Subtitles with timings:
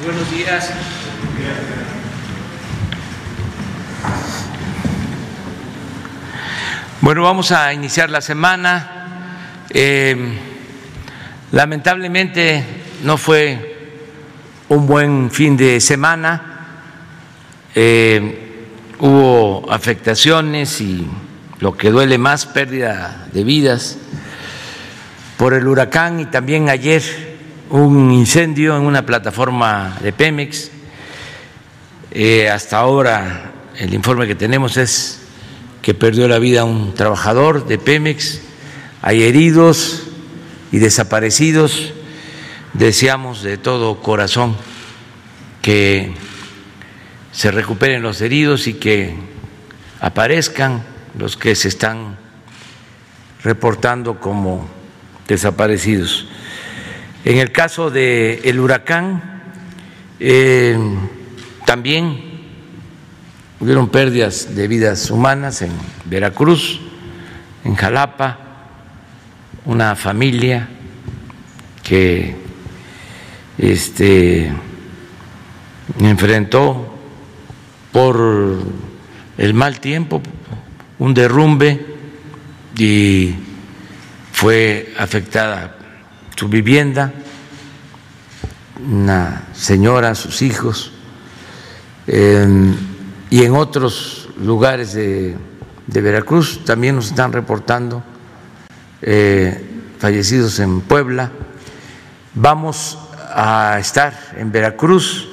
[0.00, 0.72] Buenos días.
[7.00, 9.66] Bueno, vamos a iniciar la semana.
[9.70, 10.16] Eh,
[11.52, 12.64] lamentablemente
[13.04, 13.94] no fue
[14.70, 16.66] un buen fin de semana.
[17.74, 18.64] Eh,
[18.98, 21.06] hubo afectaciones y
[21.60, 23.98] lo que duele más, pérdida de vidas
[25.36, 27.31] por el huracán y también ayer
[27.72, 30.70] un incendio en una plataforma de Pemex.
[32.10, 35.22] Eh, hasta ahora el informe que tenemos es
[35.80, 38.42] que perdió la vida un trabajador de Pemex,
[39.00, 40.02] hay heridos
[40.70, 41.94] y desaparecidos.
[42.74, 44.54] Deseamos de todo corazón
[45.62, 46.12] que
[47.32, 49.16] se recuperen los heridos y que
[49.98, 50.82] aparezcan
[51.18, 52.18] los que se están
[53.42, 54.68] reportando como
[55.26, 56.26] desaparecidos.
[57.24, 59.42] En el caso del el huracán,
[60.18, 60.76] eh,
[61.64, 62.20] también
[63.60, 65.70] hubieron pérdidas de vidas humanas en
[66.06, 66.80] Veracruz,
[67.64, 68.38] en Jalapa,
[69.66, 70.68] una familia
[71.84, 72.34] que
[73.56, 74.52] este,
[76.00, 76.92] enfrentó
[77.92, 78.58] por
[79.38, 80.20] el mal tiempo
[80.98, 81.86] un derrumbe
[82.76, 83.34] y
[84.32, 85.76] fue afectada
[86.36, 87.12] su vivienda,
[88.84, 90.92] una señora, sus hijos.
[92.06, 92.74] Eh,
[93.30, 95.36] y en otros lugares de,
[95.86, 98.02] Veracruz también nos están reportando
[99.00, 99.66] eh,
[99.98, 101.30] fallecidos en Puebla.
[102.34, 102.98] Vamos
[103.34, 105.28] a estar en Veracruz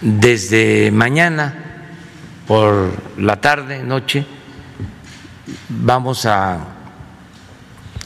[0.00, 1.54] desde mañana
[2.46, 4.26] por la tarde, noche.
[5.68, 6.71] Vamos a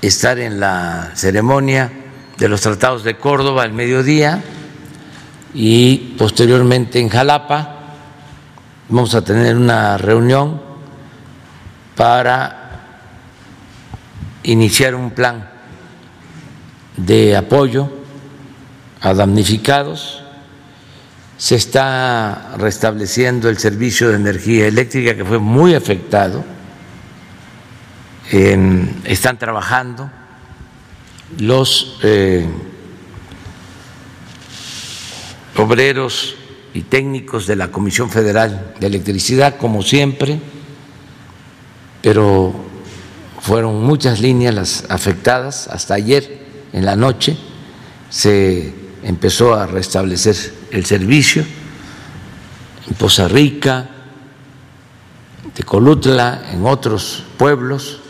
[0.02, 1.90] estar en la ceremonia
[2.38, 4.42] de los tratados de Córdoba al mediodía
[5.54, 7.76] y posteriormente en Jalapa
[8.88, 10.60] vamos a tener una reunión
[11.96, 12.66] para
[14.42, 15.48] iniciar un plan
[16.96, 17.90] de apoyo
[19.00, 20.22] a damnificados.
[21.38, 26.44] Se está restableciendo el servicio de energía eléctrica que fue muy afectado.
[28.30, 30.10] Están trabajando
[31.38, 32.46] los eh,
[35.56, 36.36] obreros
[36.74, 40.40] y técnicos de la Comisión Federal de Electricidad, como siempre,
[42.02, 42.54] pero
[43.40, 45.68] fueron muchas líneas las afectadas.
[45.68, 46.38] Hasta ayer
[46.72, 47.36] en la noche
[48.10, 50.36] se empezó a restablecer
[50.70, 51.44] el servicio
[52.88, 53.88] en Poza Rica,
[55.54, 58.00] Tecolutla, en otros pueblos.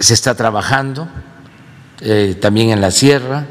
[0.00, 1.08] Se está trabajando
[2.00, 3.44] eh, también en la sierra.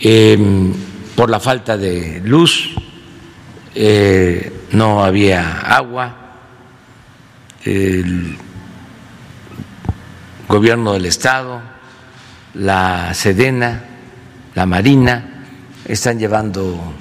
[0.00, 0.72] Em,
[1.14, 2.74] por la falta de luz,
[3.74, 6.16] eh, no había agua,
[7.64, 8.38] el
[10.48, 11.60] gobierno del Estado,
[12.54, 13.84] la Sedena,
[14.54, 15.44] la Marina,
[15.84, 16.94] están llevando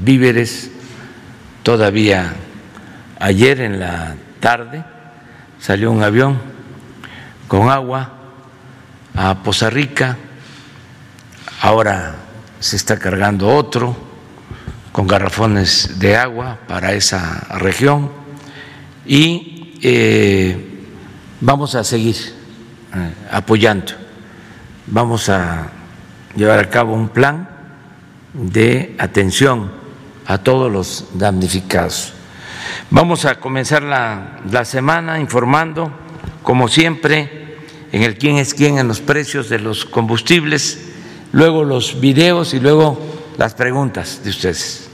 [0.00, 0.70] víveres.
[1.62, 2.30] Todavía
[3.18, 4.84] ayer en la tarde
[5.58, 6.57] salió un avión
[7.48, 8.12] con agua
[9.16, 10.16] a Poza Rica,
[11.62, 12.14] ahora
[12.60, 13.96] se está cargando otro
[14.92, 18.10] con garrafones de agua para esa región.
[19.06, 20.84] Y eh,
[21.40, 22.16] vamos a seguir
[22.94, 23.92] eh, apoyando,
[24.86, 25.68] vamos a
[26.36, 27.48] llevar a cabo un plan
[28.34, 29.72] de atención
[30.26, 32.12] a todos los damnificados.
[32.90, 35.90] Vamos a comenzar la, la semana informando,
[36.42, 37.56] como siempre,
[37.92, 40.88] en el quién es quién en los precios de los combustibles
[41.32, 42.98] luego los videos y luego
[43.36, 44.87] las preguntas de ustedes.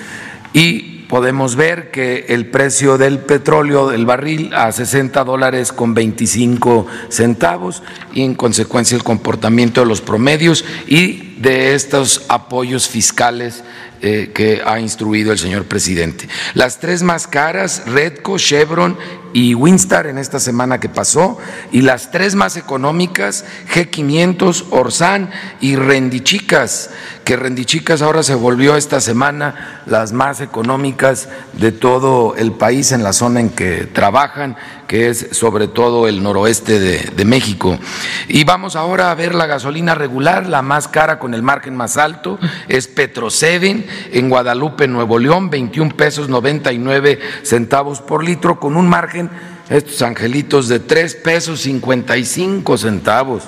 [0.52, 6.86] Y podemos ver que el precio del petróleo del barril a 60 dólares con 25
[7.08, 13.62] centavos y en consecuencia el comportamiento de los promedios y de estos apoyos fiscales
[14.00, 16.28] eh, que ha instruido el señor presidente.
[16.54, 18.96] Las tres más caras, Redco, Chevron
[19.32, 21.36] y Winstar en esta semana que pasó,
[21.72, 23.44] y las tres más económicas,
[23.74, 25.30] G500, Orsan
[25.60, 26.90] y Rendichicas,
[27.24, 33.02] que Rendichicas ahora se volvió esta semana las más económicas de todo el país en
[33.02, 34.56] la zona en que trabajan,
[34.88, 37.78] que es sobre todo el noroeste de, México.
[38.26, 41.98] Y vamos ahora a ver la gasolina regular, la más cara con el margen más
[41.98, 42.38] alto,
[42.68, 49.28] es Petroseven en Guadalupe, Nuevo León, 21 pesos 99 centavos por litro, con un margen,
[49.68, 53.44] estos angelitos, de 3 pesos 55 centavos.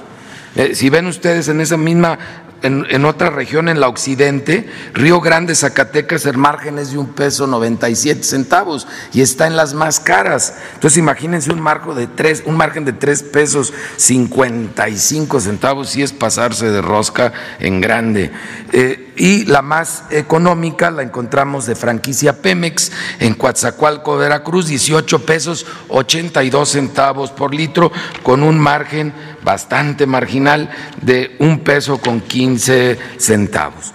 [0.56, 2.18] Eh, si ven ustedes en esa misma
[2.62, 7.46] en, otra región, en la occidente, Río Grande, Zacatecas, el margen es de un peso
[7.46, 10.54] 97 centavos y está en las más caras.
[10.74, 16.12] Entonces imagínense un, marco de tres, un margen de 3 pesos 55 centavos, si es
[16.12, 18.30] pasarse de rosca en grande.
[18.72, 25.66] Eh, y la más económica la encontramos de franquicia Pemex en Coatzacoalco, Veracruz, 18 pesos
[25.88, 29.12] 82 centavos por litro, con un margen
[29.42, 30.70] bastante marginal
[31.02, 33.92] de un peso con 15 centavos.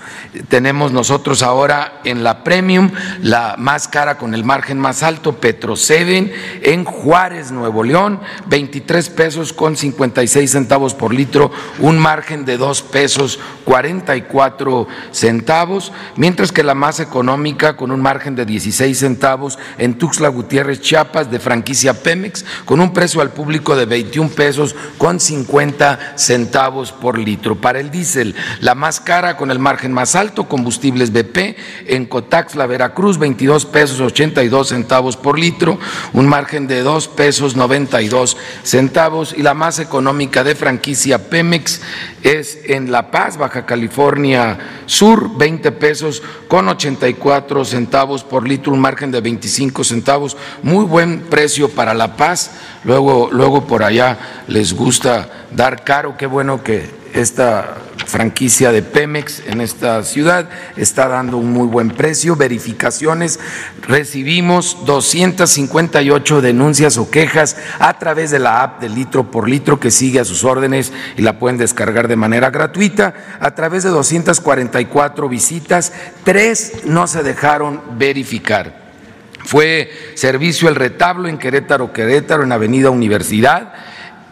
[0.50, 2.92] Tenemos nosotros ahora en la Premium
[3.22, 6.32] la más cara con el margen más alto, Petroseven
[6.62, 12.82] en Juárez, Nuevo León, 23 pesos con 56 centavos por litro, un margen de 2
[12.84, 15.15] pesos 44 centavos,
[16.16, 21.32] mientras que la más económica con un margen de 16 centavos en Tuxtla Gutiérrez, Chiapas,
[21.32, 27.18] de franquicia Pemex, con un precio al público de 21 pesos con 50 centavos por
[27.18, 27.56] litro.
[27.56, 31.56] Para el diésel, la más cara con el margen más alto, combustibles BP,
[31.88, 35.80] en Cotaxla, Veracruz, 22 pesos 82 centavos por litro,
[36.14, 41.82] un margen de 2 pesos 92 centavos, y la más económica de franquicia Pemex
[42.24, 48.80] es en La Paz, Baja California Sur, 20 pesos con 84 centavos por litro, un
[48.80, 52.52] margen de 25 centavos, muy buen precio para La Paz.
[52.84, 54.18] Luego, luego por allá
[54.48, 61.08] les gusta dar caro, qué bueno que esta franquicia de Pemex en esta ciudad está
[61.08, 62.36] dando un muy buen precio.
[62.36, 63.40] Verificaciones,
[63.88, 69.92] recibimos 258 denuncias o quejas a través de la app de litro por litro que
[69.92, 73.14] sigue a sus órdenes y la pueden descargar de manera gratuita.
[73.40, 78.84] A través de 244 visitas, tres no se dejaron verificar.
[79.46, 83.74] Fue servicio El Retablo en Querétaro, Querétaro, en Avenida Universidad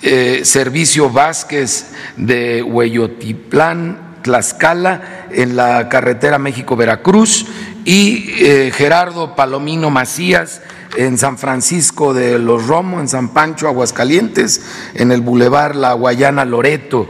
[0.06, 1.86] eh, Servicio Vázquez
[2.18, 7.46] de Hueyotiplán, Tlaxcala, en la carretera México-Veracruz,
[7.86, 10.62] y eh, Gerardo Palomino Macías
[10.98, 16.44] en San Francisco de los Romo, en San Pancho, Aguascalientes, en el Boulevard La Guayana
[16.44, 17.08] Loreto.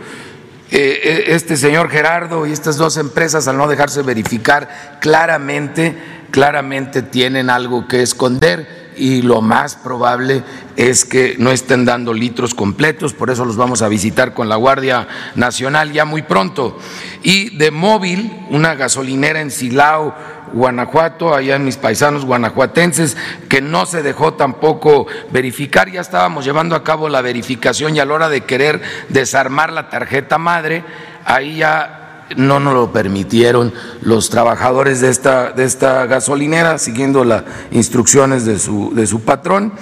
[0.69, 5.95] Eh, este señor Gerardo y estas dos empresas, al no dejarse verificar claramente,
[6.30, 10.44] claramente tienen algo que esconder y lo más probable
[10.75, 14.56] es que no estén dando litros completos, por eso los vamos a visitar con la
[14.56, 16.78] Guardia Nacional ya muy pronto.
[17.22, 20.16] Y de móvil, una gasolinera en Silao,
[20.54, 23.18] Guanajuato, allá en mis paisanos guanajuatenses,
[23.50, 28.06] que no se dejó tampoco verificar, ya estábamos llevando a cabo la verificación y a
[28.06, 30.84] la hora de querer desarmar la tarjeta madre,
[31.25, 32.02] ahí ya
[32.38, 38.59] no nos lo permitieron los trabajadores de esta, de esta gasolinera, siguiendo las instrucciones de
[38.59, 39.73] su, de su patrón.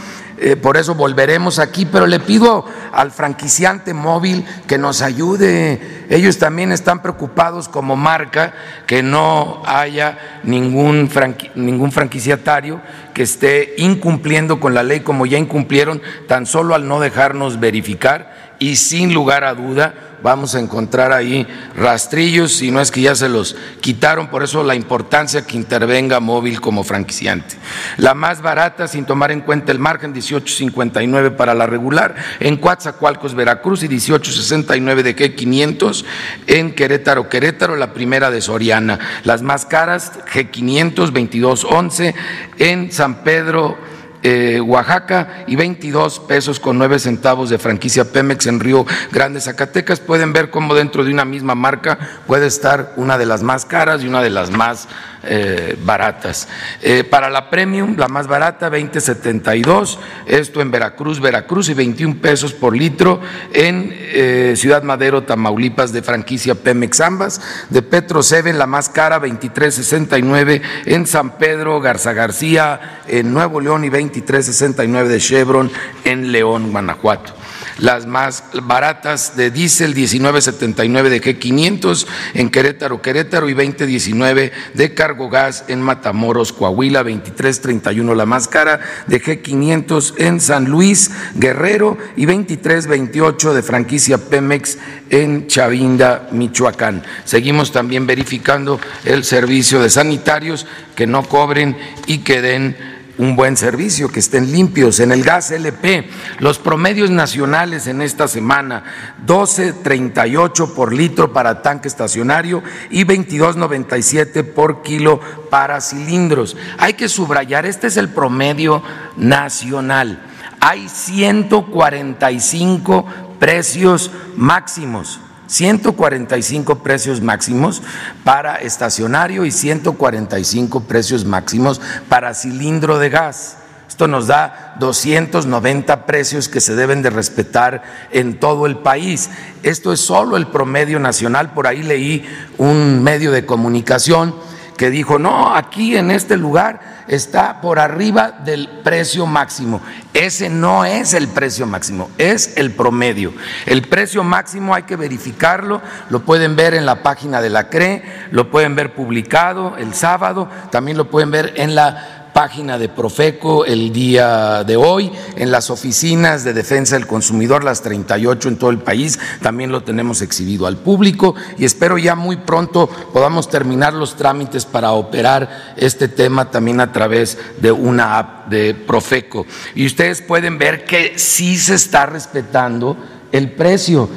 [0.44, 6.06] Eh, por eso volveremos aquí, pero le pido al franquiciante móvil que nos ayude.
[6.10, 8.54] Ellos también están preocupados como marca
[8.88, 11.12] que no haya ningún,
[11.54, 12.82] ningún franquiciatario
[13.14, 18.31] que esté incumpliendo con la ley como ya incumplieron tan solo al no dejarnos verificar
[18.62, 23.16] y sin lugar a duda vamos a encontrar ahí rastrillos, si no es que ya
[23.16, 27.56] se los quitaron, por eso la importancia que intervenga móvil como franquiciante.
[27.98, 33.34] La más barata, sin tomar en cuenta el margen, 18.59 para la regular, en Coatzacoalcos,
[33.34, 36.06] Veracruz y 18.69 de G500
[36.46, 39.00] en Querétaro, Querétaro, la primera de Soriana.
[39.24, 42.14] Las más caras, G500, 22.11
[42.60, 43.76] en San Pedro,
[44.24, 50.00] eh, Oaxaca y 22 pesos con 9 centavos de franquicia Pemex en Río Grande, Zacatecas.
[50.00, 51.98] Pueden ver cómo dentro de una misma marca
[52.28, 54.88] puede estar una de las más caras y una de las más
[55.24, 56.48] eh, baratas.
[56.82, 62.54] Eh, para la Premium, la más barata, 20.72, esto en Veracruz, Veracruz y 21 pesos
[62.54, 63.22] por litro
[63.54, 67.42] en eh, Ciudad Madero, Tamaulipas, de franquicia Pemex ambas.
[67.70, 73.86] De Petro Seven, la más cara, 23.69 en San Pedro, Garza García, en Nuevo León
[73.86, 75.72] y 23.69 de Chevron
[76.04, 77.34] en León, Guanajuato.
[77.82, 85.30] Las más baratas de diésel 19.79 de G500 en Querétaro, Querétaro y 20.19 de cargo
[85.30, 92.26] gas en Matamoros, Coahuila, 23.31 la más cara de G500 en San Luis, Guerrero y
[92.26, 94.78] 23.28 de franquicia Pemex
[95.10, 97.04] en Chavinda, Michoacán.
[97.26, 103.58] Seguimos también verificando el servicio de sanitarios que no cobren y que den un buen
[103.58, 105.00] servicio, que estén limpios.
[105.00, 106.08] En el gas LP,
[106.40, 108.84] los promedios nacionales en esta semana,
[109.26, 116.58] 12.38 por litro para tanque estacionario y 22.97 por kilo para cilindros.
[116.78, 118.84] Hay que subrayar, este es el promedio
[119.18, 120.22] nacional.
[120.60, 123.06] Hay 145
[123.40, 125.20] precios máximos
[125.52, 127.84] 145 precios máximos
[128.24, 133.58] para estacionario y 145 precios máximos para cilindro de gas.
[133.90, 139.30] Esto nos da 290 precios que se deben de respetar en todo el país.
[139.62, 141.52] Esto es solo el promedio nacional.
[141.52, 142.26] Por ahí leí
[142.58, 144.34] un medio de comunicación
[144.78, 149.82] que dijo, no, aquí en este lugar está por arriba del precio máximo.
[150.14, 153.34] Ese no es el precio máximo, es el promedio.
[153.66, 158.04] El precio máximo hay que verificarlo, lo pueden ver en la página de la CRE,
[158.32, 163.66] lo pueden ver publicado el sábado, también lo pueden ver en la página de Profeco
[163.66, 168.70] el día de hoy, en las oficinas de defensa del consumidor, las 38 en todo
[168.70, 173.94] el país, también lo tenemos exhibido al público y espero ya muy pronto podamos terminar
[173.94, 179.46] los trámites para operar este tema también a través de una app de Profeco.
[179.76, 182.98] Y ustedes pueden ver que sí se está respetando
[183.32, 184.10] el precio.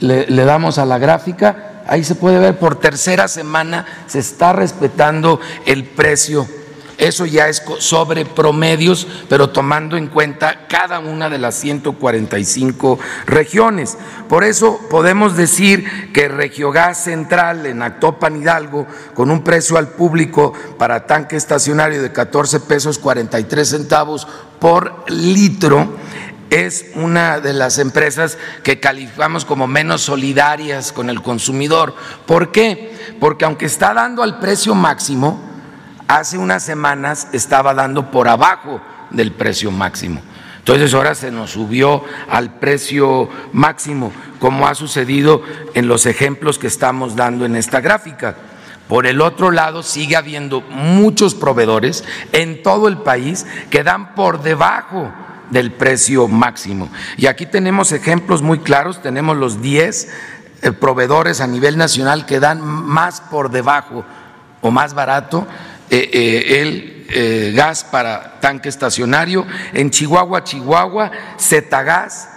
[0.00, 4.52] Le, le damos a la gráfica, ahí se puede ver por tercera semana se está
[4.52, 6.46] respetando el precio
[7.00, 13.96] eso ya es sobre promedios, pero tomando en cuenta cada una de las 145 regiones.
[14.28, 20.52] Por eso podemos decir que Regiogas Central en Actopan Hidalgo, con un precio al público
[20.78, 24.28] para tanque estacionario de 14 pesos 43 centavos
[24.60, 25.96] por litro,
[26.50, 31.94] es una de las empresas que calificamos como menos solidarias con el consumidor.
[32.26, 32.92] ¿Por qué?
[33.18, 35.49] Porque aunque está dando al precio máximo,
[36.18, 40.20] hace unas semanas estaba dando por abajo del precio máximo.
[40.58, 45.42] Entonces ahora se nos subió al precio máximo, como ha sucedido
[45.74, 48.34] en los ejemplos que estamos dando en esta gráfica.
[48.88, 54.42] Por el otro lado, sigue habiendo muchos proveedores en todo el país que dan por
[54.42, 55.12] debajo
[55.50, 56.88] del precio máximo.
[57.16, 60.08] Y aquí tenemos ejemplos muy claros, tenemos los 10
[60.62, 64.04] eh, proveedores a nivel nacional que dan más por debajo
[64.60, 65.46] o más barato
[65.90, 69.44] el eh, gas para tanque estacionario.
[69.72, 72.28] En Chihuahua, Chihuahua, Zetagas,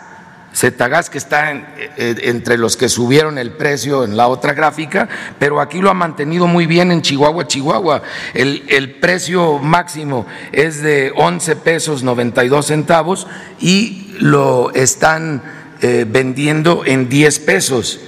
[0.56, 1.52] Zetagas que está
[1.98, 5.08] entre los que subieron el precio en la otra gráfica,
[5.40, 8.02] pero aquí lo ha mantenido muy bien en Chihuahua, Chihuahua.
[8.34, 13.28] El, el precio máximo es de 11 pesos 92 centavos
[13.60, 15.42] y lo están
[15.82, 18.00] vendiendo en 10 pesos.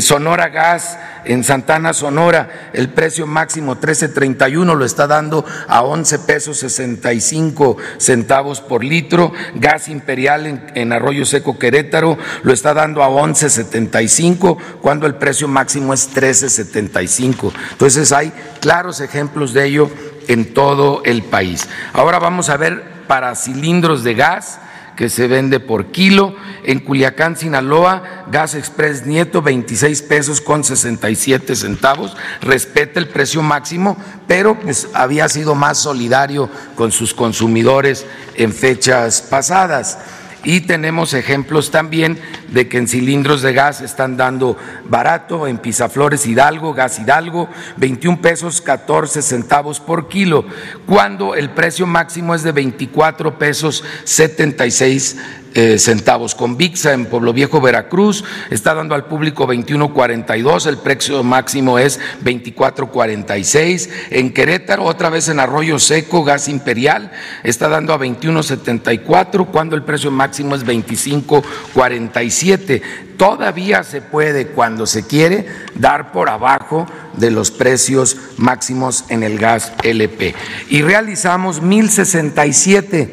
[0.00, 6.58] Sonora Gas en Santana, Sonora, el precio máximo 13.31 lo está dando a 11 pesos
[6.58, 9.32] 65 centavos por litro.
[9.54, 15.92] Gas Imperial en, Arroyo Seco, Querétaro, lo está dando a 11.75 cuando el precio máximo
[15.92, 17.52] es 13.75.
[17.72, 19.90] Entonces hay claros ejemplos de ello
[20.28, 21.68] en todo el país.
[21.92, 24.60] Ahora vamos a ver para cilindros de gas
[24.98, 26.34] que se vende por kilo.
[26.64, 32.16] En Culiacán, Sinaloa, Gas Express Nieto, 26 pesos con 67 centavos.
[32.40, 39.22] Respeta el precio máximo, pero pues había sido más solidario con sus consumidores en fechas
[39.22, 39.98] pasadas
[40.44, 42.18] y tenemos ejemplos también
[42.48, 48.20] de que en cilindros de gas están dando barato, en Pisaflores Hidalgo, Gas Hidalgo, 21
[48.20, 50.44] pesos 14 centavos por kilo,
[50.86, 56.34] cuando el precio máximo es de 24 pesos 76 eh, centavos.
[56.34, 62.00] Con VIXA en Pueblo Viejo, Veracruz, está dando al público 21.42, el precio máximo es
[62.24, 63.88] 24.46.
[64.10, 67.12] En Querétaro, otra vez en Arroyo Seco, Gas Imperial,
[67.42, 72.80] está dando a 21.74, cuando el precio máximo es 25.47.
[73.16, 76.86] Todavía se puede, cuando se quiere, dar por abajo
[77.16, 80.36] de los precios máximos en el gas LP.
[80.70, 83.10] Y realizamos 1.067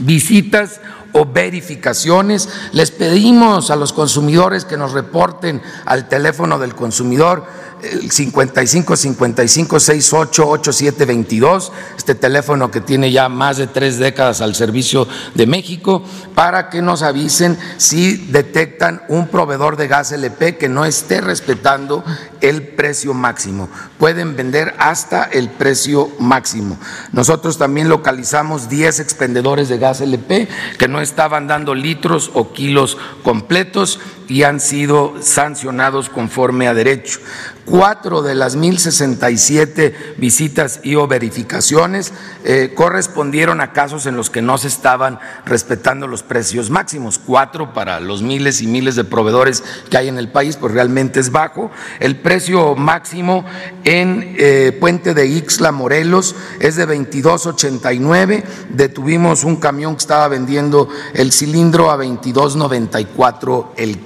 [0.00, 0.80] visitas
[1.12, 2.48] o verificaciones.
[2.72, 7.46] Les pedimos a los consumidores que nos reporten al teléfono del consumidor
[7.82, 14.54] 55 55 68 87 22, este teléfono que tiene ya más de tres décadas al
[14.54, 16.02] servicio de México,
[16.34, 22.04] para que nos avisen si detectan un proveedor de gas LP que no esté respetando
[22.40, 23.68] el precio máximo.
[23.98, 26.78] Pueden vender hasta el precio máximo.
[27.12, 30.48] Nosotros también localizamos 10 expendedores de gas LP
[30.78, 34.00] que no estaban dando litros o kilos completos
[34.32, 37.20] y han sido sancionados conforme a derecho.
[37.66, 42.12] Cuatro de las 1.067 visitas y o verificaciones
[42.44, 47.20] eh, correspondieron a casos en los que no se estaban respetando los precios máximos.
[47.24, 51.20] Cuatro para los miles y miles de proveedores que hay en el país, pues realmente
[51.20, 51.70] es bajo.
[52.00, 53.44] El precio máximo
[53.84, 58.44] en eh, Puente de Ixla, Morelos, es de 22.89.
[58.70, 63.98] Detuvimos un camión que estaba vendiendo el cilindro a 22.94 el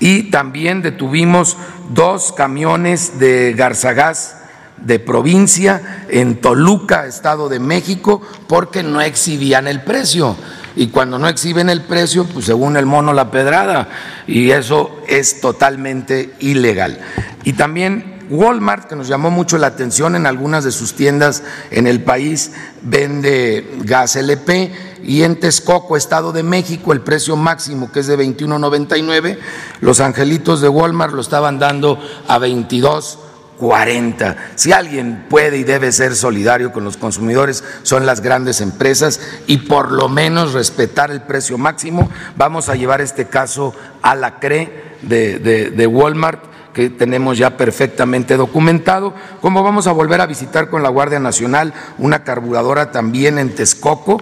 [0.00, 1.56] y también detuvimos
[1.90, 4.36] dos camiones de Garzagás
[4.76, 10.36] de provincia en Toluca, Estado de México, porque no exhibían el precio.
[10.74, 13.88] Y cuando no exhiben el precio, pues según el mono la pedrada,
[14.26, 16.98] y eso es totalmente ilegal.
[17.44, 21.86] Y también Walmart, que nos llamó mucho la atención en algunas de sus tiendas en
[21.86, 24.72] el país, vende gas LP
[25.04, 29.38] y en Texcoco, Estado de México, el precio máximo que es de 21.99,
[29.80, 34.36] los angelitos de Walmart lo estaban dando a 22.40.
[34.54, 39.58] Si alguien puede y debe ser solidario con los consumidores, son las grandes empresas y
[39.58, 42.10] por lo menos respetar el precio máximo.
[42.36, 49.14] Vamos a llevar este caso a la CRE de Walmart que tenemos ya perfectamente documentado,
[49.40, 54.20] como vamos a volver a visitar con la Guardia Nacional una carburadora también en Texcoco,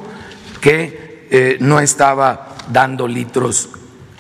[0.61, 3.71] que eh, no estaba dando litros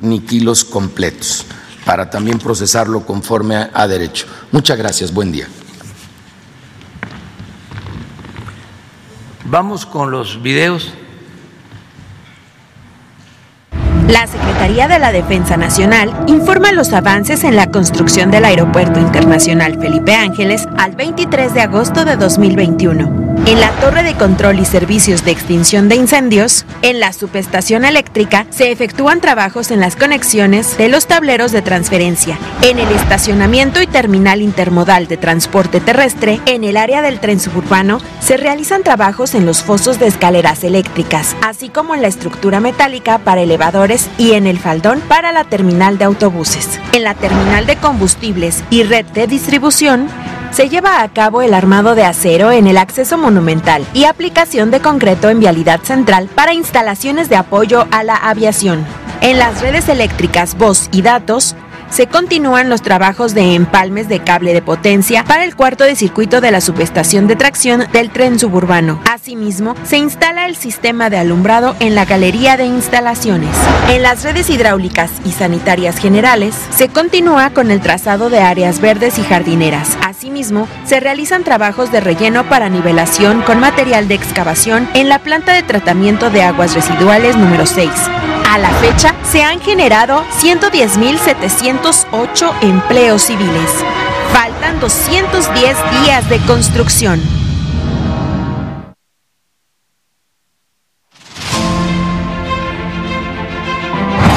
[0.00, 1.44] ni kilos completos
[1.84, 4.26] para también procesarlo conforme a derecho.
[4.52, 5.48] Muchas gracias, buen día.
[9.44, 10.92] Vamos con los videos.
[14.10, 19.78] La Secretaría de la Defensa Nacional informa los avances en la construcción del Aeropuerto Internacional
[19.78, 23.29] Felipe Ángeles al 23 de agosto de 2021.
[23.46, 28.46] En la torre de control y servicios de extinción de incendios, en la subestación eléctrica,
[28.50, 33.86] se efectúan trabajos en las conexiones de los tableros de transferencia, en el estacionamiento y
[33.86, 39.46] terminal intermodal de transporte terrestre, en el área del tren suburbano, se realizan trabajos en
[39.46, 44.46] los fosos de escaleras eléctricas, así como en la estructura metálica para elevadores y en
[44.46, 46.68] el faldón para la terminal de autobuses.
[46.92, 50.08] En la terminal de combustibles y red de distribución,
[50.50, 54.80] se lleva a cabo el armado de acero en el acceso monumental y aplicación de
[54.80, 58.84] concreto en vialidad central para instalaciones de apoyo a la aviación.
[59.20, 61.54] En las redes eléctricas, voz y datos,
[61.90, 66.40] se continúan los trabajos de empalmes de cable de potencia para el cuarto de circuito
[66.40, 69.00] de la subestación de tracción del tren suburbano.
[69.10, 73.54] Asimismo, se instala el sistema de alumbrado en la galería de instalaciones.
[73.90, 79.18] En las redes hidráulicas y sanitarias generales, se continúa con el trazado de áreas verdes
[79.18, 79.96] y jardineras.
[80.04, 85.52] Asimismo, se realizan trabajos de relleno para nivelación con material de excavación en la planta
[85.52, 87.90] de tratamiento de aguas residuales número 6.
[88.50, 93.70] A la fecha, se han generado 110.708 empleos civiles.
[94.32, 97.22] Faltan 210 días de construcción.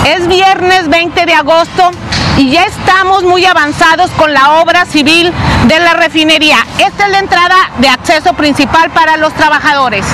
[0.05, 1.89] Es viernes 20 de agosto
[2.37, 5.33] y ya estamos muy avanzados con la obra civil
[5.67, 6.57] de la refinería.
[6.77, 10.05] Esta es la entrada de acceso principal para los trabajadores.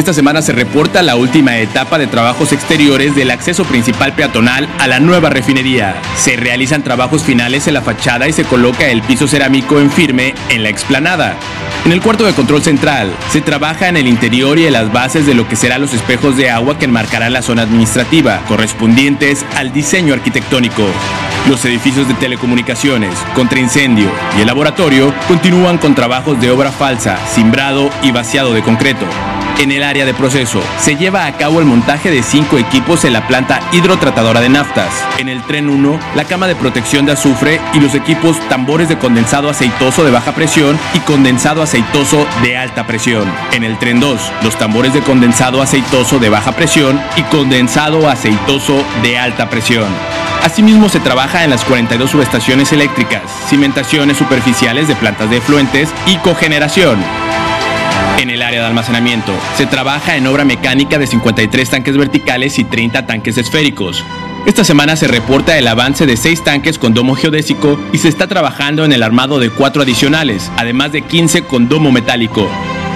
[0.00, 4.86] Esta semana se reporta la última etapa de trabajos exteriores del acceso principal peatonal a
[4.86, 5.94] la nueva refinería.
[6.16, 10.32] Se realizan trabajos finales en la fachada y se coloca el piso cerámico en firme
[10.48, 11.36] en la explanada.
[11.84, 15.26] En el cuarto de control central se trabaja en el interior y en las bases
[15.26, 19.70] de lo que serán los espejos de agua que enmarcarán la zona administrativa, correspondientes al
[19.70, 20.86] diseño arquitectónico.
[21.46, 27.90] Los edificios de telecomunicaciones, contraincendio y el laboratorio continúan con trabajos de obra falsa, cimbrado
[28.02, 29.04] y vaciado de concreto.
[29.60, 33.12] En el área de proceso se lleva a cabo el montaje de cinco equipos en
[33.12, 34.88] la planta hidrotratadora de naftas.
[35.18, 38.96] En el tren 1, la cama de protección de azufre y los equipos tambores de
[38.96, 43.30] condensado aceitoso de baja presión y condensado aceitoso de alta presión.
[43.52, 48.82] En el tren 2, los tambores de condensado aceitoso de baja presión y condensado aceitoso
[49.02, 49.88] de alta presión.
[50.42, 56.16] Asimismo se trabaja en las 42 subestaciones eléctricas, cimentaciones superficiales de plantas de efluentes y
[56.16, 56.98] cogeneración.
[58.20, 62.64] En el área de almacenamiento se trabaja en obra mecánica de 53 tanques verticales y
[62.64, 64.04] 30 tanques esféricos.
[64.44, 68.26] Esta semana se reporta el avance de seis tanques con domo geodésico y se está
[68.26, 72.46] trabajando en el armado de cuatro adicionales, además de 15 con domo metálico.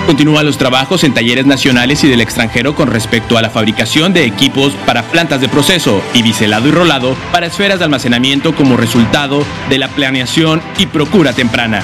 [0.04, 4.26] Continúan los trabajos en talleres nacionales y del extranjero con respecto a la fabricación de
[4.26, 9.42] equipos para plantas de proceso y biselado y rolado para esferas de almacenamiento como resultado
[9.70, 11.82] de la planeación y procura temprana.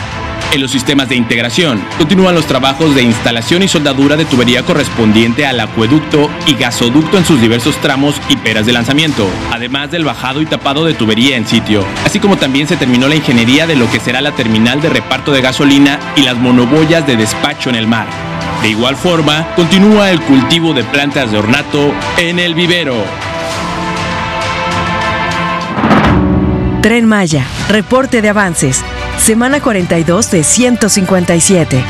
[0.52, 5.46] En los sistemas de integración, continúan los trabajos de instalación y soldadura de tubería correspondiente
[5.46, 10.42] al acueducto y gasoducto en sus diversos tramos y peras de lanzamiento, además del bajado
[10.42, 13.88] y tapado de tubería en sitio, así como también se terminó la ingeniería de lo
[13.92, 17.86] que será la terminal de reparto de gasolina y las monoboyas de despacho en el
[17.86, 18.08] mar.
[18.60, 22.96] De igual forma, continúa el cultivo de plantas de ornato en el vivero.
[26.82, 28.82] Tren Maya, reporte de avances
[29.20, 31.84] semana 42 de 157.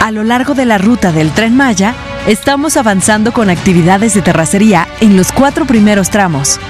[0.00, 1.94] A lo largo de la ruta del tren Maya,
[2.26, 6.60] estamos avanzando con actividades de terracería en los cuatro primeros tramos.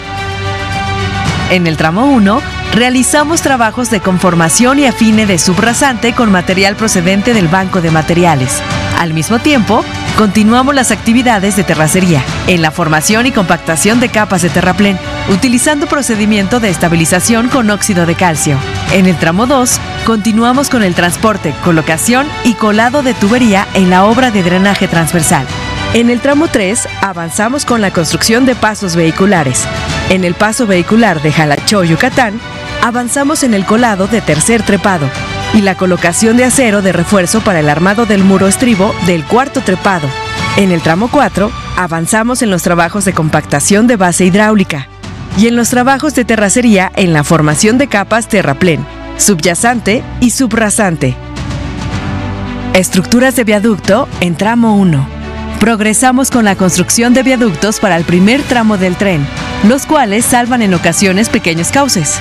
[1.50, 2.40] En el tramo 1,
[2.74, 8.62] realizamos trabajos de conformación y afine de subrasante con material procedente del banco de materiales.
[8.98, 9.85] Al mismo tiempo,
[10.16, 14.98] continuamos las actividades de terracería en la formación y compactación de capas de terraplén,
[15.29, 18.59] utilizando procedimiento de estabilización con óxido de calcio.
[18.93, 24.05] En el tramo 2, continuamos con el transporte, colocación y colado de tubería en la
[24.05, 25.47] obra de drenaje transversal.
[25.95, 29.65] En el tramo 3, avanzamos con la construcción de pasos vehiculares.
[30.11, 32.41] En el paso vehicular de Jalachó, Yucatán,
[32.83, 35.09] avanzamos en el colado de tercer trepado
[35.55, 39.61] y la colocación de acero de refuerzo para el armado del muro estribo del cuarto
[39.62, 40.09] trepado.
[40.57, 44.89] En el tramo 4, avanzamos en los trabajos de compactación de base hidráulica
[45.37, 48.85] y en los trabajos de terracería en la formación de capas terraplén,
[49.18, 51.14] subyacente y subrasante.
[52.75, 55.09] Estructuras de viaducto en tramo 1.
[55.61, 59.27] Progresamos con la construcción de viaductos para el primer tramo del tren,
[59.66, 62.18] los cuales salvan en ocasiones pequeños cauces,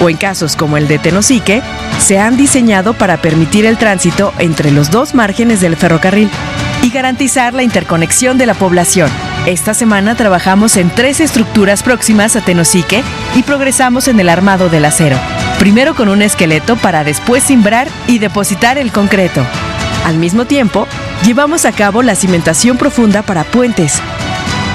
[0.00, 1.62] o en casos como el de Tenosique,
[2.00, 6.30] se han diseñado para permitir el tránsito entre los dos márgenes del ferrocarril
[6.82, 9.10] y garantizar la interconexión de la población.
[9.48, 13.02] Esta semana trabajamos en tres estructuras próximas a Tenosique
[13.34, 15.16] y progresamos en el armado del acero.
[15.58, 19.42] Primero con un esqueleto para después cimbrar y depositar el concreto.
[20.04, 20.86] Al mismo tiempo,
[21.24, 24.02] llevamos a cabo la cimentación profunda para puentes.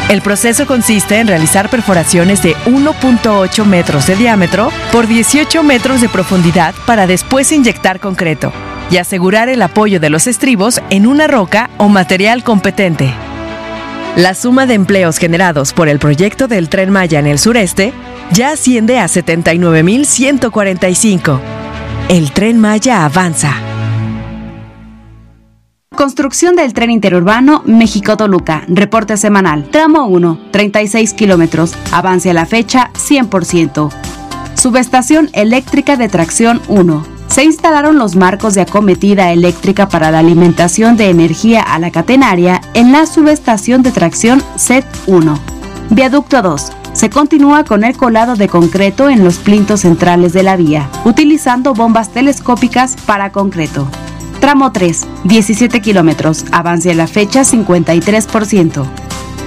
[0.09, 6.09] El proceso consiste en realizar perforaciones de 1.8 metros de diámetro por 18 metros de
[6.09, 8.51] profundidad para después inyectar concreto
[8.89, 13.13] y asegurar el apoyo de los estribos en una roca o material competente.
[14.15, 17.93] La suma de empleos generados por el proyecto del tren Maya en el sureste
[18.31, 21.39] ya asciende a 79.145.
[22.09, 23.55] El tren Maya avanza.
[25.95, 28.65] Construcción del tren interurbano México-Toluca.
[28.67, 29.71] Reporte semanal.
[29.71, 31.73] Tramo 1, 36 kilómetros.
[31.91, 33.89] Avance a la fecha 100%.
[34.53, 37.12] Subestación eléctrica de tracción 1.
[37.33, 42.61] Se instalaron los marcos de acometida eléctrica para la alimentación de energía a la catenaria
[42.75, 45.39] en la subestación de tracción SET 1.
[45.89, 46.71] Viaducto 2.
[46.93, 51.73] Se continúa con el colado de concreto en los plintos centrales de la vía, utilizando
[51.73, 53.87] bombas telescópicas para concreto.
[54.39, 58.85] Tramo 3, 17 kilómetros, avance a la fecha 53%.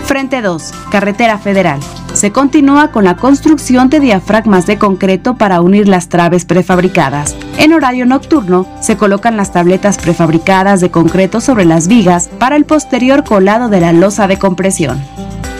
[0.06, 1.78] Frente 2, Carretera Federal.
[2.14, 7.36] Se continúa con la construcción de diafragmas de concreto para unir las traves prefabricadas.
[7.58, 12.64] En horario nocturno, se colocan las tabletas prefabricadas de concreto sobre las vigas para el
[12.64, 15.02] posterior colado de la losa de compresión.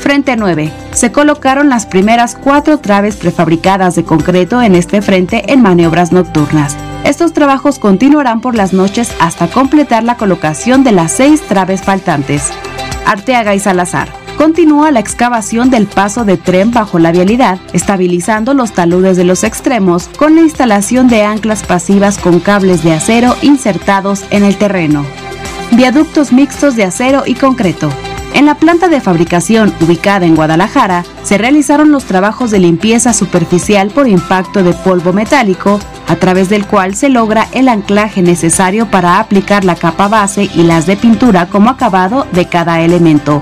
[0.01, 0.71] Frente 9.
[0.93, 6.77] Se colocaron las primeras cuatro traves prefabricadas de concreto en este frente en maniobras nocturnas.
[7.05, 12.53] Estos trabajos continuarán por las noches hasta completar la colocación de las seis traves faltantes.
[13.05, 14.26] Arteaga y Salazar.
[14.37, 19.45] Continúa la excavación del paso de tren bajo la vialidad, estabilizando los taludes de los
[19.45, 25.07] extremos con la instalación de anclas pasivas con cables de acero insertados en el terreno.
[25.73, 27.89] Viaductos mixtos de acero y concreto.
[28.35, 33.89] En la planta de fabricación ubicada en Guadalajara, se realizaron los trabajos de limpieza superficial
[33.89, 39.19] por impacto de polvo metálico, a través del cual se logra el anclaje necesario para
[39.19, 43.41] aplicar la capa base y las de pintura como acabado de cada elemento.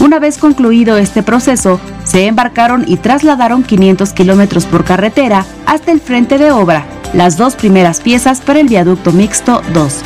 [0.00, 6.00] Una vez concluido este proceso, se embarcaron y trasladaron 500 kilómetros por carretera hasta el
[6.00, 10.02] frente de obra, las dos primeras piezas para el viaducto mixto 2.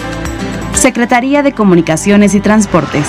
[0.75, 3.07] Secretaría de Comunicaciones y Transportes.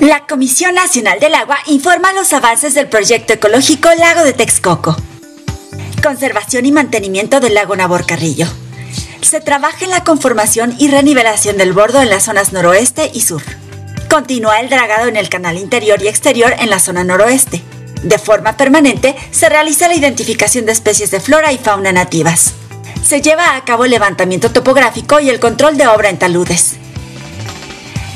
[0.00, 4.96] La Comisión Nacional del Agua informa los avances del proyecto ecológico Lago de Texcoco.
[6.02, 8.46] Conservación y mantenimiento del lago Nabor Carrillo.
[9.22, 13.42] Se trabaja en la conformación y renivelación del bordo en las zonas noroeste y sur
[14.12, 17.62] Continúa el dragado en el canal interior y exterior en la zona noroeste.
[18.02, 22.52] De forma permanente se realiza la identificación de especies de flora y fauna nativas.
[23.02, 26.74] Se lleva a cabo el levantamiento topográfico y el control de obra en taludes.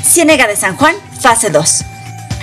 [0.03, 1.83] Ciénega de San Juan, fase 2.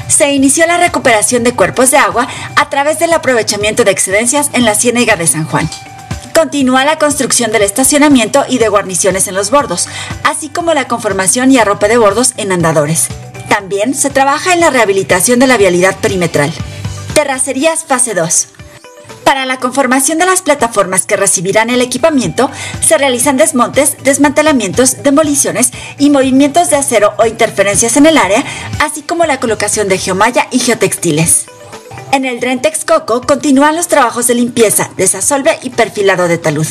[0.08, 4.64] Se inició la recuperación de cuerpos de agua a través del aprovechamiento de excedencias en
[4.64, 5.70] la Ciénega de San Juan.
[6.34, 9.88] Continúa la construcción del estacionamiento y de guarniciones en los bordos,
[10.24, 13.06] así como la conformación y arrope de bordos en andadores.
[13.48, 16.52] También se trabaja en la rehabilitación de la vialidad perimetral.
[17.14, 18.48] Terracerías fase 2.
[19.24, 22.50] Para la conformación de las plataformas que recibirán el equipamiento,
[22.84, 28.44] se realizan desmontes, desmantelamientos, demoliciones y movimientos de acero o interferencias en el área,
[28.80, 31.46] así como la colocación de geomalla y geotextiles.
[32.14, 36.64] En el Dren Texcoco continúan los trabajos de limpieza, desasolve y perfilado de talud.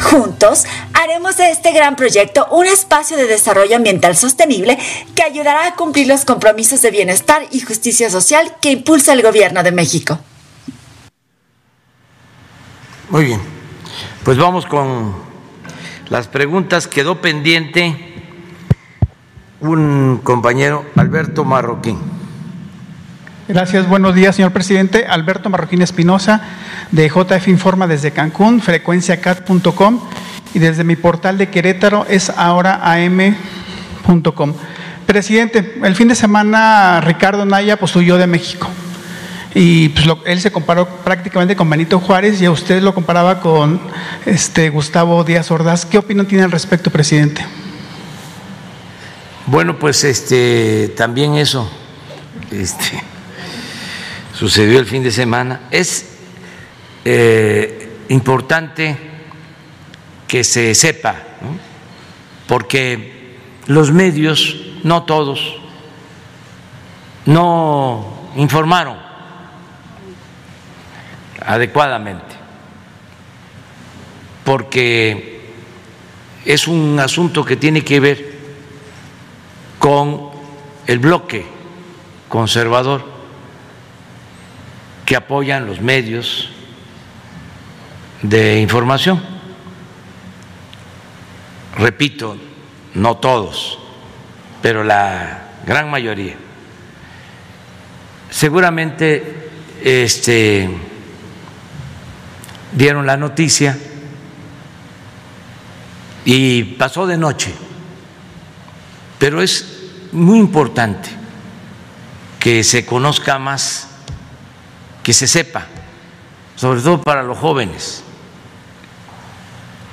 [0.00, 4.78] Juntos haremos de este gran proyecto un espacio de desarrollo ambiental sostenible
[5.14, 9.62] que ayudará a cumplir los compromisos de bienestar y justicia social que impulsa el Gobierno
[9.62, 10.20] de México.
[13.10, 13.42] Muy bien,
[14.24, 15.14] pues vamos con
[16.08, 16.86] las preguntas.
[16.86, 17.94] Quedó pendiente
[19.60, 22.17] un compañero, Alberto Marroquín.
[23.48, 25.06] Gracias, buenos días, señor presidente.
[25.06, 26.42] Alberto Marroquín Espinosa,
[26.92, 30.00] de JF Informa desde Cancún, frecuenciacat.com
[30.52, 34.52] y desde mi portal de Querétaro es ahora am.com.
[35.06, 38.68] Presidente, el fin de semana Ricardo Naya pues huyó de México
[39.54, 43.80] y pues, él se comparó prácticamente con Benito Juárez y a usted lo comparaba con
[44.26, 45.86] este Gustavo Díaz Ordaz.
[45.86, 47.46] ¿Qué opinión tiene al respecto, presidente?
[49.46, 51.66] Bueno, pues este también eso
[52.50, 53.02] este,
[54.38, 55.62] sucedió el fin de semana.
[55.72, 56.06] Es
[57.04, 58.96] eh, importante
[60.28, 61.16] que se sepa,
[62.46, 65.56] porque los medios, no todos,
[67.26, 68.96] no informaron
[71.44, 72.36] adecuadamente,
[74.44, 75.50] porque
[76.44, 78.38] es un asunto que tiene que ver
[79.80, 80.30] con
[80.86, 81.44] el bloque
[82.28, 83.17] conservador
[85.08, 86.50] que apoyan los medios
[88.20, 89.24] de información.
[91.78, 92.36] Repito,
[92.92, 93.78] no todos,
[94.60, 96.36] pero la gran mayoría.
[98.28, 99.48] Seguramente
[99.82, 100.68] este
[102.72, 103.78] dieron la noticia
[106.26, 107.54] y pasó de noche.
[109.18, 111.08] Pero es muy importante
[112.38, 113.87] que se conozca más,
[115.08, 115.66] que se sepa,
[116.54, 118.02] sobre todo para los jóvenes,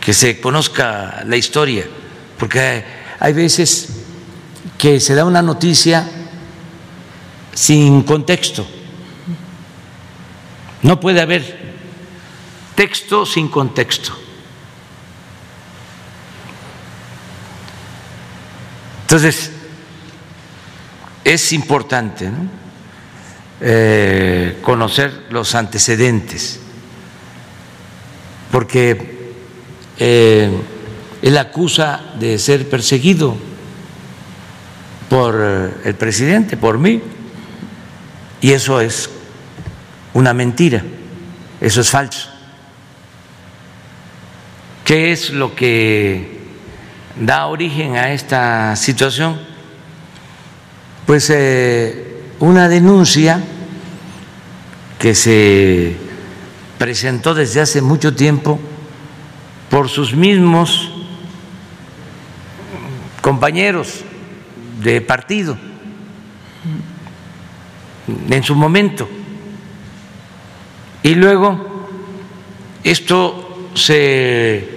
[0.02, 1.88] que se conozca la historia,
[2.38, 2.84] porque
[3.18, 3.88] hay veces
[4.78, 6.06] que se da una noticia
[7.54, 8.68] sin contexto.
[10.82, 11.78] No puede haber
[12.76, 14.12] texto sin contexto.
[19.04, 19.50] Entonces,
[21.24, 22.30] es importante
[23.62, 26.60] eh, conocer los antecedentes,
[28.52, 29.30] porque
[29.98, 30.52] eh,
[31.22, 33.36] él acusa de ser perseguido
[35.10, 35.36] por
[35.84, 37.02] el presidente, por mí,
[38.42, 39.10] y eso es
[40.14, 40.84] una mentira,
[41.62, 42.30] eso es falso.
[44.86, 46.42] ¿Qué es lo que
[47.20, 49.40] da origen a esta situación?
[51.08, 52.05] Pues eh,
[52.40, 53.42] una denuncia
[55.00, 55.96] que se
[56.78, 58.60] presentó desde hace mucho tiempo
[59.70, 60.92] por sus mismos
[63.22, 64.04] compañeros
[64.82, 65.58] de partido
[68.30, 69.08] en su momento.
[71.04, 71.88] Y luego
[72.84, 74.76] esto se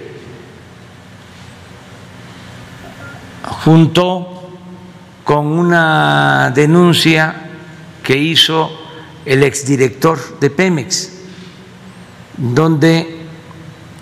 [3.43, 4.51] junto
[5.23, 7.48] con una denuncia
[8.09, 8.71] que hizo
[9.23, 11.11] el exdirector de Pemex,
[12.37, 13.19] donde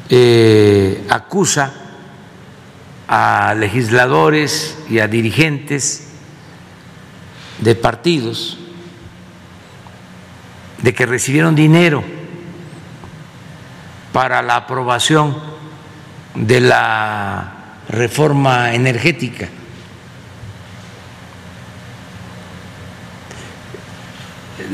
[0.08, 1.74] eh, acusa
[3.06, 6.08] a legisladores y a dirigentes
[7.60, 8.58] de partidos
[10.84, 12.02] de que recibieron dinero
[14.14, 15.36] para la aprobación
[16.34, 19.50] de la reforma energética.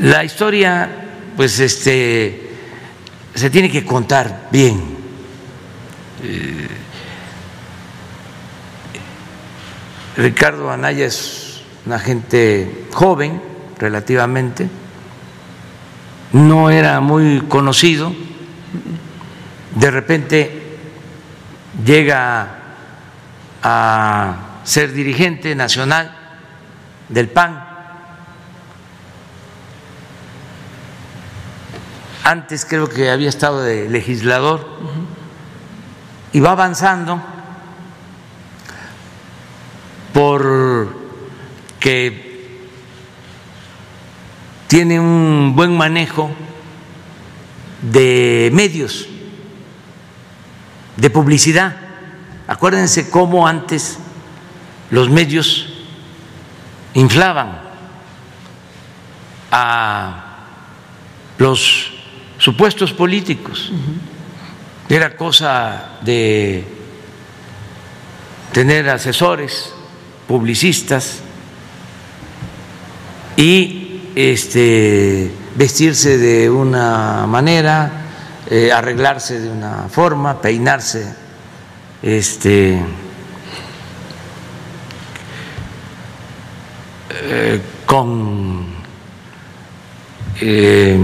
[0.00, 0.88] La historia,
[1.36, 2.50] pues, este,
[3.34, 4.96] se tiene que contar bien.
[6.22, 6.68] Eh,
[10.16, 13.40] Ricardo Anaya es una gente joven
[13.78, 14.68] relativamente,
[16.32, 18.12] no era muy conocido,
[19.74, 20.62] de repente
[21.84, 22.58] llega
[23.62, 26.16] a ser dirigente nacional
[27.08, 27.63] del PAN.
[32.24, 34.66] Antes creo que había estado de legislador
[36.32, 37.22] y va avanzando
[40.14, 40.88] porque
[44.66, 46.30] tiene un buen manejo
[47.82, 49.06] de medios,
[50.96, 51.76] de publicidad.
[52.48, 53.98] Acuérdense cómo antes
[54.90, 55.74] los medios
[56.94, 57.60] inflaban
[59.52, 60.38] a
[61.36, 61.93] los
[62.44, 63.72] supuestos políticos.
[64.86, 66.62] Era cosa de
[68.52, 69.72] tener asesores,
[70.28, 71.20] publicistas
[73.38, 77.90] y este, vestirse de una manera,
[78.50, 81.14] eh, arreglarse de una forma, peinarse
[82.02, 82.78] este,
[87.22, 88.66] eh, con
[90.42, 90.98] eh,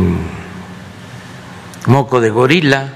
[1.86, 2.88] moco de gorila,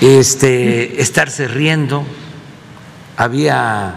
[0.00, 2.04] este, estarse riendo.
[3.16, 3.94] Había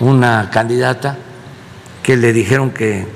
[0.00, 1.18] una candidata
[2.02, 3.06] que le dijeron que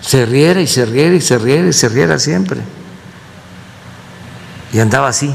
[0.00, 2.60] se riera y se riera y se riera y se riera siempre.
[4.72, 5.34] Y andaba así.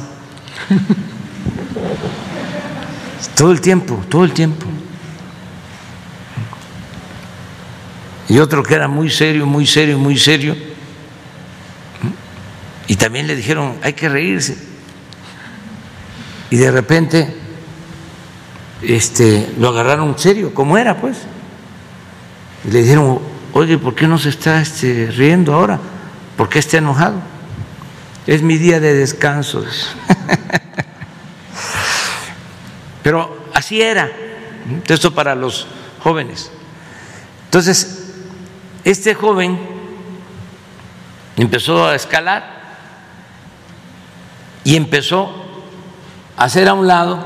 [3.36, 4.71] todo el tiempo, todo el tiempo.
[8.32, 10.56] Y otro que era muy serio, muy serio, muy serio.
[12.88, 14.56] Y también le dijeron, hay que reírse.
[16.50, 17.36] Y de repente
[18.84, 21.18] este, lo agarraron serio, como era pues.
[22.64, 23.20] Y le dijeron,
[23.52, 25.78] oye, ¿por qué no se está este, riendo ahora?
[26.38, 27.22] ¿Por qué está enojado?
[28.28, 29.66] Es mi día de descanso.
[33.04, 34.10] Pero así era.
[34.88, 35.68] Esto para los
[36.00, 36.50] jóvenes.
[37.44, 38.01] Entonces,
[38.84, 39.60] este joven
[41.38, 42.62] empezó a escalar
[44.64, 45.34] y empezó
[46.38, 47.24] a hacer a un lado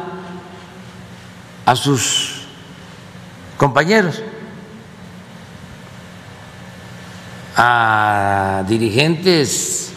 [1.65, 2.41] a sus
[3.58, 4.22] compañeros,
[7.56, 9.91] a dirigentes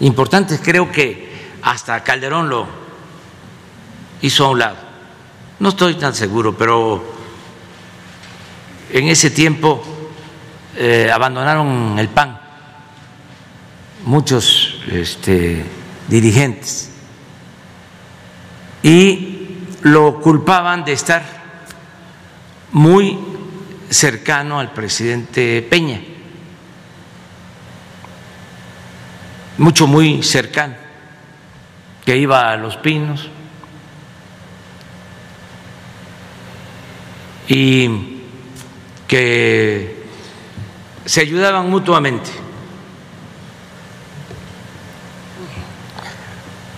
[0.00, 0.60] importantes.
[0.62, 2.66] Creo que hasta Calderón lo
[4.20, 4.76] hizo a un lado.
[5.60, 7.04] No estoy tan seguro, pero
[8.90, 9.93] en ese tiempo
[10.76, 12.38] eh, abandonaron el PAN.
[14.04, 15.64] Muchos este,
[16.08, 16.90] dirigentes.
[18.82, 19.48] Y
[19.82, 21.22] lo culpaban de estar
[22.72, 23.18] muy
[23.88, 26.00] cercano al presidente Peña.
[29.58, 30.74] mucho muy cercano,
[32.04, 33.28] que iba a Los Pinos.
[37.46, 38.20] Y
[39.06, 40.03] que
[41.04, 42.30] se ayudaban mutuamente.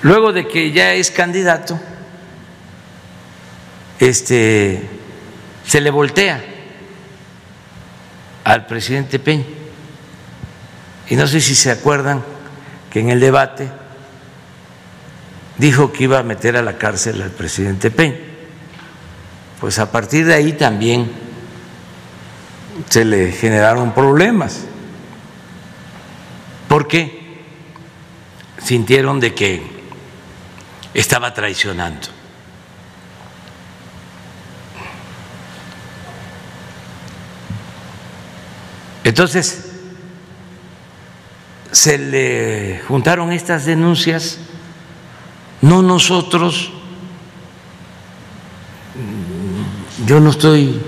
[0.02, 1.80] Luego de que ya es candidato,
[3.98, 4.88] este
[5.64, 6.44] se le voltea
[8.44, 9.44] al presidente Peña.
[11.08, 12.22] Y no sé si se acuerdan
[12.90, 13.68] que en el debate
[15.58, 18.16] dijo que iba a meter a la cárcel al presidente Peña.
[19.60, 21.25] Pues a partir de ahí también
[22.88, 24.64] se le generaron problemas,
[26.68, 27.44] porque
[28.62, 29.62] sintieron de que
[30.94, 32.08] estaba traicionando.
[39.04, 39.72] Entonces,
[41.70, 44.38] se le juntaron estas denuncias,
[45.62, 46.72] no nosotros,
[50.06, 50.80] yo no estoy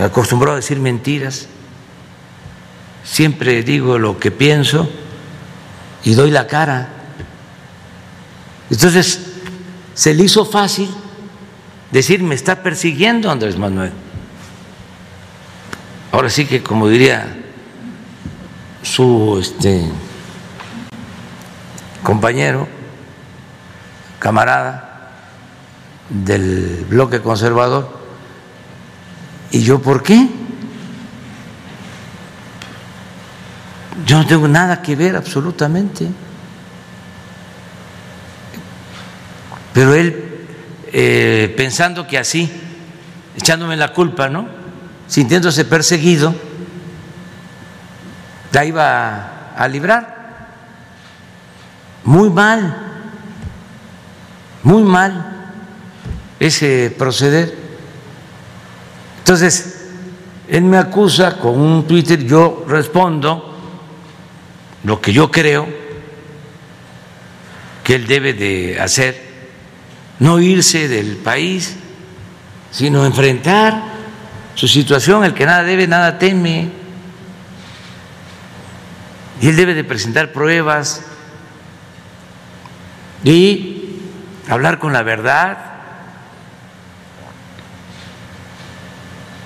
[0.00, 1.46] acostumbrado a decir mentiras,
[3.04, 4.88] siempre digo lo que pienso
[6.04, 6.88] y doy la cara.
[8.70, 9.20] Entonces,
[9.94, 10.88] se le hizo fácil
[11.90, 13.92] decir, me está persiguiendo Andrés Manuel.
[16.12, 17.36] Ahora sí que, como diría
[18.82, 19.84] su este,
[22.02, 22.68] compañero,
[24.18, 25.12] camarada
[26.08, 27.97] del bloque conservador.
[29.50, 30.28] ¿Y yo por qué?
[34.04, 36.08] Yo no tengo nada que ver absolutamente.
[39.72, 40.46] Pero él,
[40.92, 42.50] eh, pensando que así
[43.36, 44.48] echándome la culpa, ¿no?
[45.06, 46.34] Sintiéndose perseguido,
[48.52, 50.18] la iba a librar.
[52.04, 52.76] Muy mal,
[54.62, 55.52] muy mal
[56.40, 57.67] ese proceder.
[59.28, 59.90] Entonces,
[60.48, 63.54] él me acusa con un Twitter, yo respondo
[64.84, 65.68] lo que yo creo
[67.84, 69.22] que él debe de hacer,
[70.18, 71.76] no irse del país,
[72.70, 73.82] sino enfrentar
[74.54, 76.70] su situación, el que nada debe, nada teme.
[79.42, 81.02] Y él debe de presentar pruebas
[83.24, 84.00] y
[84.48, 85.77] hablar con la verdad.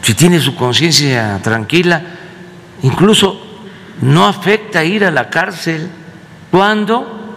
[0.02, 2.02] Si tiene su conciencia tranquila,
[2.82, 3.40] incluso
[4.00, 5.88] no afecta ir a la cárcel
[6.50, 7.36] cuando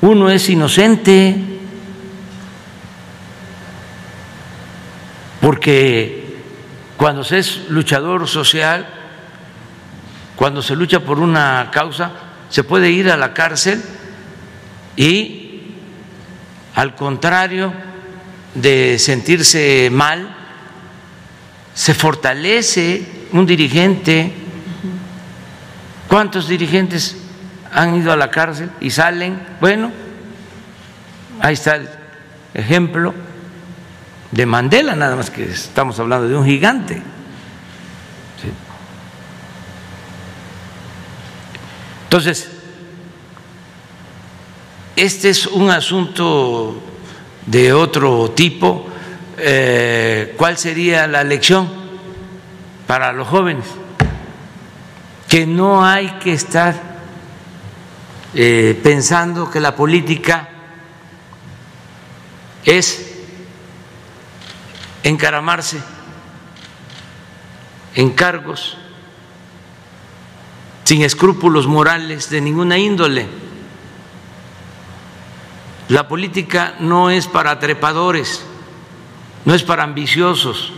[0.00, 1.36] uno es inocente,
[5.40, 6.38] porque
[6.96, 8.86] cuando se es luchador social,
[10.36, 12.12] cuando se lucha por una causa,
[12.48, 13.82] se puede ir a la cárcel
[14.94, 15.62] y,
[16.76, 17.72] al contrario
[18.54, 20.37] de sentirse mal,
[21.78, 24.32] se fortalece un dirigente.
[26.08, 27.16] ¿Cuántos dirigentes
[27.72, 29.40] han ido a la cárcel y salen?
[29.60, 29.92] Bueno,
[31.38, 31.88] ahí está el
[32.52, 33.14] ejemplo
[34.32, 37.00] de Mandela, nada más que estamos hablando de un gigante.
[42.02, 42.50] Entonces,
[44.96, 46.82] este es un asunto
[47.46, 48.87] de otro tipo.
[49.40, 51.70] Eh, ¿Cuál sería la lección
[52.86, 53.66] para los jóvenes?
[55.28, 56.74] Que no hay que estar
[58.34, 60.48] eh, pensando que la política
[62.64, 63.14] es
[65.04, 65.78] encaramarse
[67.94, 68.76] en cargos
[70.82, 73.26] sin escrúpulos morales de ninguna índole.
[75.88, 78.44] La política no es para trepadores,
[79.48, 80.74] no es para ambiciosos.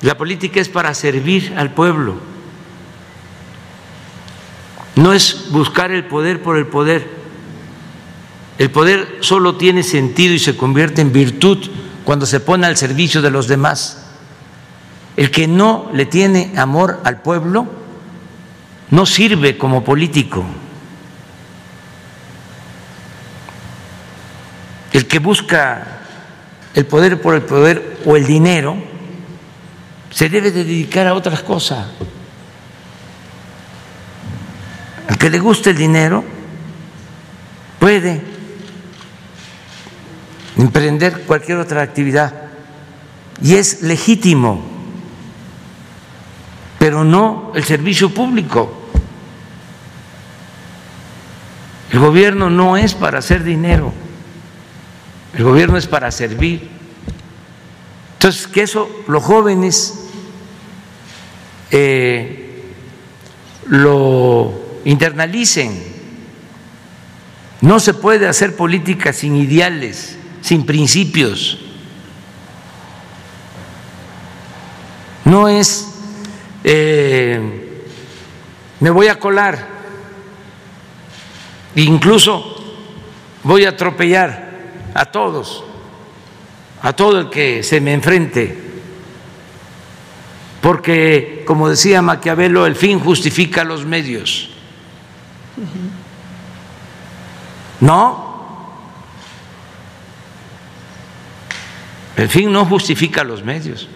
[0.00, 2.16] La política es para servir al pueblo.
[4.96, 7.08] No es buscar el poder por el poder.
[8.58, 11.64] El poder solo tiene sentido y se convierte en virtud
[12.02, 14.04] cuando se pone al servicio de los demás.
[15.16, 17.68] El que no le tiene amor al pueblo
[18.90, 20.44] no sirve como político.
[24.92, 26.01] El que busca
[26.74, 28.76] el poder por el poder o el dinero
[30.10, 31.86] se debe de dedicar a otras cosas.
[35.08, 36.24] Al que le gusta el dinero
[37.78, 38.20] puede
[40.56, 42.32] emprender cualquier otra actividad.
[43.42, 44.62] Y es legítimo,
[46.78, 48.82] pero no el servicio público.
[51.90, 53.92] El gobierno no es para hacer dinero,
[55.34, 56.68] el gobierno es para servir.
[58.14, 60.08] Entonces, que eso los jóvenes
[61.70, 62.62] eh,
[63.66, 64.52] lo
[64.84, 65.92] internalicen.
[67.60, 71.58] No se puede hacer política sin ideales sin principios.
[75.24, 75.88] No es,
[76.64, 77.84] eh,
[78.80, 79.66] me voy a colar,
[81.76, 82.76] incluso
[83.44, 84.41] voy a atropellar
[84.94, 85.64] a todos,
[86.82, 88.58] a todo el que se me enfrente,
[90.60, 94.50] porque, como decía Maquiavelo, el fin justifica los medios.
[97.80, 98.32] No,
[102.16, 103.88] El fin no justifica los medios.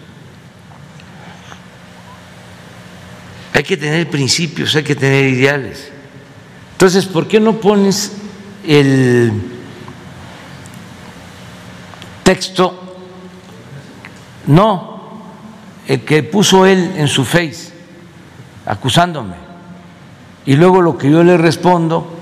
[3.53, 5.91] Hay que tener principios, hay que tener ideales.
[6.73, 8.13] Entonces, ¿por qué no pones
[8.67, 9.31] el
[12.27, 12.77] texto?
[14.47, 14.99] No,
[15.87, 17.71] el que puso él en su face,
[18.65, 19.35] acusándome.
[20.45, 22.17] Y luego lo que yo le respondo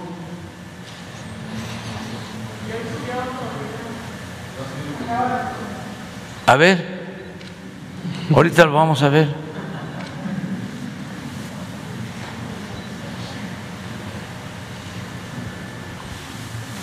[6.47, 7.01] A ver,
[8.31, 9.27] ahorita lo vamos a ver.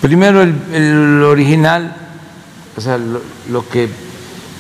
[0.01, 1.95] Primero el, original,
[2.77, 3.89] o sea, lo, que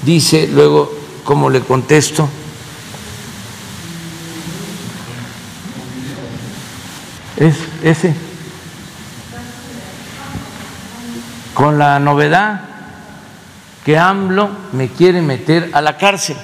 [0.03, 0.93] dice, luego
[1.25, 2.29] cómo le contesto.
[7.37, 8.15] Es ese.
[11.55, 12.63] Con la novedad
[13.85, 16.37] que AMLO me quiere meter a la cárcel.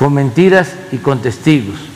[0.00, 1.89] con mentiras y con testigos.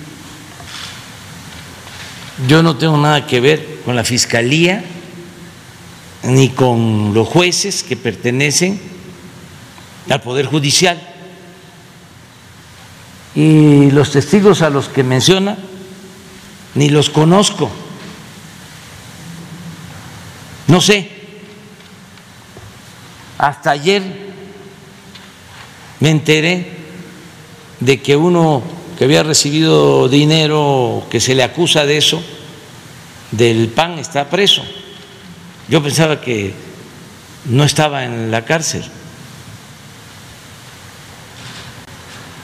[2.49, 4.85] Yo no tengo nada que ver con la fiscalía
[6.25, 8.81] ni con los jueces que pertenecen
[10.11, 11.01] al Poder Judicial.
[13.37, 15.57] Y los testigos a los que menciona
[16.75, 17.71] ni los conozco.
[20.67, 21.11] No sé.
[23.39, 24.03] Hasta ayer
[26.01, 26.79] me enteré
[27.81, 28.63] de que uno
[28.99, 32.23] que había recibido dinero, que se le acusa de eso,
[33.31, 34.63] del PAN, está preso.
[35.69, 36.55] Yo pensaba que
[37.47, 38.85] no estaba en la cárcel.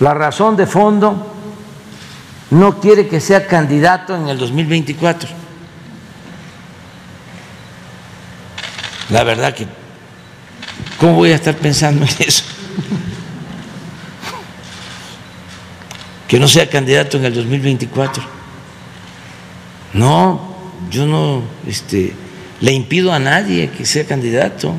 [0.01, 1.35] La razón de fondo
[2.51, 5.29] no quiere que sea candidato en el 2024.
[9.11, 9.67] La verdad que,
[10.99, 12.45] ¿cómo voy a estar pensando en eso?
[16.31, 18.23] Que no sea candidato en el 2024.
[19.95, 20.55] No,
[20.89, 22.13] yo no este,
[22.61, 24.73] le impido a nadie que sea candidato.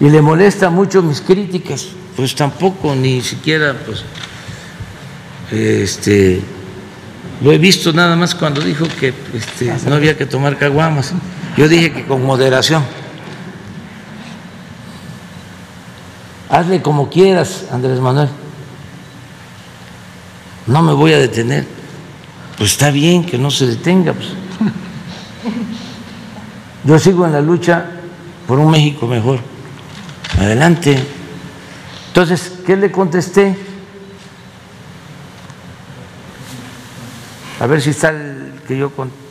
[0.00, 4.04] Y le molesta mucho mis críticas, pues tampoco, ni siquiera, pues,
[5.50, 6.40] este,
[7.42, 11.12] lo he visto nada más cuando dijo que este, no había que tomar caguamas.
[11.56, 12.84] Yo dije que con moderación.
[16.48, 18.28] Hazle como quieras, Andrés Manuel.
[20.66, 21.66] No me voy a detener.
[22.56, 24.12] Pues está bien que no se detenga.
[24.12, 24.28] Pues.
[26.84, 27.90] Yo sigo en la lucha
[28.46, 29.40] por un México mejor.
[30.38, 30.98] Adelante.
[32.08, 33.56] Entonces, ¿qué le contesté?
[37.60, 39.27] A ver si está el que yo contesté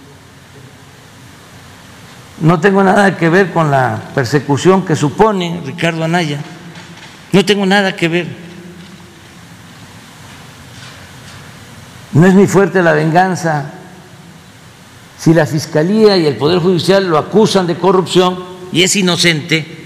[2.39, 6.39] no tengo nada que ver con la persecución que supone Ricardo Anaya.
[7.31, 8.27] No tengo nada que ver.
[12.13, 13.73] No es mi fuerte la venganza.
[15.17, 19.85] Si la Fiscalía y el Poder Judicial lo acusan de corrupción y es inocente,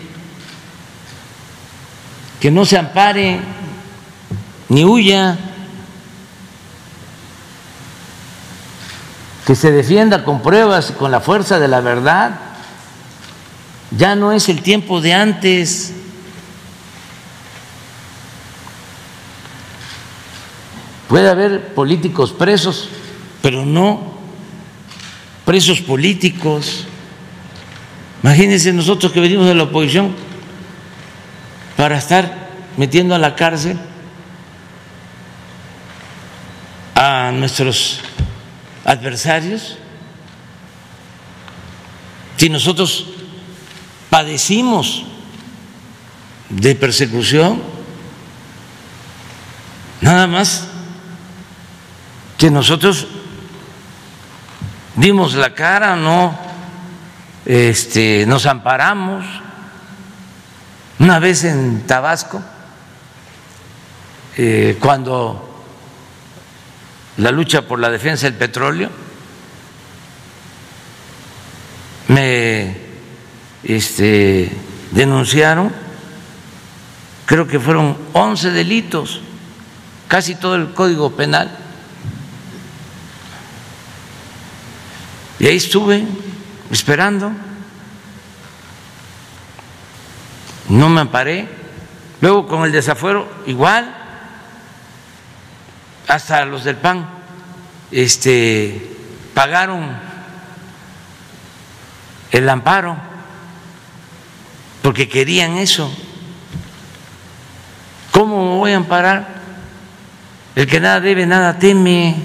[2.40, 3.40] que no se ampare
[4.70, 5.38] ni huya,
[9.46, 12.40] que se defienda con pruebas con la fuerza de la verdad.
[13.98, 15.94] Ya no es el tiempo de antes.
[21.08, 22.90] Puede haber políticos presos,
[23.42, 24.14] pero no
[25.44, 26.86] presos políticos.
[28.24, 30.16] Imagínense nosotros que venimos de la oposición
[31.76, 33.78] para estar metiendo a la cárcel
[36.96, 38.00] a nuestros
[38.86, 39.78] adversarios,
[42.38, 43.08] si nosotros
[44.10, 45.04] padecimos
[46.50, 47.62] de persecución,
[50.02, 50.68] nada más
[52.38, 53.08] que nosotros
[54.96, 56.36] dimos la cara, no
[57.46, 59.24] este, nos amparamos.
[61.00, 62.42] Una vez en Tabasco,
[64.38, 65.51] eh, cuando
[67.18, 68.90] la lucha por la defensa del petróleo,
[72.08, 72.76] me
[73.64, 74.52] este,
[74.92, 75.72] denunciaron,
[77.26, 79.22] creo que fueron 11 delitos,
[80.08, 81.58] casi todo el código penal.
[85.40, 86.06] Y ahí estuve
[86.70, 87.32] esperando,
[90.70, 91.48] no me amparé,
[92.22, 94.01] luego con el desafuero igual
[96.12, 97.08] hasta los del PAN
[97.90, 98.98] este,
[99.34, 99.98] pagaron
[102.32, 102.98] el amparo
[104.82, 105.90] porque querían eso.
[108.12, 109.26] ¿Cómo voy a amparar?
[110.54, 112.18] El que nada debe, nada teme,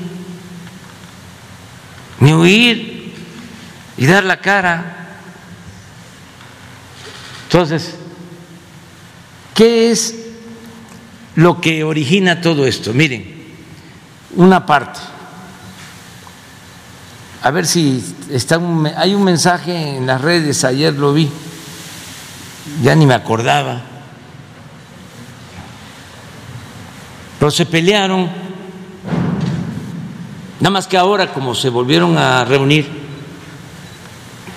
[2.18, 3.14] ni huir
[3.96, 5.06] y dar la cara.
[7.44, 7.94] Entonces,
[9.54, 10.16] ¿qué es
[11.36, 12.92] lo que origina todo esto?
[12.92, 13.35] Miren,
[14.36, 15.00] una parte.
[17.42, 18.60] A ver si está
[18.96, 21.30] hay un mensaje en las redes, ayer lo vi,
[22.82, 23.82] ya ni me acordaba.
[27.38, 28.30] Pero se pelearon,
[30.60, 33.06] nada más que ahora como se volvieron a reunir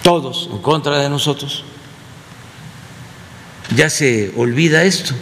[0.01, 1.63] todos en contra de nosotros,
[3.75, 5.13] ya se olvida esto.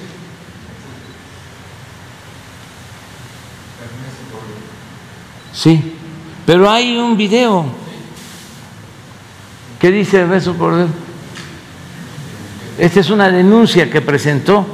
[5.57, 5.81] Sí,
[6.45, 7.65] pero hay un video.
[9.79, 10.89] ¿Qué dice Ernesto Cordero?
[12.77, 14.67] Esta es una denuncia que presentó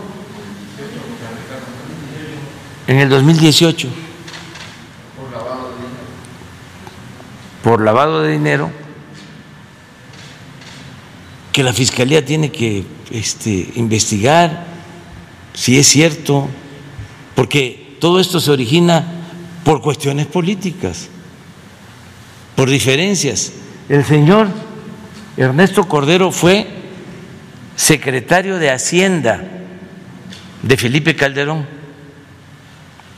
[2.86, 3.88] en el 2018
[7.64, 8.70] por lavado de dinero
[11.54, 14.66] que la fiscalía tiene que este, investigar
[15.54, 16.50] si es cierto,
[17.36, 19.13] porque todo esto se origina
[19.64, 21.08] por cuestiones políticas,
[22.56, 23.54] por diferencias.
[23.90, 24.48] El señor
[25.38, 26.68] Ernesto Cordero fue
[27.76, 29.44] secretario de Hacienda
[30.62, 31.66] de Felipe Calderón.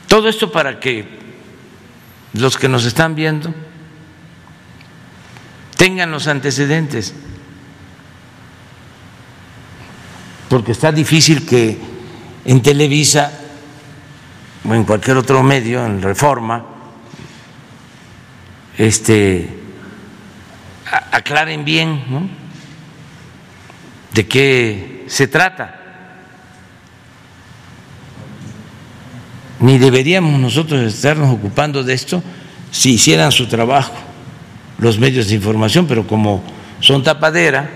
[0.08, 1.06] Todo esto para que
[2.32, 3.54] los que nos están viendo
[5.76, 7.14] tengan los antecedentes,
[10.48, 11.78] porque está difícil que
[12.44, 13.45] en Televisa
[14.68, 16.64] o en cualquier otro medio, en Reforma,
[18.76, 19.48] este,
[21.12, 22.30] aclaren bien
[24.12, 25.82] de qué se trata.
[29.60, 32.22] Ni deberíamos nosotros estarnos ocupando de esto
[32.70, 33.94] si hicieran su trabajo
[34.78, 36.44] los medios de información, pero como
[36.80, 37.70] son tapadera,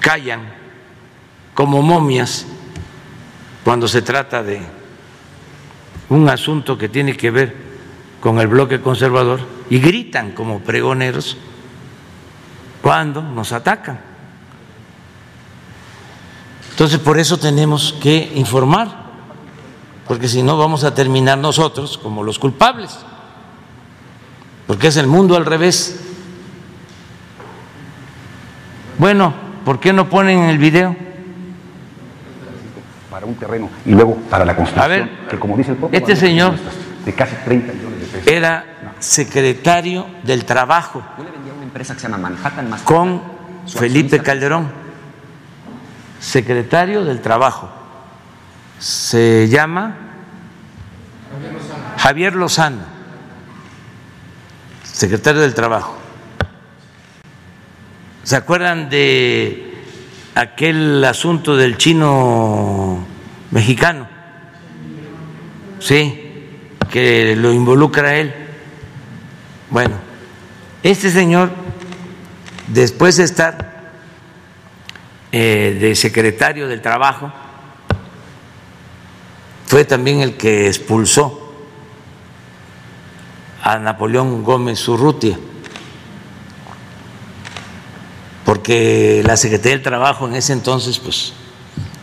[0.00, 0.40] callan
[1.54, 2.46] como momias
[3.66, 4.62] cuando se trata de
[6.08, 7.56] un asunto que tiene que ver
[8.20, 11.36] con el bloque conservador y gritan como pregoneros
[12.80, 13.98] cuando nos atacan.
[16.70, 18.88] Entonces, por eso tenemos que informar,
[20.06, 22.96] porque si no vamos a terminar nosotros como los culpables
[24.68, 25.98] porque es el mundo al revés.
[28.96, 31.05] Bueno, ¿por qué no ponen el video?
[33.16, 34.84] Para un terreno y luego para la construcción.
[34.84, 36.52] A ver, que como dice el propio este señor
[37.02, 38.26] de casi 30 millones de pesos.
[38.30, 38.66] era
[38.98, 43.22] secretario del Trabajo Yo le vendía una empresa que se llama Manhattan con
[43.66, 44.68] Felipe Calderón,
[46.20, 47.70] secretario del Trabajo.
[48.78, 49.96] Se llama
[51.96, 52.82] Javier Lozano,
[54.82, 55.96] secretario del Trabajo.
[58.24, 59.75] ¿Se acuerdan de
[60.36, 63.04] aquel asunto del chino
[63.50, 64.06] mexicano?
[65.80, 66.22] Sí,
[66.90, 68.34] que lo involucra él.
[69.70, 69.96] Bueno,
[70.82, 71.50] este señor,
[72.68, 73.92] después de estar
[75.32, 77.32] eh, de secretario del Trabajo,
[79.66, 81.42] fue también el que expulsó
[83.62, 85.38] a Napoleón Gómez Urrutia,
[88.46, 91.32] porque la Secretaría del Trabajo en ese entonces pues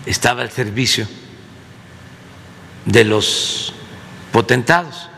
[0.06, 1.08] estaba al servicio
[2.86, 3.74] de los
[4.34, 5.10] potentados,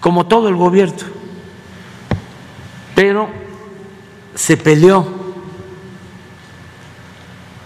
[0.00, 0.96] como todo el gobierno,
[2.94, 3.28] pero
[4.34, 5.06] se peleó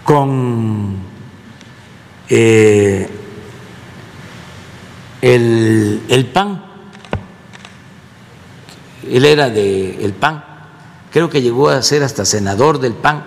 [0.02, 0.96] con
[2.28, 3.08] eh,
[5.20, 6.64] el, el PAN,
[9.08, 10.51] él era de el PAN,
[11.12, 13.24] creo que llegó a ser hasta senador del PAN.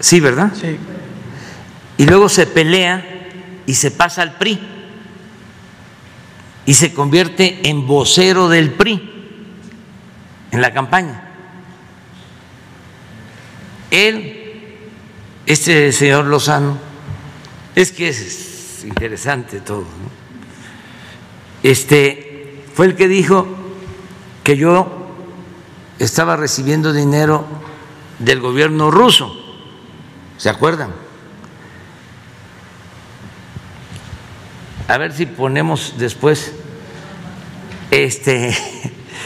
[0.00, 0.52] Sí, ¿verdad?
[0.58, 0.76] Sí.
[1.98, 3.28] Y luego se pelea
[3.66, 4.58] y se pasa al PRI
[6.66, 9.10] y se convierte en vocero del PRI
[10.50, 11.28] en la campaña.
[13.90, 14.80] Él,
[15.46, 16.78] este señor Lozano,
[17.74, 20.22] es que es interesante todo, ¿no?
[21.62, 23.46] este, fue el que dijo
[24.42, 25.01] que yo
[26.02, 27.44] estaba recibiendo dinero
[28.18, 29.36] del gobierno ruso,
[30.36, 30.90] ¿se acuerdan?
[34.88, 36.52] A ver si ponemos después
[37.92, 38.56] este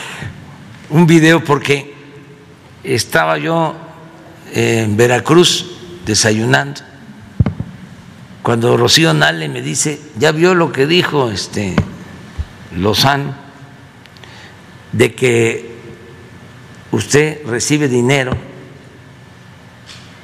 [0.90, 1.94] un video porque
[2.84, 3.74] estaba yo
[4.52, 6.82] en Veracruz desayunando
[8.42, 11.74] cuando Rocío Nale me dice, ya vio lo que dijo este
[12.76, 13.34] Lozano,
[14.92, 15.75] de que
[16.92, 18.36] usted recibe dinero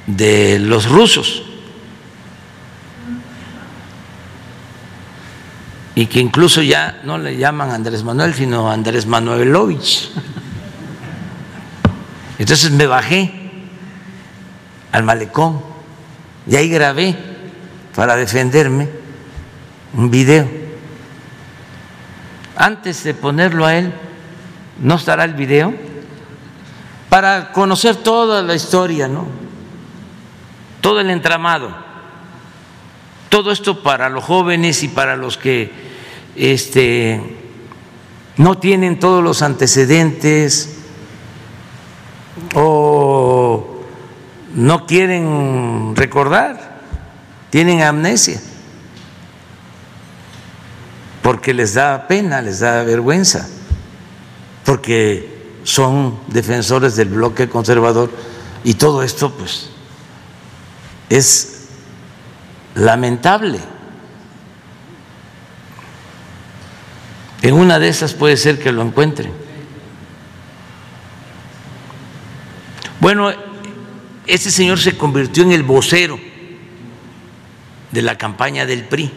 [0.07, 1.43] de los rusos
[5.95, 10.11] y que incluso ya no le llaman Andrés Manuel, sino Andrés Manuelovich.
[12.39, 13.31] Entonces me bajé
[14.91, 15.61] al malecón
[16.47, 17.15] y ahí grabé
[17.95, 18.89] para defenderme
[19.93, 20.49] un video.
[22.55, 23.93] Antes de ponerlo a él,
[24.81, 25.73] ¿no estará el video?
[27.13, 29.27] Para conocer toda la historia, ¿no?
[30.81, 31.69] Todo el entramado.
[33.29, 35.71] Todo esto para los jóvenes y para los que
[36.35, 37.21] este,
[38.37, 40.75] no tienen todos los antecedentes
[42.55, 43.83] o
[44.55, 46.79] no quieren recordar,
[47.51, 48.41] tienen amnesia,
[51.21, 53.47] porque les da pena, les da vergüenza,
[54.65, 55.32] porque
[55.63, 58.11] son defensores del bloque conservador
[58.63, 59.69] y todo esto pues
[61.09, 61.67] es
[62.75, 63.59] lamentable.
[67.41, 69.33] En una de esas puede ser que lo encuentren.
[72.99, 73.31] Bueno,
[74.25, 76.17] ese señor se convirtió en el vocero
[77.91, 79.11] de la campaña del PRI.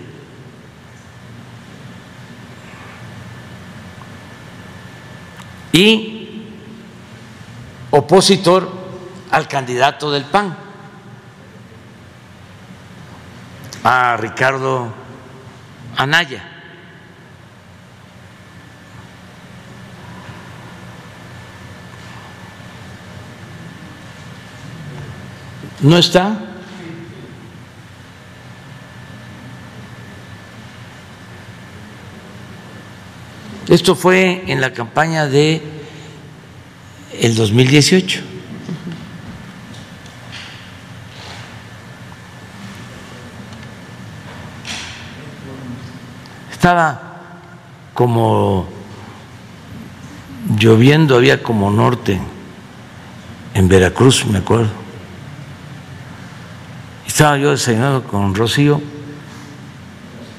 [5.72, 6.15] Y
[7.96, 8.70] opositor
[9.30, 10.54] al candidato del PAN,
[13.82, 14.92] a Ricardo
[15.96, 16.52] Anaya.
[25.80, 26.38] ¿No está?
[33.68, 35.75] Esto fue en la campaña de
[37.20, 38.20] el 2018.
[46.52, 47.20] Estaba
[47.94, 48.68] como
[50.58, 52.20] lloviendo, había como norte
[53.54, 54.86] en Veracruz, me acuerdo
[57.16, 58.78] estaba yo desayunando con Rocío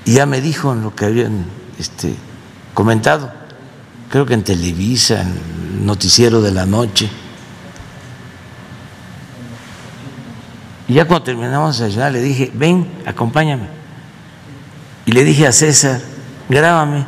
[0.06, 1.48] y ya me dijo en lo que habían
[1.80, 2.14] este,
[2.76, 3.34] comentado,
[4.12, 5.40] creo que en Televisa, en
[5.86, 7.10] noticiero de la noche.
[10.88, 13.68] Y ya cuando terminamos de desayunar le dije, ven, acompáñame.
[15.06, 16.02] Y le dije a César,
[16.50, 17.06] grábame.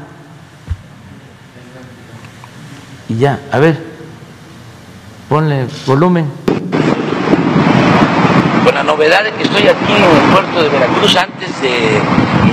[3.07, 3.81] Y ya, a ver,
[5.27, 6.39] ponle volumen
[8.63, 11.99] con la novedad de que estoy aquí en el puerto de Veracruz antes de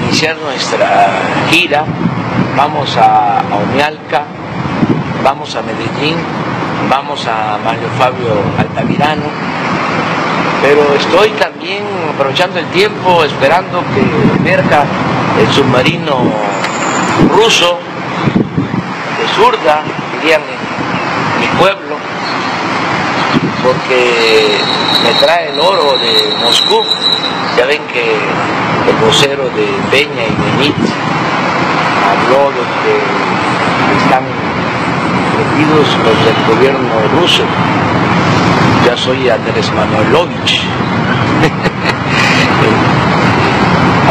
[0.03, 1.85] iniciar nuestra gira.
[2.57, 4.25] Vamos a, Omialca,
[5.27, 6.15] vamos a Medellín,
[6.89, 9.25] vamos a Mario Fabio Altamirano,
[10.63, 11.83] pero estoy también
[12.15, 14.03] aprovechando el tiempo, esperando que
[14.39, 14.85] emerja
[15.41, 16.15] el submarino
[17.35, 17.77] ruso
[19.19, 19.83] de Zurda,
[20.21, 21.97] dirían en mi pueblo,
[23.65, 24.59] porque
[25.03, 26.85] me trae el oro de Moscú.
[27.59, 30.95] Ya ven que el vocero de Peña y de Nietzsche
[32.07, 34.46] habló de que están
[35.37, 37.45] metidos los del gobierno ruso.
[38.85, 40.63] Ya soy Andrés Manuelovich.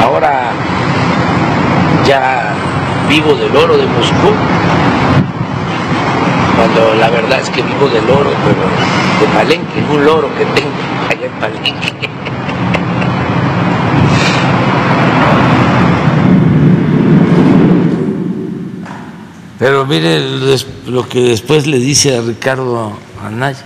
[0.03, 0.51] Ahora
[2.05, 2.53] ya
[3.09, 4.33] vivo del oro de Moscú
[6.55, 8.61] cuando la verdad es que vivo del oro, pero
[9.19, 10.69] de Palenque, un loro que tengo
[11.09, 12.09] allá en Palenque.
[19.57, 20.19] Pero mire
[20.85, 23.65] lo que después le dice a Ricardo Anaya.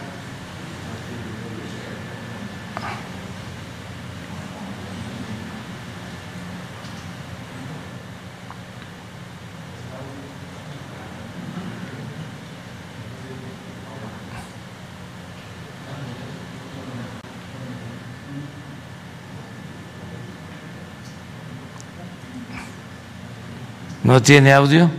[24.09, 24.89] ¿No tiene audio?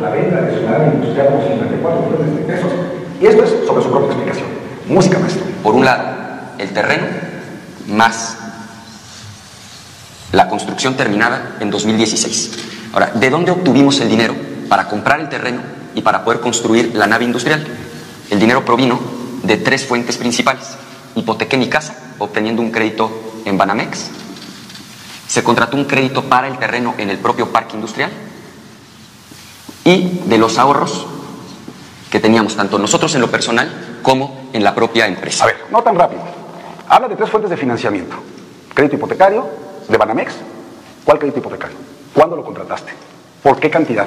[0.00, 2.72] La venta de su nave industrial por 54 millones de pesos.
[3.20, 4.46] Y esto es sobre su propia explicación.
[4.86, 5.44] Música, maestro.
[5.62, 6.04] Por un lado,
[6.58, 7.06] el terreno
[7.88, 8.38] más
[10.30, 10.48] la
[10.90, 12.50] terminada en 2016.
[12.92, 14.34] Ahora, ¿de dónde obtuvimos el dinero
[14.68, 15.62] para comprar el terreno
[15.94, 17.64] y para poder construir la nave industrial?
[18.30, 19.00] El dinero provino
[19.42, 20.76] de tres fuentes principales.
[21.14, 23.10] Hipotequé mi casa, obteniendo un crédito
[23.44, 24.10] en Banamex,
[25.26, 28.10] se contrató un crédito para el terreno en el propio parque industrial
[29.84, 31.06] y de los ahorros
[32.10, 35.44] que teníamos tanto nosotros en lo personal como en la propia empresa.
[35.44, 36.20] A ver, no tan rápido.
[36.86, 38.16] Habla de tres fuentes de financiamiento.
[38.74, 39.48] Crédito hipotecario,
[39.88, 40.34] de Banamex.
[41.04, 41.76] ¿Cuál crédito hipotecario?
[42.14, 42.92] ¿Cuándo lo contrataste?
[43.42, 44.06] ¿Por qué cantidad?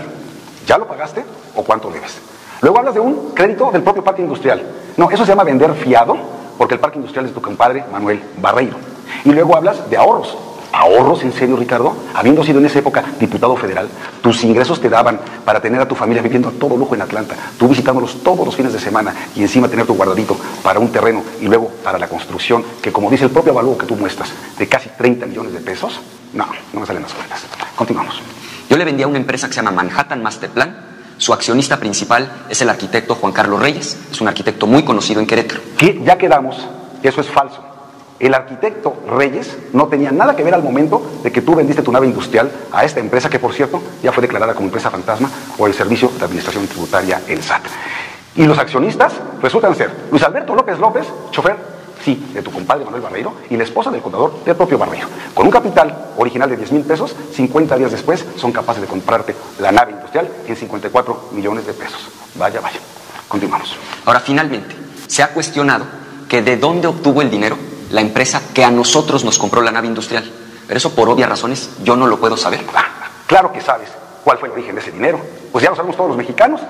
[0.65, 1.23] ¿Ya lo pagaste
[1.55, 2.19] o cuánto debes?
[2.61, 4.63] Luego hablas de un crédito del propio parque industrial.
[4.97, 6.17] No, eso se llama vender fiado,
[6.57, 8.77] porque el parque industrial es tu compadre Manuel Barreiro.
[9.25, 10.37] Y luego hablas de ahorros
[10.75, 11.95] ahorros en serio, Ricardo?
[12.13, 13.87] Habiendo sido en esa época diputado federal,
[14.21, 17.35] tus ingresos te daban para tener a tu familia viviendo a todo lujo en Atlanta,
[17.57, 21.23] tú visitándolos todos los fines de semana y encima tener tu guardadito para un terreno
[21.41, 24.67] y luego para la construcción, que como dice el propio avalúo que tú muestras, de
[24.67, 25.99] casi 30 millones de pesos.
[26.33, 27.45] No, no me salen las cuentas.
[27.75, 28.21] Continuamos.
[28.69, 30.75] Yo le vendí a una empresa que se llama Manhattan Masterplan.
[31.17, 33.97] Su accionista principal es el arquitecto Juan Carlos Reyes.
[34.11, 35.61] Es un arquitecto muy conocido en Querétaro.
[35.77, 36.57] Que ya quedamos
[37.01, 37.74] que eso es falso.
[38.25, 41.91] El arquitecto Reyes no tenía nada que ver al momento de que tú vendiste tu
[41.91, 45.69] nave industrial a esta empresa, que por cierto ya fue declarada como empresa fantasma por
[45.69, 47.61] el Servicio de Administración Tributaria, el SAT.
[48.35, 49.13] Y los accionistas
[49.43, 51.55] resultan ser Luis Alberto López López, chofer,
[52.03, 55.07] sí, de tu compadre Manuel Barreiro, y la esposa del contador del propio Barreiro.
[55.35, 59.35] Con un capital original de 10 mil pesos, 50 días después son capaces de comprarte
[59.59, 62.09] la nave industrial en 54 millones de pesos.
[62.33, 62.79] Vaya, vaya.
[63.27, 63.77] Continuamos.
[64.03, 65.85] Ahora, finalmente, se ha cuestionado
[66.27, 67.55] que de dónde obtuvo el dinero
[67.91, 70.23] la empresa que a nosotros nos compró la nave industrial.
[70.67, 72.61] Pero eso por obvias razones yo no lo puedo saber.
[73.27, 73.89] Claro que sabes
[74.23, 75.19] cuál fue el origen de ese dinero.
[75.51, 76.61] Pues ya lo sabemos todos los mexicanos.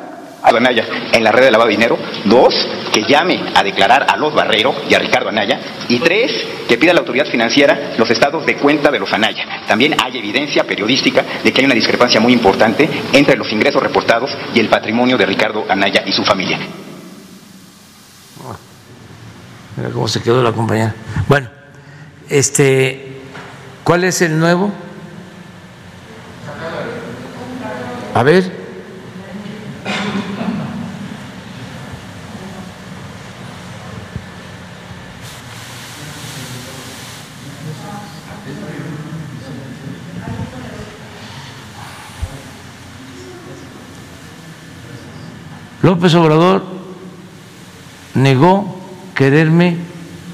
[0.43, 1.97] Anaya en la red de lavado de dinero.
[2.25, 2.53] Dos,
[2.93, 5.59] que llame a declarar a los Barrero y a Ricardo Anaya.
[5.87, 6.31] Y tres,
[6.67, 9.63] que pida a la autoridad financiera los estados de cuenta de los Anaya.
[9.67, 14.29] También hay evidencia periodística de que hay una discrepancia muy importante entre los ingresos reportados
[14.53, 16.59] y el patrimonio de Ricardo Anaya y su familia.
[19.77, 20.95] Mira cómo se quedó la compañera.
[21.27, 21.49] Bueno,
[22.29, 23.21] este,
[23.83, 24.71] ¿cuál es el nuevo?
[28.13, 28.65] A ver.
[45.81, 46.63] López Obrador
[48.15, 48.74] negó
[49.15, 49.77] quererme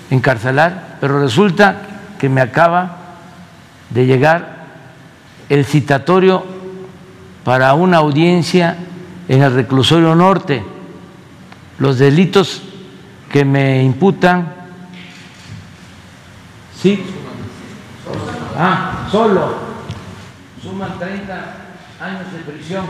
[0.10, 1.84] encarcelar, pero resulta
[2.20, 2.98] que me acaba
[3.90, 4.66] de llegar
[5.48, 6.44] el citatorio
[7.44, 8.78] para una audiencia
[9.28, 10.64] en el reclusorio norte.
[11.80, 12.62] Los delitos
[13.32, 14.54] que me imputan,
[16.82, 17.04] sí,
[18.58, 19.56] ah, solo,
[20.62, 21.34] suman 30
[22.02, 22.86] años de prisión.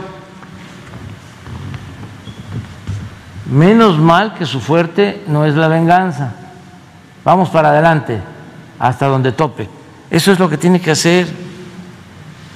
[3.52, 6.32] Menos mal que su fuerte no es la venganza.
[7.22, 8.18] Vamos para adelante,
[8.78, 9.68] hasta donde tope.
[10.10, 11.26] Eso es lo que tiene que hacer,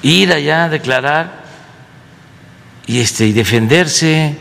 [0.00, 1.44] ir allá declarar
[2.86, 4.38] y, este, y defenderse.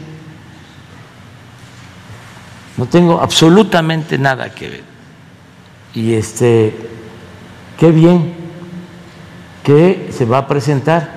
[2.77, 4.83] No tengo absolutamente nada que ver.
[5.93, 6.73] Y este,
[7.77, 8.33] qué bien
[9.61, 11.09] que se va a presentar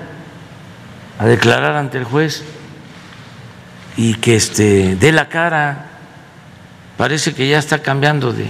[1.17, 2.43] a declarar ante el juez
[3.99, 5.87] y que este, dé la cara.
[6.95, 8.45] Parece que ya está cambiando de,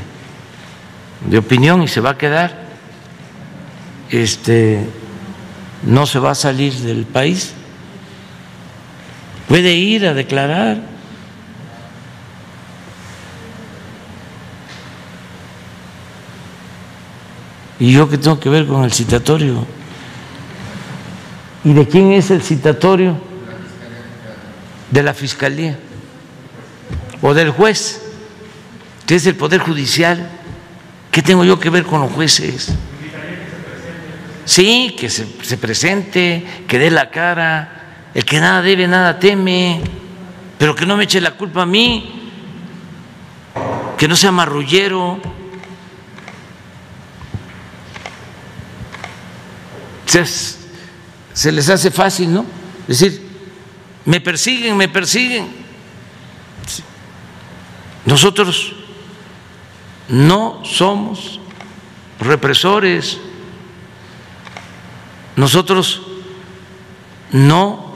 [1.28, 2.54] de opinión y se va a quedar.
[4.12, 4.88] Este,
[5.82, 7.54] no se va a salir del país.
[9.48, 10.82] Puede ir a declarar.
[17.80, 19.66] ¿Y yo qué tengo que ver con el citatorio?
[21.64, 23.29] ¿Y de quién es el citatorio?
[24.92, 25.78] De la Fiscalía
[27.22, 28.02] o del juez,
[29.06, 30.30] que es el Poder Judicial.
[31.12, 32.70] ¿Qué tengo yo que ver con los jueces?
[34.46, 37.80] Sí, que se, se presente, que dé la cara,
[38.14, 39.82] el que nada debe, nada teme,
[40.58, 42.32] pero que no me eche la culpa a mí,
[43.98, 45.20] que no sea marrullero.
[50.06, 52.46] Se, se les hace fácil, ¿no?
[52.88, 53.19] Decir,
[54.10, 55.48] me persiguen, me persiguen.
[58.08, 58.74] Nosotros
[60.08, 61.40] no somos
[62.20, 63.20] represores,
[65.36, 66.02] nosotros
[67.32, 67.94] no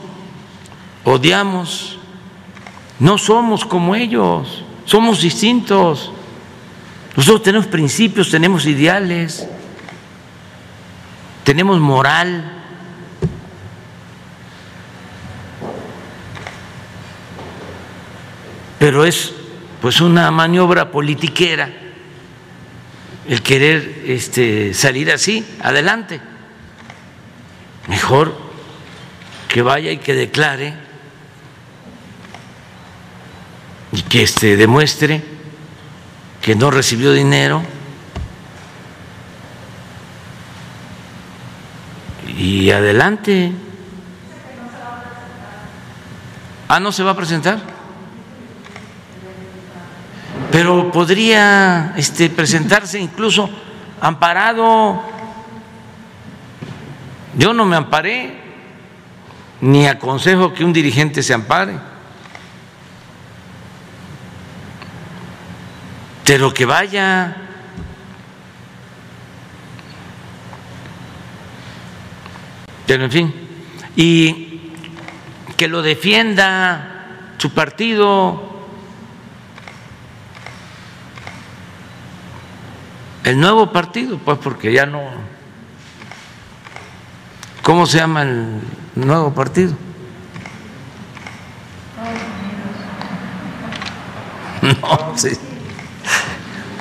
[1.04, 1.98] odiamos,
[3.00, 6.12] no somos como ellos, somos distintos.
[7.16, 9.48] Nosotros tenemos principios, tenemos ideales,
[11.44, 12.63] tenemos moral.
[18.84, 19.32] Pero es
[19.82, 21.70] pues una maniobra politiquera
[23.30, 26.20] el querer este, salir así, adelante.
[27.88, 28.38] Mejor
[29.48, 30.74] que vaya y que declare
[33.94, 35.24] y que este, demuestre
[36.42, 37.64] que no recibió dinero
[42.38, 43.54] y adelante.
[46.68, 47.73] Ah, no se va a presentar
[50.54, 53.50] pero podría este, presentarse incluso
[54.00, 55.02] amparado
[57.36, 58.40] Yo no me amparé,
[59.62, 61.74] ni aconsejo que un dirigente se ampare.
[66.24, 67.36] Pero que vaya.
[72.86, 73.34] Pero en fin,
[73.96, 74.72] y
[75.58, 77.08] que lo defienda
[77.40, 78.53] su partido.
[83.24, 85.02] El nuevo partido, pues porque ya no
[87.64, 88.60] ¿Cómo se llama el
[88.96, 89.74] nuevo partido?
[94.62, 95.32] No, sí.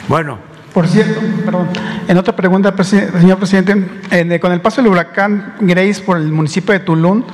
[0.07, 0.39] Bueno.
[0.73, 1.69] Por cierto, perdón,
[2.09, 6.81] en otra pregunta, señor presidente, con el paso del huracán Grace por el municipio de
[6.81, 7.25] Tulum,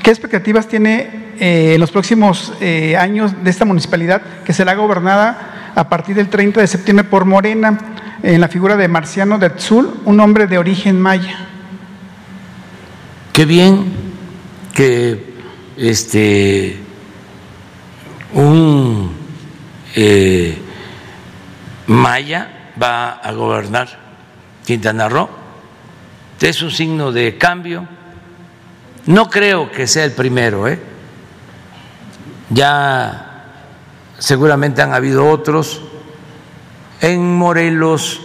[0.00, 5.72] ¿qué expectativas tiene eh, en los próximos eh, años de esta municipalidad que será gobernada
[5.74, 7.76] a partir del 30 de septiembre por Morena,
[8.22, 11.46] en la figura de Marciano de Tzul, un hombre de origen maya?
[13.32, 13.92] Qué bien
[14.74, 15.34] que
[15.76, 16.78] este
[18.34, 19.12] un
[19.94, 20.58] eh,
[21.86, 23.88] maya va a gobernar
[24.64, 25.28] Quintana Roo.
[26.40, 27.86] Es un signo de cambio.
[29.06, 30.78] No creo que sea el primero, ¿eh?
[32.50, 33.44] Ya
[34.18, 35.82] seguramente han habido otros.
[37.00, 38.20] En Morelos,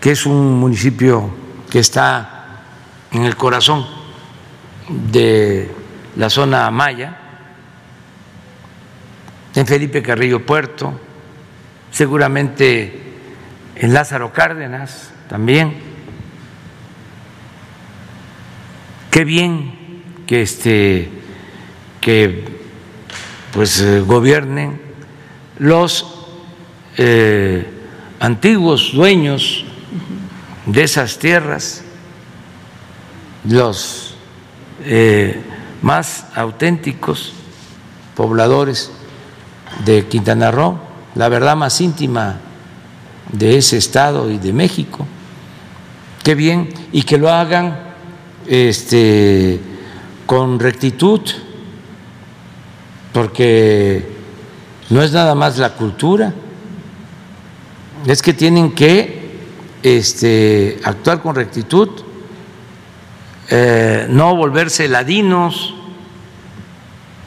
[0.00, 1.30] que es un municipio
[1.70, 2.62] que está
[3.12, 3.86] en el corazón
[4.88, 5.70] de
[6.16, 7.18] la zona maya,
[9.54, 11.00] en Felipe Carrillo Puerto,
[11.90, 13.02] seguramente
[13.76, 15.74] en Lázaro Cárdenas también.
[19.10, 21.08] Qué bien que este
[22.00, 22.44] que
[23.52, 24.80] pues eh, gobiernen
[25.58, 26.13] los
[26.96, 27.66] eh,
[28.20, 29.64] antiguos dueños
[30.66, 31.82] de esas tierras
[33.44, 34.14] los
[34.84, 35.40] eh,
[35.82, 37.32] más auténticos
[38.14, 38.90] pobladores
[39.84, 40.78] de Quintana Roo,
[41.14, 42.38] la verdad más íntima
[43.32, 45.06] de ese estado y de México.
[46.22, 47.78] Qué bien, y que lo hagan
[48.46, 49.60] este,
[50.26, 51.20] con rectitud,
[53.12, 54.08] porque
[54.90, 56.32] no es nada más la cultura,
[58.06, 59.22] es que tienen que
[59.82, 61.88] este, actuar con rectitud
[63.50, 65.74] eh, no volverse ladinos,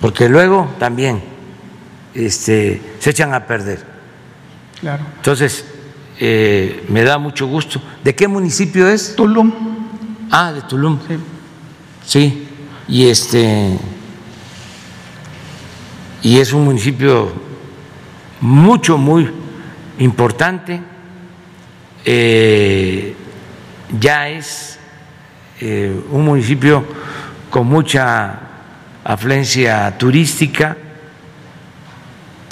[0.02, 1.22] porque luego también
[2.14, 3.86] este, se echan a perder.
[4.80, 5.04] Claro.
[5.18, 5.66] Entonces,
[6.20, 7.82] eh, me da mucho gusto.
[8.04, 9.16] ¿De qué municipio es?
[9.16, 9.54] Tulum.
[10.32, 11.00] Ah, de Tulum.
[11.08, 11.18] Sí.
[12.06, 12.48] Sí.
[12.88, 13.78] Y este
[16.24, 17.32] y es un municipio
[18.42, 19.32] mucho, muy
[20.00, 20.82] importante.
[22.06, 23.16] Eh,
[24.00, 24.80] ya es
[25.60, 26.86] eh, un municipio
[27.50, 28.40] con mucha
[29.04, 30.78] afluencia turística,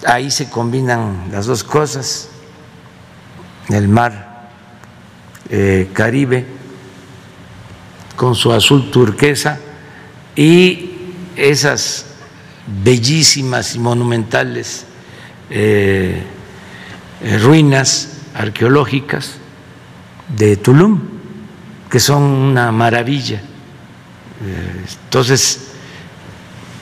[0.05, 2.29] ahí se combinan las dos cosas,
[3.69, 4.49] el mar
[5.49, 6.45] eh, Caribe
[8.15, 9.59] con su azul turquesa
[10.35, 10.91] y
[11.35, 12.05] esas
[12.83, 14.85] bellísimas y monumentales
[15.49, 16.23] eh,
[17.41, 19.35] ruinas arqueológicas
[20.37, 21.15] de Tulum
[21.89, 23.41] que son una maravilla.
[25.05, 25.71] Entonces,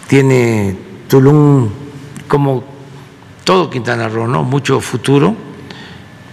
[0.07, 0.75] tiene
[1.07, 1.69] Tulum,
[2.27, 2.63] como
[3.43, 4.43] todo Quintana Roo, ¿no?
[4.43, 5.35] mucho futuro.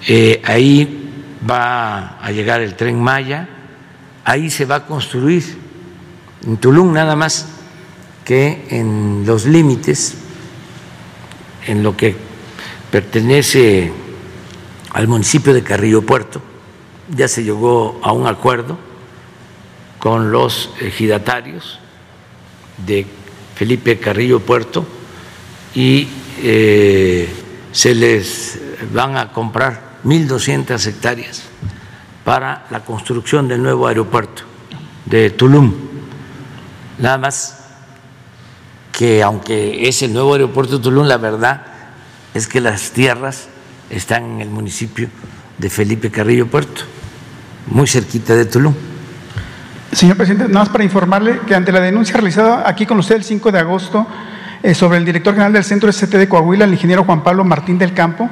[0.07, 1.11] Eh, ahí
[1.49, 3.49] va a llegar el tren Maya,
[4.25, 5.59] ahí se va a construir,
[6.47, 7.49] en Tulum nada más
[8.25, 10.15] que en los límites,
[11.67, 12.17] en lo que
[12.91, 13.93] pertenece
[14.91, 16.43] al municipio de Carrillo Puerto,
[17.15, 18.79] ya se llegó a un acuerdo
[19.99, 21.79] con los ejidatarios
[22.87, 23.07] de
[23.55, 24.87] Felipe Carrillo Puerto
[25.75, 26.09] y
[26.43, 27.29] eh,
[27.73, 28.59] se les
[28.93, 31.43] van a comprar 1.200 hectáreas
[32.25, 34.43] para la construcción del nuevo aeropuerto
[35.05, 35.75] de Tulum.
[36.99, 37.59] Nada más
[38.93, 41.67] que aunque es el nuevo aeropuerto de Tulum, la verdad
[42.33, 43.50] es que las tierras
[43.91, 45.09] están en el municipio
[45.59, 46.83] de Felipe Carrillo Puerto
[47.71, 48.75] muy cerquita de Tulum.
[49.93, 53.25] Señor presidente, nada más para informarle que ante la denuncia realizada aquí con usted el
[53.25, 54.07] 5 de agosto
[54.63, 57.79] eh, sobre el director general del Centro SCT de Coahuila, el ingeniero Juan Pablo Martín
[57.79, 58.29] del Campo,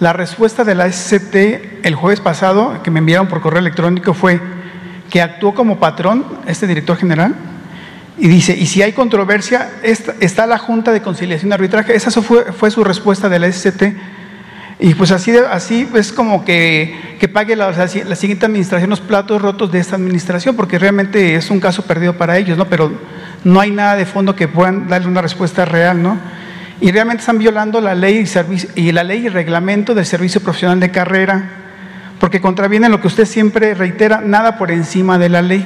[0.00, 4.40] la respuesta de la SCT el jueves pasado, que me enviaron por correo electrónico, fue
[5.10, 7.34] que actuó como patrón este director general
[8.16, 11.94] y dice, y si hay controversia, está la Junta de Conciliación y Arbitraje.
[11.94, 13.82] Esa fue, fue su respuesta de la SCT
[14.84, 15.32] Y pues así,
[15.94, 16.94] es como que,
[17.32, 21.86] pague la, siguiente administración los platos rotos de esta administración, porque realmente es un caso
[21.86, 22.66] perdido para ellos, ¿no?
[22.66, 22.92] Pero
[23.44, 26.18] no hay nada de fondo que puedan darle una respuesta real, ¿no?
[26.82, 28.68] Y realmente están violando la ley y, servicio,
[29.32, 31.48] reglamento del servicio profesional de carrera,
[32.20, 35.64] porque contravienen lo que usted siempre reitera, nada por encima de la ley.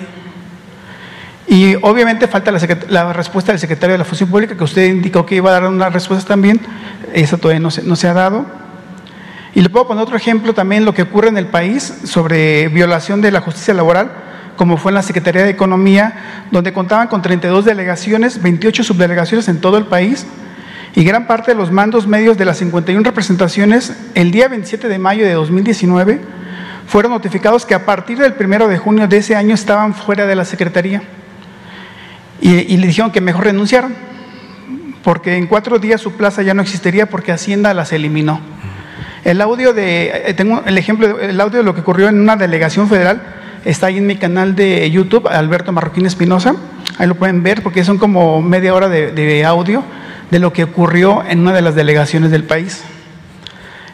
[1.49, 5.27] Y obviamente falta la, la, respuesta del secretario de la Función Pública, que usted indicó
[5.27, 6.61] que iba a dar una respuesta también,
[7.12, 8.68] esa todavía no se, no se ha dado.
[9.59, 13.21] Y le puedo poner otro ejemplo también, lo que ocurre en el país sobre violación
[13.21, 14.13] de la justicia laboral,
[14.55, 19.61] como fue en la Secretaría de Economía, donde contaban con 32 delegaciones, 28 subdelegaciones en
[19.61, 20.29] todo el país,
[20.95, 24.99] y gran parte de los mandos medios de las 51 representaciones, el día 27 de
[25.01, 26.21] mayo de 2019,
[26.87, 30.37] fueron notificados que a partir del 1 de junio de ese año estaban fuera de
[30.37, 31.03] la Secretaría.
[32.41, 33.93] Y, le dijeron que mejor renunciaron,
[35.03, 38.41] porque en cuatro días su plaza ya no existiría porque Hacienda las eliminó.
[39.29, 42.89] El audio de, eh, el ejemplo, el audio de lo que ocurrió en una delegación
[42.89, 43.20] federal
[43.66, 46.57] está ahí en mi canal de YouTube, Alberto Marroquín Espinosa.
[46.97, 49.85] Ahí lo pueden ver porque son como media hora de audio
[50.31, 52.83] de lo que ocurrió en una de las delegaciones del país.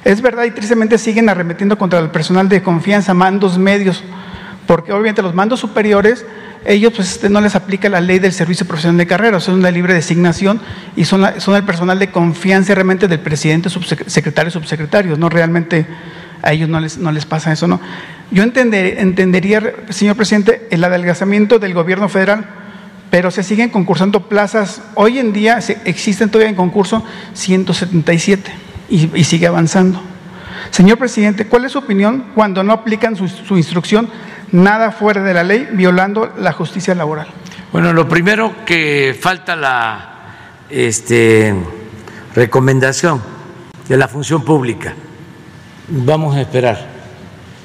[0.05, 4.05] Es verdad y tristemente siguen arremetiendo contra el personal de confianza, mandos medios,
[4.68, 6.24] porque obviamente los mandos superiores
[6.65, 9.71] ellos pues este, no les aplica la ley del servicio profesional de carrera, son una
[9.71, 10.61] libre designación
[10.97, 15.87] y son, el personal de confianza realmente del presidente, subsecretario, subsecretarios, no realmente
[16.43, 17.81] a ellos no les, no les pasa eso, ¿no?
[18.31, 22.47] Yo entendería, señor presidente, el adelgazamiento del gobierno federal,
[23.11, 27.05] pero se siguen concursando plazas, hoy en día existen todavía en concurso
[27.35, 28.51] 177
[28.91, 30.03] y, sigue avanzando.
[30.71, 34.09] Señor presidente, ¿cuál es su opinión cuando no aplican su instrucción
[34.55, 37.26] nada fuera de la ley, violando la justicia laboral.
[37.72, 40.14] Bueno, lo primero que falta la
[40.70, 41.52] este,
[42.34, 43.20] recomendación
[43.88, 44.94] de la función pública.
[45.88, 46.86] Vamos a esperar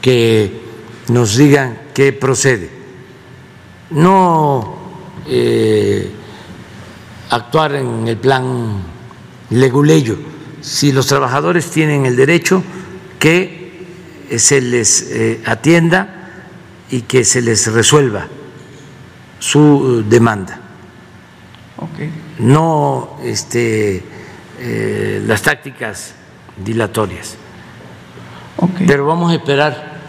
[0.02, 0.62] que
[1.10, 2.72] nos digan qué procede.
[3.92, 4.78] No
[5.28, 6.12] eh,
[7.30, 8.82] actuar en el plan
[9.52, 10.18] leguleyo.
[10.62, 12.64] Si los trabajadores tienen el derecho,
[13.20, 13.86] que
[14.38, 16.19] se les eh, atienda
[16.92, 18.28] y que se les resuelva
[19.40, 20.60] su demanda.
[22.40, 24.04] No este,
[24.60, 26.14] eh, las tácticas
[26.58, 27.38] dilatorias.
[28.86, 30.00] Pero vamos a esperar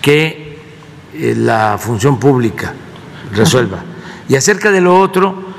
[0.00, 0.58] que
[1.14, 2.72] eh, la función pública
[3.32, 3.84] resuelva.
[4.28, 5.50] Y acerca de lo otro,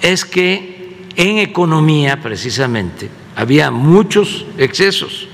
[0.00, 5.28] es que en economía precisamente había muchos excesos,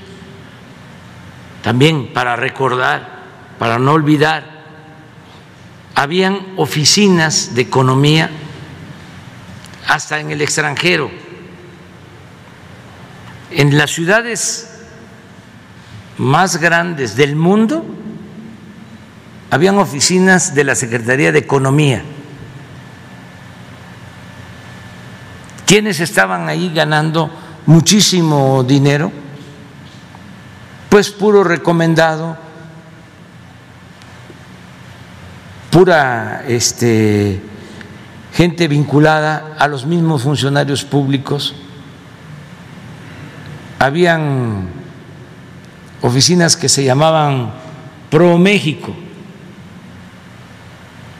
[1.61, 3.16] también para recordar
[3.59, 4.57] para no olvidar,
[5.95, 8.29] habían oficinas de economía
[9.87, 11.09] hasta en el extranjero.
[13.49, 14.69] En las ciudades
[16.17, 17.83] más grandes del mundo
[19.49, 22.03] habían oficinas de la Secretaría de Economía.
[25.65, 27.29] ¿Quiénes estaban ahí ganando
[27.65, 29.11] muchísimo dinero?
[30.89, 32.46] Pues puro recomendado
[35.69, 37.41] pura este,
[38.33, 41.55] gente vinculada a los mismos funcionarios públicos.
[43.79, 44.69] Habían
[46.01, 47.53] oficinas que se llamaban
[48.09, 48.95] Pro México,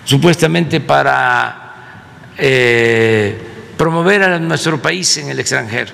[0.05, 5.91] supuestamente para eh, promover a nuestro país en el extranjero.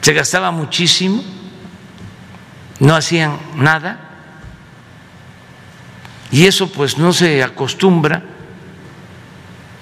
[0.00, 1.22] Se gastaba muchísimo,
[2.80, 4.09] no hacían nada
[6.32, 8.22] y eso pues no se acostumbra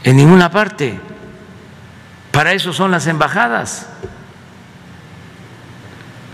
[0.04, 0.98] en ninguna parte.
[2.30, 3.86] Para eso son las embajadas.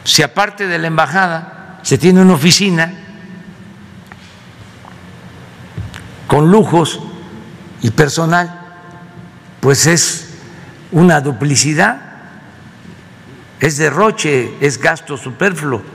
[0.05, 2.93] Si aparte de la embajada se tiene una oficina
[6.27, 7.01] con lujos
[7.83, 8.61] y personal,
[9.61, 10.35] pues es
[10.93, 12.01] una duplicidad,
[13.61, 15.94] es derroche, es gasto superfluo.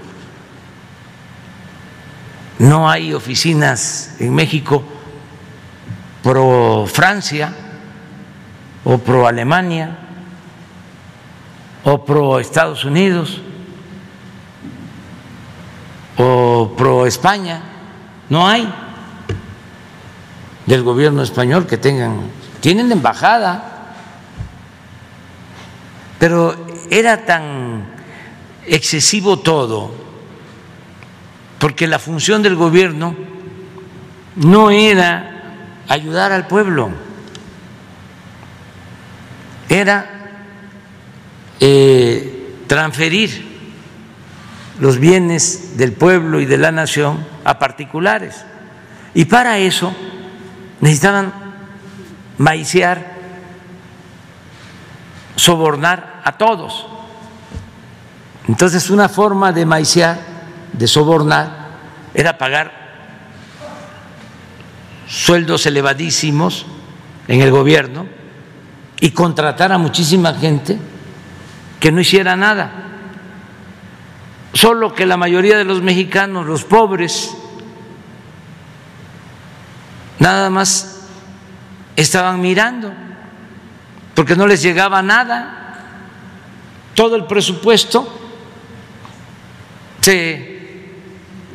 [2.60, 4.84] No hay oficinas en México
[6.22, 7.56] pro Francia
[8.84, 9.98] o pro Alemania
[11.86, 13.40] o pro Estados Unidos
[16.18, 17.64] o pro España.
[18.27, 18.68] No hay
[20.65, 22.30] del gobierno español que tengan,
[22.60, 23.95] tienen embajada,
[26.19, 26.56] pero
[26.91, 27.86] era tan
[28.68, 30.09] excesivo todo
[31.60, 33.15] porque la función del gobierno
[34.36, 35.56] no era
[35.88, 36.90] ayudar al pueblo,
[39.68, 40.10] era
[41.60, 43.49] eh, transferir
[44.80, 48.45] los bienes del pueblo y de la nación a particulares.
[49.14, 49.94] Y para eso
[50.80, 51.34] necesitaban
[52.38, 53.18] maiciar,
[55.36, 56.88] sobornar a todos.
[58.48, 60.28] Entonces una forma de maiciar,
[60.74, 61.70] de sobornar,
[62.14, 62.80] era pagar
[65.08, 66.66] sueldos elevadísimos
[67.28, 68.06] en el gobierno
[69.00, 70.78] y contratar a muchísima gente
[71.80, 72.72] que no hiciera nada.
[74.54, 77.36] Solo que la mayoría de los mexicanos, los pobres,
[80.18, 81.08] nada más
[81.96, 82.91] estaban mirando,
[84.16, 85.56] porque no les llegaba nada.
[86.96, 88.20] Todo el presupuesto
[90.02, 90.48] se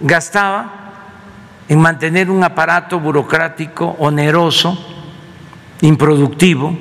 [0.00, 0.84] gastaba
[1.68, 4.78] en mantener un aparato burocrático oneroso,
[5.80, 6.76] improductivo.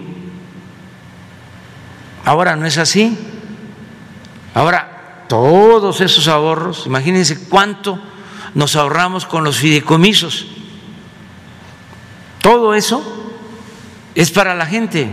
[2.25, 3.17] Ahora no es así.
[4.53, 7.99] Ahora todos esos ahorros, imagínense cuánto
[8.53, 10.47] nos ahorramos con los fideicomisos.
[12.39, 13.01] Todo eso
[14.15, 15.09] es para la gente,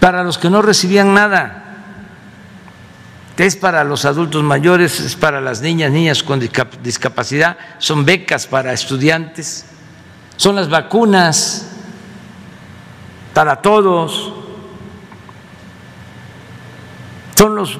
[0.00, 1.61] para los que no recibían nada
[3.38, 8.72] es para los adultos mayores, es para las niñas, niñas con discapacidad, son becas para
[8.72, 9.64] estudiantes,
[10.36, 11.68] son las vacunas
[13.32, 14.32] para todos,
[17.36, 17.78] son los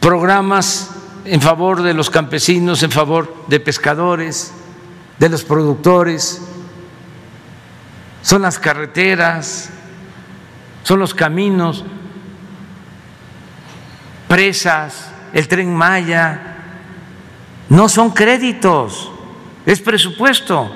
[0.00, 0.90] programas
[1.24, 4.52] en favor de los campesinos, en favor de pescadores,
[5.18, 6.42] de los productores,
[8.22, 9.70] son las carreteras,
[10.82, 11.84] son los caminos,
[14.32, 16.40] presas, el tren Maya,
[17.68, 19.10] no son créditos,
[19.66, 20.72] es presupuesto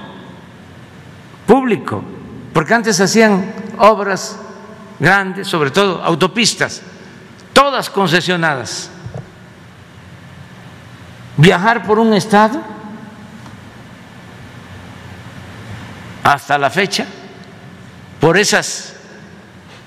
[1.46, 2.04] público,
[2.52, 4.38] porque antes hacían obras
[5.00, 6.82] grandes, sobre todo autopistas,
[7.54, 8.90] todas concesionadas.
[11.38, 12.60] Viajar por un estado
[16.22, 17.06] hasta la fecha,
[18.20, 18.96] por esas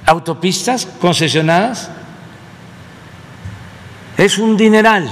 [0.07, 1.91] autopistas concesionadas,
[4.19, 5.09] es un dineral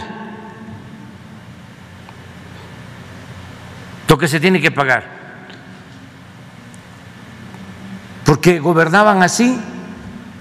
[4.07, 5.03] lo que se tiene que pagar.
[8.25, 9.59] Porque gobernaban así,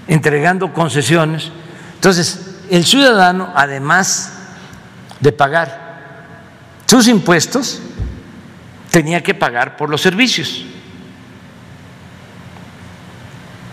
[0.07, 1.51] entregando concesiones.
[1.93, 4.33] Entonces, el ciudadano, además
[5.19, 6.01] de pagar
[6.87, 7.81] sus impuestos,
[8.89, 10.65] tenía que pagar por los servicios.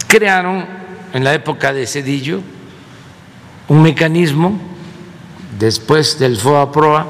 [0.06, 0.66] Crearon
[1.14, 2.42] en la época de Cedillo
[3.68, 4.73] un mecanismo
[5.58, 7.06] después del FOA-PROA,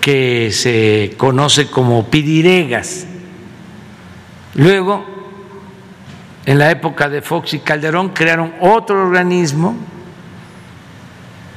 [0.00, 3.06] que se conoce como pidiregas.
[4.54, 5.04] Luego,
[6.44, 9.76] en la época de Fox y Calderón, crearon otro organismo,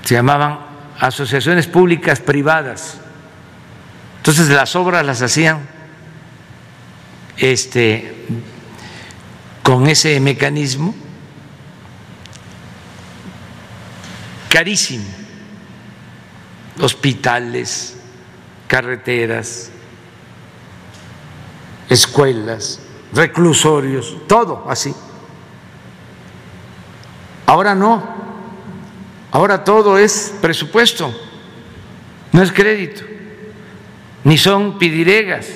[0.04, 0.60] se llamaban
[1.00, 3.00] asociaciones públicas privadas.
[4.18, 5.60] Entonces las obras las hacían
[7.38, 8.16] este,
[9.64, 10.94] con ese mecanismo
[14.50, 15.06] carísimo.
[16.82, 17.96] Hospitales,
[18.68, 19.72] carreteras,
[21.90, 22.80] escuelas,
[23.14, 24.94] reclusorios, todo así.
[27.46, 28.04] Ahora no,
[29.32, 31.12] ahora todo es presupuesto,
[32.32, 33.02] no es crédito,
[34.24, 35.48] ni son pidiregas,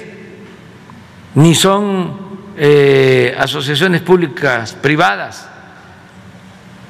[1.35, 2.17] ni son
[2.57, 5.47] eh, asociaciones públicas privadas,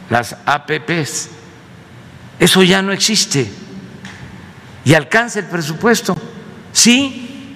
[0.09, 1.42] las APPs.
[2.43, 3.49] Eso ya no existe.
[4.83, 6.13] Y alcanza el presupuesto.
[6.73, 7.55] Sí,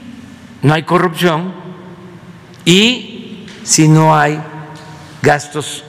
[0.61, 1.53] no hay corrupción
[2.64, 4.39] y si no hay
[5.22, 5.84] gastos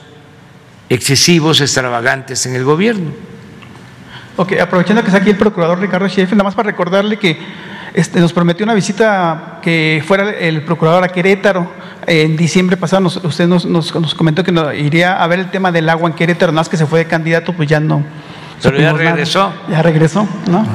[0.89, 3.11] excesivos, extravagantes en el gobierno.
[4.35, 7.39] Ok, aprovechando que está aquí el procurador Ricardo Sheffield, nada más para recordarle que
[7.93, 11.71] este, nos prometió una visita que fuera el procurador a Querétaro.
[12.05, 16.09] En diciembre pasado usted nos, nos, comentó que iría a ver el tema del agua
[16.09, 18.03] en Querétaro, nada más que se fue de candidato, pues ya no,
[18.61, 19.53] pero ya regresó.
[19.69, 20.65] Ya regresó, ¿no?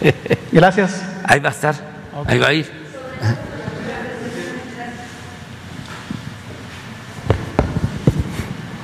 [0.52, 1.02] Gracias.
[1.24, 1.74] Ahí va a estar,
[2.26, 2.70] ahí va a ir.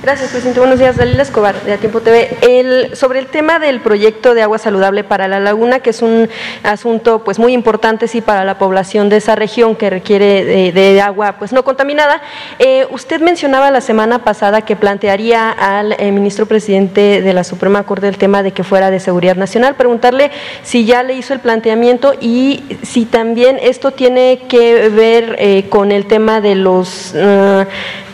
[0.03, 0.59] Gracias, presidente.
[0.59, 2.35] Buenos días, Dalila Escobar, de A Tiempo TV.
[2.41, 6.27] El, sobre el tema del proyecto de agua saludable para la laguna, que es un
[6.61, 11.37] asunto pues muy importante sí para la población de esa región que requiere de, agua
[11.39, 12.21] pues no contaminada.
[12.59, 17.83] Eh, usted mencionaba la semana pasada que plantearía al eh, ministro presidente de la Suprema
[17.83, 19.75] Corte el tema de que fuera de seguridad nacional.
[19.75, 20.31] Preguntarle
[20.63, 25.93] si ya le hizo el planteamiento y si también esto tiene que ver eh, con
[25.93, 27.15] el tema de los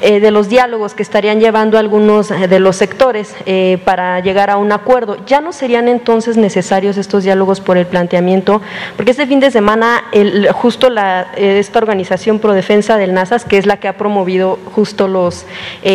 [0.02, 4.50] eh, de los diálogos que estarían llevando algunos eh, de los sectores eh, para llegar
[4.50, 5.18] a un acuerdo.
[5.26, 8.62] ¿Ya no serían entonces necesarios estos diálogos por el planteamiento?
[8.96, 10.04] Porque este fin de semana
[10.52, 15.08] justo la, esta organización pro defensa del NASAS, que es la que ha promovido justo
[15.08, 15.46] los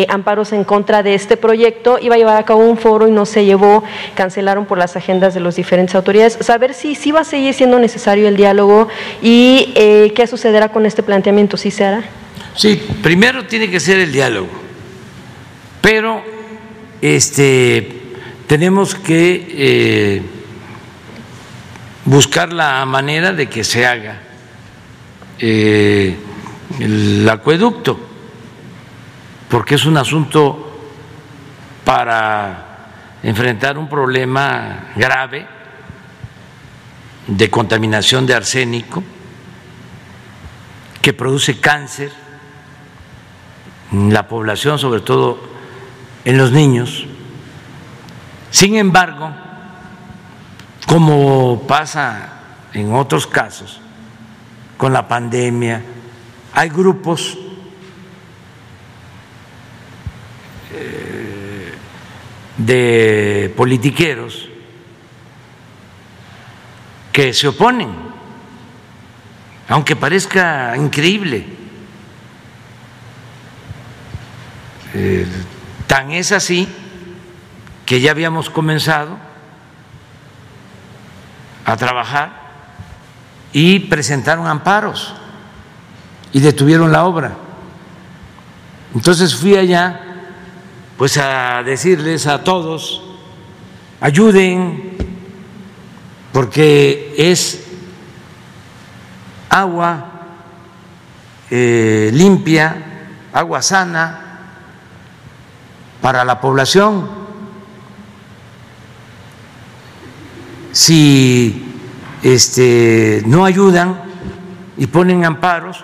[0.09, 3.25] amparos en contra de este proyecto, iba a llevar a cabo un foro y no
[3.25, 3.83] se llevó,
[4.15, 6.37] cancelaron por las agendas de las diferentes autoridades.
[6.41, 8.87] Saber si, si va a seguir siendo necesario el diálogo
[9.21, 9.73] y
[10.15, 12.03] qué sucederá con este planteamiento, si se hará.
[12.55, 14.47] Sí, primero tiene que ser el diálogo,
[15.85, 16.23] pero
[16.99, 18.15] este,
[18.47, 20.21] tenemos que eh,
[22.05, 24.19] buscar la manera de que se haga
[25.37, 26.17] eh,
[26.79, 27.99] el acueducto,
[29.47, 30.75] porque es un asunto
[31.83, 32.87] para
[33.21, 35.45] enfrentar un problema grave
[37.27, 39.03] de contaminación de arsénico
[40.99, 42.11] que produce cáncer
[43.91, 45.53] la población, sobre todo
[46.25, 47.05] en los niños.
[48.51, 49.31] Sin embargo,
[50.87, 52.33] como pasa
[52.73, 53.79] en otros casos,
[54.77, 55.81] con la pandemia,
[56.53, 57.37] hay grupos
[60.73, 61.73] eh,
[62.57, 64.49] de politiqueros
[67.13, 67.89] que se oponen,
[69.69, 71.55] aunque parezca increíble
[74.97, 75.27] Eh,
[75.87, 76.67] tan es así
[77.85, 79.17] que ya habíamos comenzado
[81.65, 82.45] a trabajar
[83.53, 85.13] y presentaron amparos
[86.33, 87.35] y detuvieron la obra.
[88.93, 90.01] Entonces fui allá
[90.97, 93.01] pues a decirles a todos,
[93.99, 94.95] ayuden,
[96.31, 97.65] porque es
[99.49, 100.11] agua
[101.49, 102.75] eh, limpia,
[103.33, 104.24] agua sana,
[106.05, 107.09] para la población.
[110.71, 111.65] Si
[112.21, 114.03] este, no ayudan
[114.77, 115.83] y ponen amparos,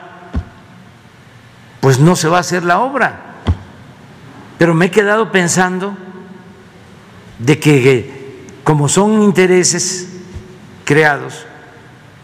[1.80, 3.40] pues no se va a hacer la obra.
[4.60, 5.98] Pero me he quedado pensando
[7.40, 10.20] de que como son intereses
[10.86, 11.48] creados,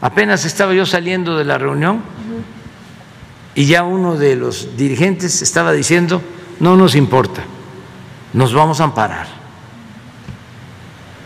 [0.02, 2.04] apenas estaba yo saliendo de la reunión
[3.56, 6.22] y ya uno de los dirigentes estaba diciendo,
[6.60, 7.42] no nos importa
[8.34, 9.28] nos vamos a amparar.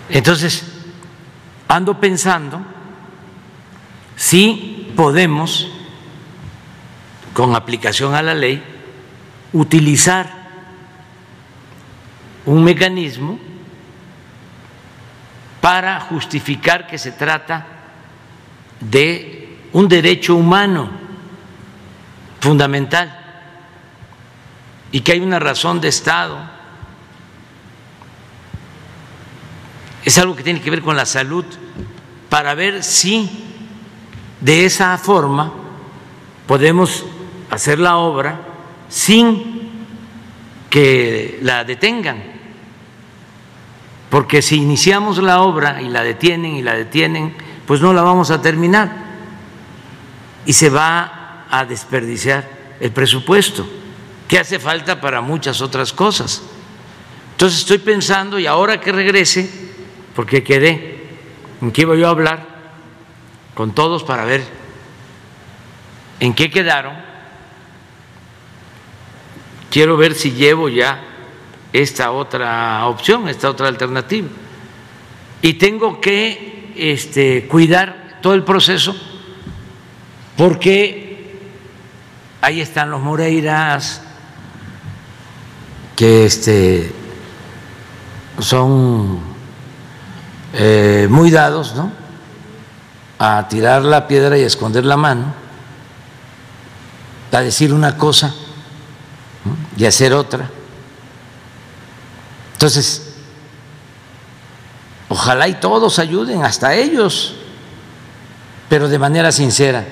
[0.10, 0.64] Entonces,
[1.68, 2.62] ando pensando
[4.16, 5.68] si podemos,
[7.34, 8.64] con aplicación a la ley,
[9.54, 10.30] utilizar
[12.46, 13.40] un mecanismo
[15.62, 17.66] para justificar que se trata
[18.80, 20.90] de un derecho humano
[22.42, 23.18] fundamental
[24.92, 26.38] y que hay una razón de Estado
[30.04, 31.46] es algo que tiene que ver con la salud,
[32.30, 33.30] para ver si
[34.40, 35.52] de esa forma
[36.48, 37.06] podemos
[37.50, 38.40] hacer la obra
[38.90, 39.70] sin
[40.70, 42.24] que la detengan.
[44.10, 48.32] Porque si iniciamos la obra y la detienen y la detienen, pues no la vamos
[48.32, 48.92] a terminar
[50.46, 52.50] y se va a desperdiciar
[52.80, 53.68] el presupuesto,
[54.28, 56.42] que hace falta para muchas otras cosas.
[57.34, 59.71] Entonces estoy pensando, y ahora que regrese,
[60.16, 61.08] porque quedé
[61.62, 62.46] en que iba yo a hablar
[63.54, 64.44] con todos para ver
[66.20, 66.96] en qué quedaron.
[69.70, 71.04] Quiero ver si llevo ya
[71.74, 74.28] esta otra opción, esta otra alternativa.
[75.42, 78.96] Y tengo que este, cuidar todo el proceso
[80.38, 81.40] porque
[82.42, 84.04] ahí están los Moreiras
[85.96, 86.92] que este,
[88.40, 89.31] son
[90.54, 91.92] eh, muy dados ¿no?
[93.20, 95.34] a tirar la piedra y a esconder la mano,
[97.32, 98.34] a decir una cosa
[99.78, 100.50] y hacer otra.
[102.54, 103.16] Entonces,
[105.08, 107.36] ojalá y todos ayuden, hasta ellos,
[108.68, 109.86] pero de manera sincera.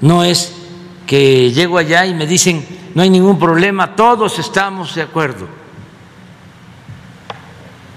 [0.00, 0.52] No es
[1.06, 5.61] que llego allá y me dicen, no hay ningún problema, todos estamos de acuerdo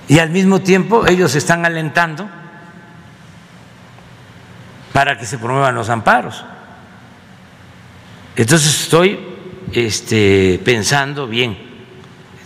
[0.07, 2.29] y al mismo tiempo ellos están alentando
[4.93, 6.45] para que se promuevan los amparos.
[8.35, 9.19] Entonces estoy
[9.73, 11.57] este, pensando bien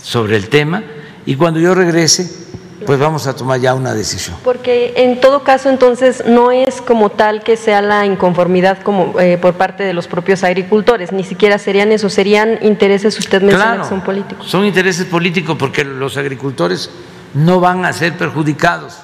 [0.01, 0.83] sobre el tema
[1.25, 2.47] y cuando yo regrese
[2.85, 4.37] pues vamos a tomar ya una decisión.
[4.43, 9.37] Porque en todo caso entonces no es como tal que sea la inconformidad como eh,
[9.37, 13.89] por parte de los propios agricultores, ni siquiera serían eso, serían intereses, usted menciona que
[13.89, 14.47] son políticos.
[14.47, 16.89] Son intereses políticos porque los agricultores
[17.33, 18.97] no van a ser perjudicados.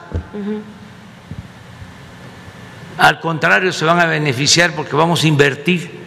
[2.98, 6.00] Al contrario, se van a beneficiar porque vamos a invertir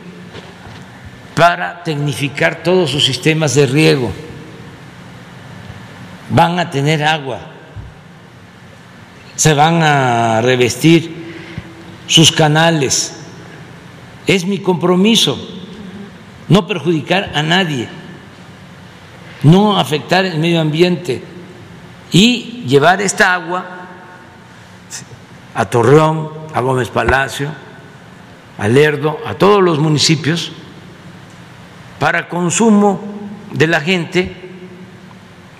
[1.34, 4.10] para tecnificar todos sus sistemas de riego.
[6.30, 7.40] Van a tener agua,
[9.36, 11.34] se van a revestir
[12.06, 13.14] sus canales.
[14.26, 15.38] Es mi compromiso
[16.48, 17.88] no perjudicar a nadie,
[19.42, 21.22] no afectar el medio ambiente
[22.10, 23.64] y llevar esta agua
[25.54, 27.50] a Torreón, a Gómez Palacio,
[28.58, 30.52] a Lerdo, a todos los municipios
[31.98, 33.00] para consumo
[33.52, 34.34] de la gente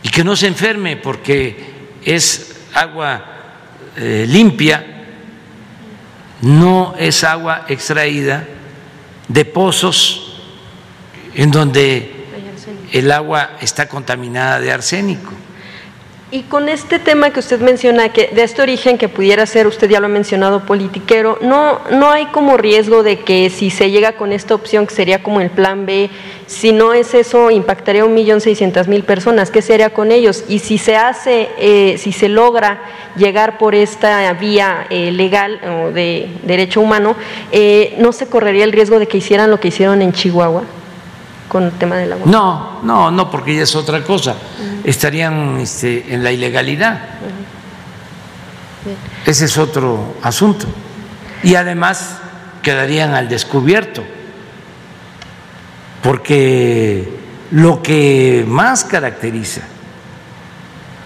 [0.02, 3.24] y que no se enferme porque es agua
[3.96, 4.84] eh, limpia,
[6.42, 8.44] no es agua extraída
[9.26, 10.40] de pozos
[11.34, 12.14] en donde
[12.92, 15.32] el agua está contaminada de arsénico.
[16.30, 19.88] Y con este tema que usted menciona, que de este origen que pudiera ser, usted
[19.88, 24.12] ya lo ha mencionado, politiquero, ¿no, no hay como riesgo de que si se llega
[24.12, 26.10] con esta opción, que sería como el plan B,
[26.46, 29.50] si no es eso, impactaría a un millón seiscientas mil personas?
[29.50, 30.44] ¿Qué sería con ellos?
[30.48, 32.82] Y si se hace, eh, si se logra
[33.16, 37.16] llegar por esta vía eh, legal o de derecho humano,
[37.52, 40.64] eh, ¿no se correría el riesgo de que hicieran lo que hicieron en Chihuahua?
[41.48, 42.26] Con el tema del agua?
[42.26, 44.36] No, no, no, porque ya es otra cosa.
[44.84, 47.00] Estarían este, en la ilegalidad.
[49.26, 50.66] Ese es otro asunto.
[51.42, 52.18] Y además
[52.62, 54.04] quedarían al descubierto,
[56.02, 57.18] porque
[57.50, 59.62] lo que más caracteriza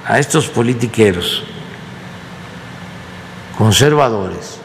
[0.06, 1.44] a estos politiqueros
[3.56, 4.58] conservadores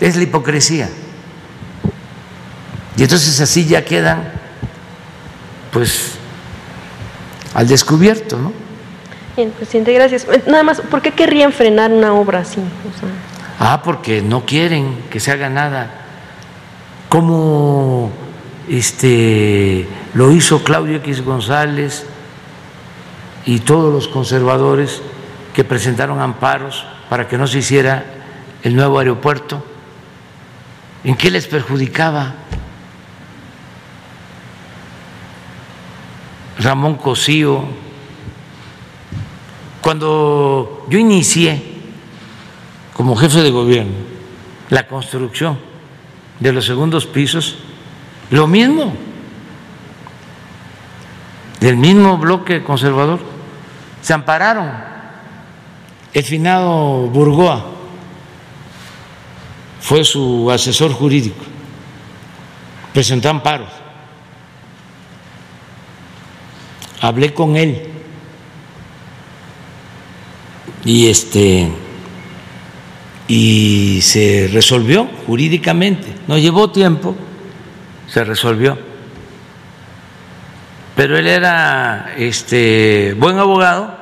[0.00, 0.88] es la hipocresía.
[2.96, 4.39] Y entonces así ya quedan
[5.72, 6.12] pues
[7.54, 8.52] al descubierto, ¿no?
[9.36, 10.26] Bien, presidente, gracias.
[10.46, 12.60] Nada más, ¿por qué querrían frenar una obra así?
[13.58, 15.90] Ah, porque no quieren que se haga nada.
[17.08, 18.10] Como
[18.68, 22.06] este lo hizo Claudio X González
[23.44, 25.02] y todos los conservadores
[25.54, 28.04] que presentaron amparos para que no se hiciera
[28.62, 29.64] el nuevo aeropuerto.
[31.02, 32.34] ¿En qué les perjudicaba?
[36.60, 37.64] Ramón Cosío,
[39.80, 41.62] cuando yo inicié
[42.92, 43.94] como jefe de gobierno
[44.68, 45.58] la construcción
[46.38, 47.56] de los segundos pisos,
[48.30, 48.92] lo mismo,
[51.60, 53.20] del mismo bloque conservador,
[54.02, 54.70] se ampararon.
[56.12, 57.64] El finado Burgoa
[59.80, 61.44] fue su asesor jurídico,
[62.92, 63.79] presentó amparos
[67.00, 67.82] hablé con él
[70.84, 71.70] y este
[73.28, 76.14] y se resolvió jurídicamente.
[76.26, 77.14] No llevó tiempo,
[78.08, 78.76] se resolvió.
[80.96, 83.96] Pero él era este buen abogado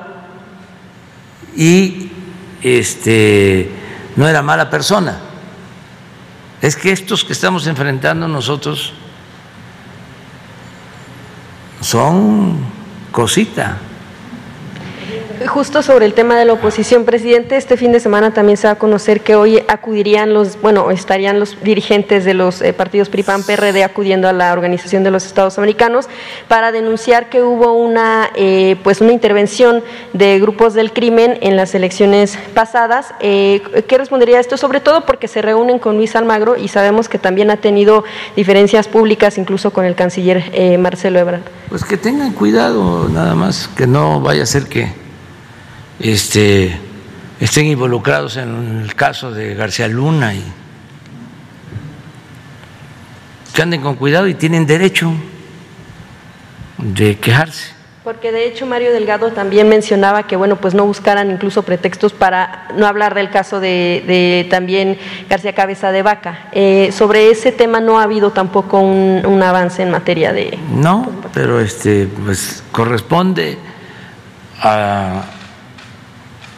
[1.55, 2.09] y
[2.63, 3.69] este
[4.15, 5.19] no era mala persona.
[6.61, 8.93] Es que estos que estamos enfrentando nosotros
[11.81, 12.78] son
[13.11, 13.88] cosita.
[15.47, 18.73] Justo sobre el tema de la oposición, presidente, este fin de semana también se va
[18.73, 23.43] a conocer que hoy acudirían los, bueno, estarían los dirigentes de los eh, partidos PRIPAN
[23.43, 26.09] PRD acudiendo a la Organización de los Estados Americanos
[26.49, 31.73] para denunciar que hubo una, eh, pues una intervención de grupos del crimen en las
[31.73, 33.13] elecciones pasadas.
[33.21, 34.57] Eh, ¿Qué respondería a esto?
[34.57, 38.03] Sobre todo porque se reúnen con Luis Almagro y sabemos que también ha tenido
[38.35, 41.43] diferencias públicas, incluso con el canciller Marcelo Ebrard.
[41.69, 45.08] Pues que tengan cuidado, nada más, que no vaya a ser que
[45.99, 46.77] este,
[47.39, 50.43] estén involucrados en el caso de García Luna y
[53.53, 55.11] que anden con cuidado y tienen derecho
[56.77, 57.79] de quejarse.
[58.03, 62.67] Porque de hecho Mario Delgado también mencionaba que bueno pues no buscaran incluso pretextos para
[62.75, 64.97] no hablar del caso de, también
[65.29, 66.47] García Cabeza de Vaca.
[66.53, 70.57] Eh, sobre ese tema no ha habido tampoco un, un avance en materia de.
[70.73, 73.57] No, pero este pues corresponde
[74.61, 75.25] a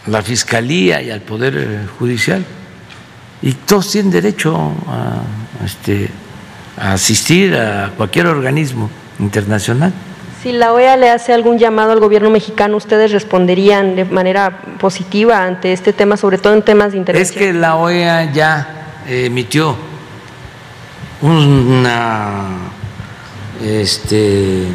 [0.08, 2.44] la Fiscalía y al Poder eh, Judicial.
[3.42, 4.56] Y todos tienen derecho
[4.88, 5.22] a,
[5.66, 6.10] este,
[6.78, 9.92] a asistir a cualquier organismo internacional.
[10.42, 15.44] Si la OEA le hace algún llamado al gobierno mexicano, ¿ustedes responderían de manera positiva
[15.44, 17.44] ante este tema, sobre todo en temas de intervención?
[17.44, 19.76] Es que la OEA ya emitió
[21.22, 22.48] una
[23.64, 24.66] este,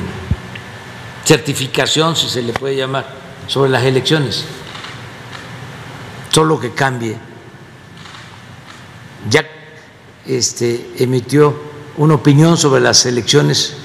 [1.24, 3.06] certificación, si se le puede llamar,
[3.48, 4.44] sobre las elecciones.
[6.36, 7.16] Solo que cambie.
[9.30, 9.42] Ya
[10.26, 11.58] este, emitió
[11.96, 13.78] una opinión sobre las elecciones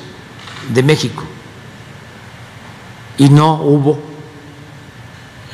[0.68, 1.24] de México
[3.18, 3.98] y no hubo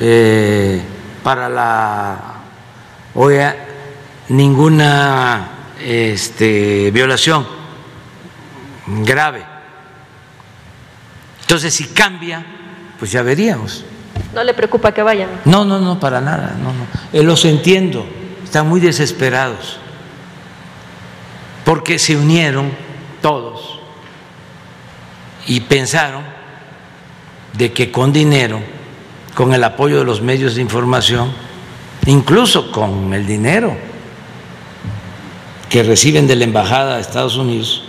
[0.00, 0.82] eh,
[1.22, 2.18] para la
[3.14, 3.68] OEA
[4.30, 5.50] ninguna
[5.80, 7.46] este, violación
[9.04, 9.46] grave.
[11.42, 12.44] Entonces, si cambia,
[12.98, 13.84] pues ya veríamos.
[14.34, 15.28] ¿No le preocupa que vayan?
[15.44, 16.56] No, no, no, para nada.
[16.62, 16.86] No, no.
[17.12, 18.06] Eh, los entiendo,
[18.44, 19.78] están muy desesperados,
[21.64, 22.70] porque se unieron
[23.20, 23.80] todos
[25.46, 26.22] y pensaron
[27.54, 28.60] de que con dinero,
[29.34, 31.32] con el apoyo de los medios de información,
[32.06, 33.76] incluso con el dinero
[35.68, 37.84] que reciben de la Embajada de Estados Unidos,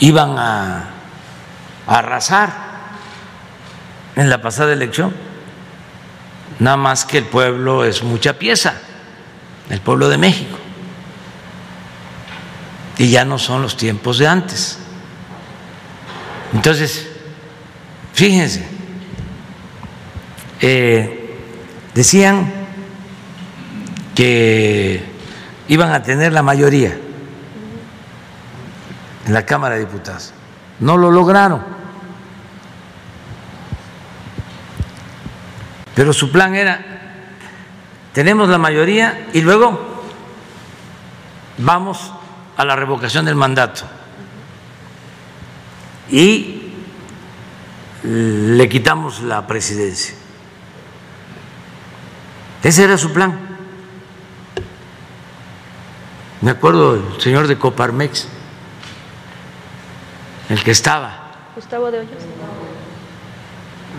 [0.00, 0.90] iban a,
[1.86, 2.65] arrasar
[4.16, 5.14] en la pasada elección.
[6.58, 8.74] Nada más que el pueblo es mucha pieza,
[9.68, 10.58] el pueblo de México.
[12.98, 14.78] Y ya no son los tiempos de antes.
[16.54, 17.06] Entonces,
[18.14, 18.66] fíjense,
[20.62, 21.38] eh,
[21.94, 22.50] decían
[24.14, 25.04] que
[25.68, 26.96] iban a tener la mayoría
[29.26, 30.32] en la Cámara de Diputados.
[30.80, 31.75] No lo lograron.
[35.96, 36.78] Pero su plan era,
[38.12, 39.80] tenemos la mayoría y luego
[41.56, 42.12] vamos
[42.54, 43.84] a la revocación del mandato.
[46.10, 46.70] Y
[48.02, 50.14] le quitamos la presidencia.
[52.62, 53.56] Ese era su plan.
[56.42, 58.28] Me acuerdo el señor de Coparmex
[60.50, 61.32] el que estaba.
[61.54, 62.22] Gustavo de Hoyos.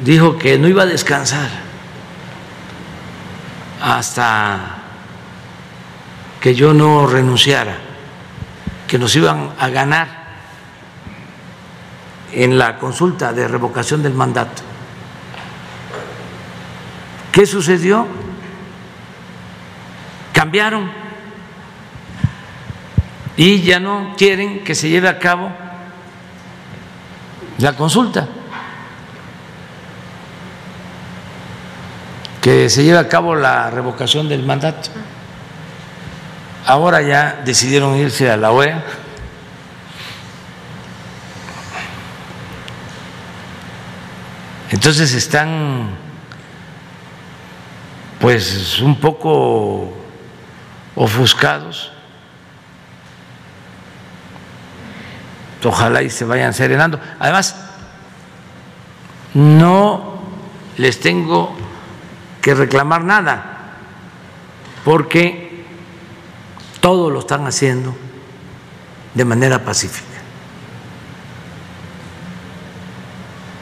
[0.06, 1.66] Dijo que no iba a descansar
[3.82, 4.78] hasta
[6.40, 7.78] que yo no renunciara,
[8.88, 10.08] que nos iban a ganar
[12.32, 14.62] en la consulta de revocación del mandato.
[17.32, 18.08] ¿Qué sucedió?
[20.34, 20.91] Cambiaron
[23.36, 25.52] y ya no quieren que se lleve a cabo
[27.60, 28.28] la consulta,
[32.48, 34.90] que se lleve a cabo la revocación del mandato.
[36.65, 38.86] Ahora ya decidieron irse a la OEA.
[44.72, 45.90] Entonces están
[48.22, 49.94] pues un poco
[50.95, 51.91] ofuscados
[55.65, 56.98] ojalá y se vayan serenando.
[57.19, 57.57] Además,
[59.34, 60.22] no
[60.78, 61.66] les tengo
[62.48, 63.76] que reclamar nada,
[64.86, 65.65] porque
[66.80, 67.94] todo lo están haciendo
[69.14, 70.22] de manera pacífica.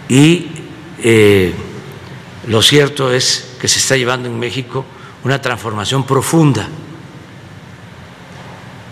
[0.07, 0.51] Y
[0.99, 1.55] eh,
[2.45, 4.85] lo cierto es que se está llevando en México
[5.23, 6.67] una transformación profunda.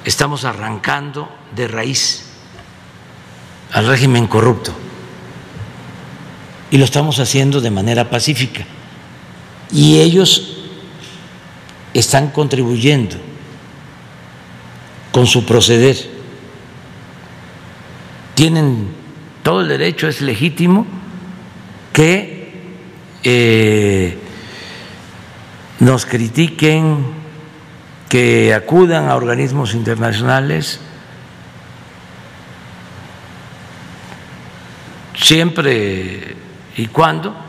[0.06, 2.32] Estamos arrancando de raíz
[3.72, 4.74] al régimen corrupto.
[6.72, 8.66] Y lo estamos haciendo de manera pacífica.
[9.74, 10.58] Y ellos
[11.94, 13.16] están contribuyendo
[15.12, 15.98] con su proceder.
[18.36, 18.90] Tienen
[19.44, 20.86] todo el derecho, es legítimo
[21.92, 22.52] que
[23.24, 24.18] eh,
[25.80, 27.06] nos critiquen,
[28.10, 30.80] que acudan a organismos internacionales
[35.16, 36.36] siempre
[36.76, 37.43] y cuando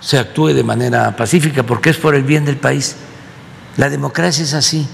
[0.00, 2.96] se actúe de manera pacífica, porque es por el bien del país.
[3.76, 4.86] La democracia es así,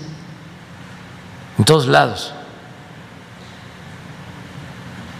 [1.59, 2.35] en todos lados.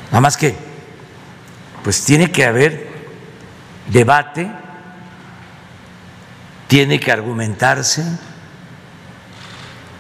[0.07, 0.57] Nada más que,
[1.83, 2.89] pues tiene que haber
[3.91, 4.51] debate,
[6.67, 8.05] tiene que argumentarse,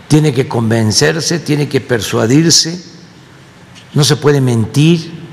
[0.08, 2.84] tiene que convencerse, tiene que persuadirse,
[3.94, 5.26] no se puede mentir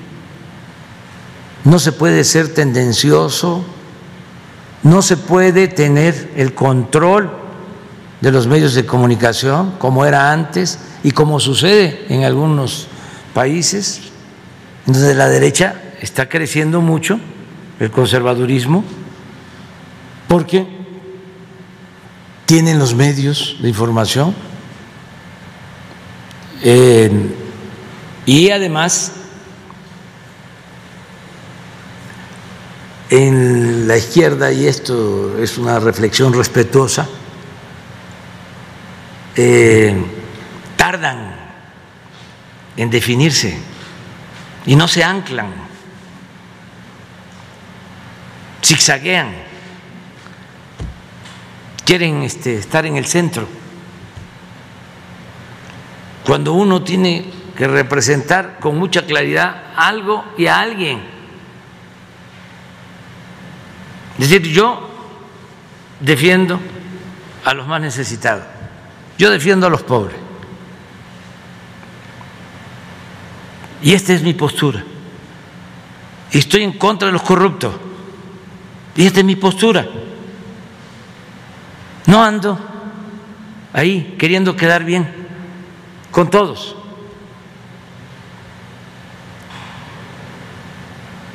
[1.63, 3.65] no se puede ser tendencioso,
[4.83, 7.31] no se puede tener el control
[8.21, 12.87] de los medios de comunicación como era antes y como sucede en algunos
[13.33, 14.01] países.
[14.85, 17.19] Entonces la derecha está creciendo mucho,
[17.79, 18.83] el conservadurismo,
[20.27, 20.67] porque
[22.45, 24.35] tienen los medios de información
[26.61, 27.11] eh,
[28.25, 29.11] y además
[33.15, 37.07] en la izquierda, y esto es una reflexión respetuosa,
[39.35, 39.95] eh,
[40.75, 41.35] tardan
[42.75, 43.55] en definirse
[44.65, 45.53] y no se anclan,
[48.63, 49.31] zigzaguean,
[51.85, 53.47] quieren este, estar en el centro.
[56.25, 57.25] Cuando uno tiene
[57.55, 61.22] que representar con mucha claridad algo y a alguien.
[64.19, 64.89] Es decir, yo
[65.99, 66.59] defiendo
[67.45, 68.43] a los más necesitados,
[69.17, 70.17] yo defiendo a los pobres.
[73.81, 74.83] Y esta es mi postura.
[76.31, 77.73] Y estoy en contra de los corruptos.
[78.95, 79.85] Y esta es mi postura.
[82.05, 82.57] No ando
[83.73, 85.07] ahí queriendo quedar bien
[86.11, 86.75] con todos,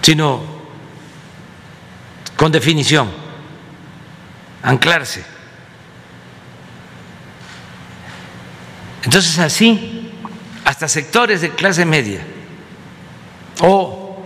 [0.02, 0.40] sino
[2.38, 3.10] con definición,
[4.62, 5.24] anclarse.
[9.02, 10.12] Entonces así,
[10.64, 12.20] hasta sectores de clase media
[13.60, 14.22] o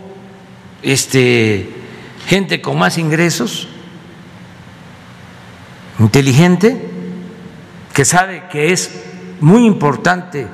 [0.83, 1.71] este,
[2.27, 3.67] gente con más ingresos,
[5.99, 6.91] inteligente,
[7.95, 8.91] que sabe que es
[9.41, 10.47] muy importante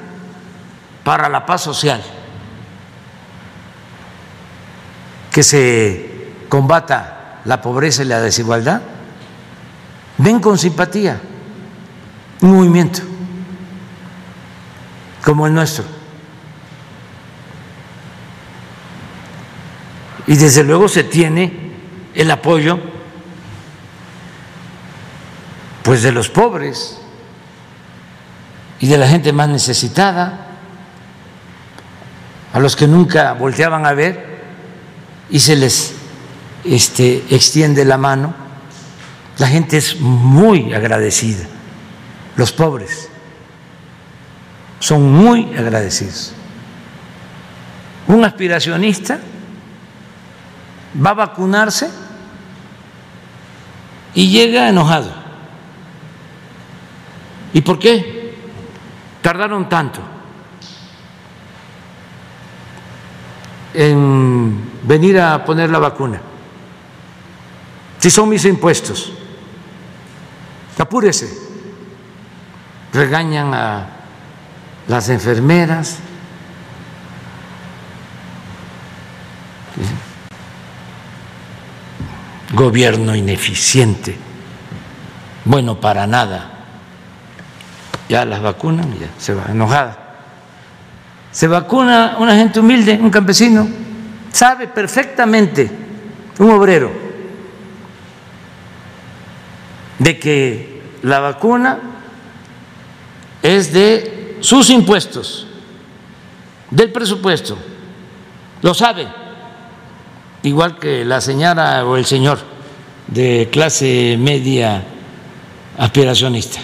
[1.02, 2.04] para la paz social
[5.32, 7.17] que se combata
[7.48, 8.82] la pobreza y la desigualdad,
[10.18, 11.18] ven con simpatía
[12.42, 13.00] un movimiento
[15.24, 15.82] como el nuestro.
[20.26, 21.72] Y desde luego se tiene
[22.14, 22.78] el apoyo
[25.82, 26.98] pues de los pobres
[28.78, 30.48] y de la gente más necesitada,
[32.52, 34.42] a los que nunca volteaban a ver
[35.30, 35.97] y se les
[36.64, 38.34] este, extiende la mano,
[39.38, 41.44] la gente es muy agradecida,
[42.36, 43.08] los pobres
[44.80, 46.32] son muy agradecidos.
[48.06, 49.18] Un aspiracionista
[51.04, 51.90] va a vacunarse
[54.14, 55.12] y llega enojado.
[57.52, 58.34] ¿Y por qué
[59.20, 60.00] tardaron tanto
[63.74, 66.20] en venir a poner la vacuna?
[67.98, 69.12] Si son mis impuestos,
[70.78, 71.28] apúrese.
[72.92, 73.86] Regañan a
[74.86, 75.98] las enfermeras.
[82.52, 84.16] Gobierno ineficiente,
[85.44, 86.50] bueno para nada.
[88.08, 89.98] Ya las vacunan, ya se va enojada.
[91.30, 93.68] Se vacuna una gente humilde, un campesino,
[94.32, 95.70] sabe perfectamente,
[96.38, 97.07] un obrero
[99.98, 101.78] de que la vacuna
[103.42, 105.46] es de sus impuestos,
[106.70, 107.56] del presupuesto,
[108.62, 109.08] lo sabe,
[110.42, 112.38] igual que la señora o el señor
[113.06, 114.84] de clase media
[115.78, 116.60] aspiracionista.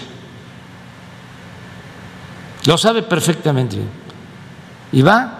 [2.65, 3.77] Lo sabe perfectamente.
[4.91, 5.39] Y va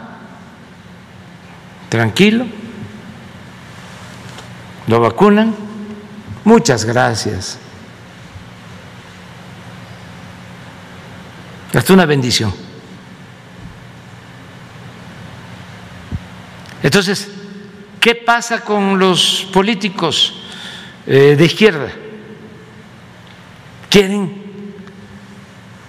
[1.89, 2.45] tranquilo,
[4.87, 5.55] lo vacunan.
[6.43, 7.59] Muchas gracias.
[11.75, 12.53] Hasta una bendición.
[16.81, 17.27] Entonces,
[17.99, 20.35] ¿qué pasa con los políticos
[21.05, 21.89] eh, de izquierda?
[23.89, 24.41] Quieren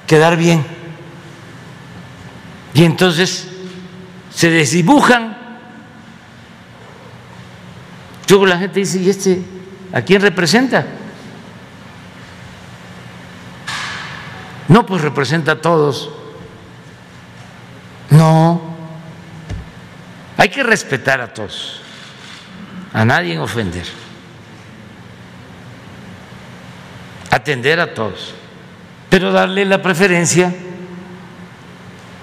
[0.08, 0.66] quedar bien.
[2.74, 3.46] Y entonces
[4.34, 5.36] se desdibujan.
[8.28, 9.40] Luego la gente dice, ¿y este
[9.92, 10.84] a quién representa?
[14.68, 16.10] No, pues representa a todos.
[18.10, 18.60] No,
[20.36, 21.80] hay que respetar a todos,
[22.92, 23.86] a nadie ofender,
[27.30, 28.34] atender a todos,
[29.10, 30.54] pero darle la preferencia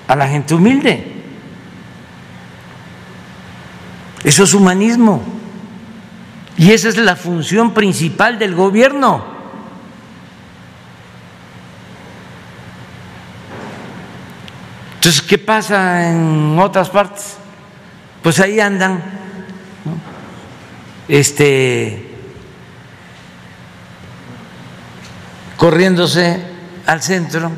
[0.07, 1.11] a la gente humilde.
[4.24, 5.22] Eso es humanismo.
[6.56, 9.32] Y esa es la función principal del gobierno.
[15.03, 17.35] Entonces, ¿qué pasa en otras partes?
[18.21, 19.03] pues ahí andan,
[21.09, 22.15] este,
[25.57, 26.41] corriéndose
[26.85, 27.51] al centro.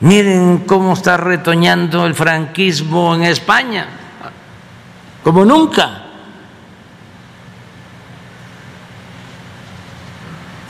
[0.00, 3.86] Miren cómo está retoñando el franquismo en España,
[5.22, 6.02] como nunca.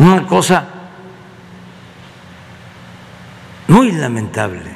[0.01, 0.67] Una cosa
[3.69, 4.76] muy lamentable.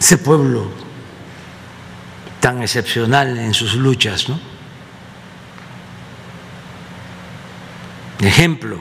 [0.00, 0.66] Ese pueblo
[2.40, 4.40] tan excepcional en sus luchas, ¿no?
[8.20, 8.80] Ejemplo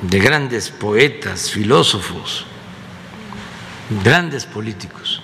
[0.00, 2.46] de grandes poetas, filósofos,
[4.02, 5.22] grandes políticos,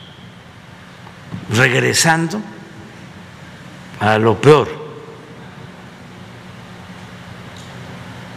[1.51, 2.43] regresando
[4.01, 4.69] a lo peor,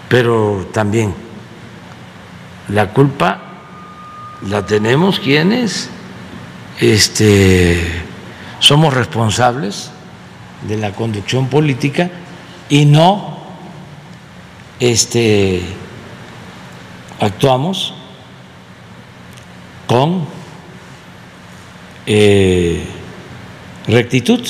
[0.08, 1.14] pero también
[2.70, 3.53] la culpa
[4.48, 5.90] la tenemos quienes
[6.80, 7.80] este,
[8.60, 9.92] somos responsables
[10.68, 12.10] de la conducción política
[12.70, 13.38] y no
[14.80, 15.62] este,
[17.20, 17.94] actuamos
[19.88, 20.26] con
[22.06, 22.86] eh,
[23.88, 24.42] rectitud.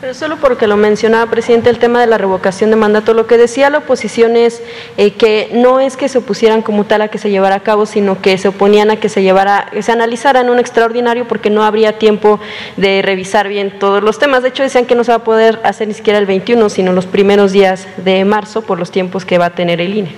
[0.00, 3.36] Pero solo porque lo mencionaba, presidente, el tema de la revocación de mandato, lo que
[3.36, 4.62] decía la oposición es
[4.96, 7.84] eh, que no es que se opusieran como tal a que se llevara a cabo,
[7.84, 11.50] sino que se oponían a que se llevara, que se analizara en un extraordinario porque
[11.50, 12.38] no habría tiempo
[12.76, 14.44] de revisar bien todos los temas.
[14.44, 16.92] De hecho, decían que no se va a poder hacer ni siquiera el 21, sino
[16.92, 20.14] los primeros días de marzo por los tiempos que va a tener el INE.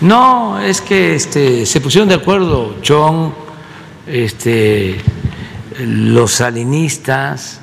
[0.00, 3.30] No, es que este, se pusieron de acuerdo Chong,
[4.08, 5.00] este,
[5.78, 7.60] los salinistas,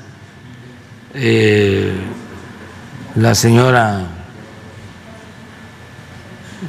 [1.17, 1.93] eh,
[3.15, 4.01] la señora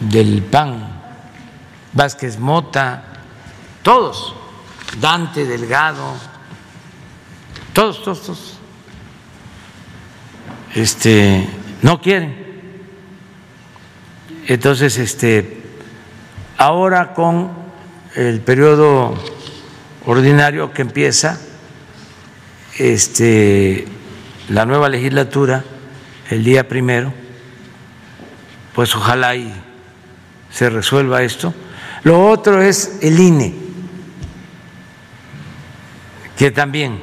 [0.00, 1.00] del PAN,
[1.92, 3.02] Vázquez Mota,
[3.82, 4.36] todos,
[5.00, 6.14] Dante Delgado,
[7.72, 8.58] todos, todos, todos,
[10.74, 11.48] este,
[11.82, 12.46] no quieren.
[14.46, 15.62] Entonces, este,
[16.56, 17.50] ahora con
[18.14, 19.14] el periodo
[20.04, 21.40] ordinario que empieza,
[22.78, 23.95] este,
[24.48, 25.64] la nueva legislatura,
[26.30, 27.12] el día primero,
[28.74, 29.52] pues ojalá y
[30.50, 31.54] se resuelva esto.
[32.04, 33.54] Lo otro es el INE,
[36.36, 37.00] que también,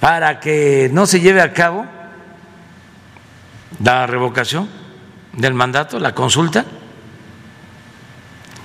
[0.00, 1.86] para que no se lleve a cabo
[3.82, 4.68] la revocación,
[5.32, 6.64] del mandato, la consulta,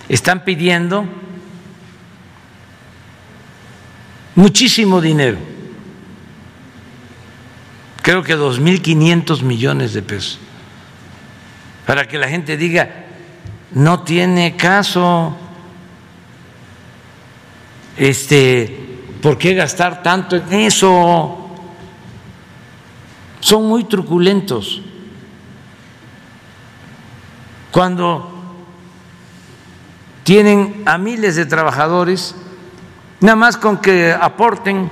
[0.09, 1.05] están pidiendo
[4.35, 5.37] muchísimo dinero,
[8.07, 10.39] creo que 2.500 millones de pesos,
[11.85, 12.89] para que la gente diga,
[13.71, 15.35] no tiene caso,
[17.97, 21.49] este, ¿por qué gastar tanto en eso?
[23.41, 24.81] Son muy truculentos.
[27.71, 28.55] Cuando
[30.23, 32.35] tienen a miles de trabajadores,
[33.19, 34.89] nada más con que aporten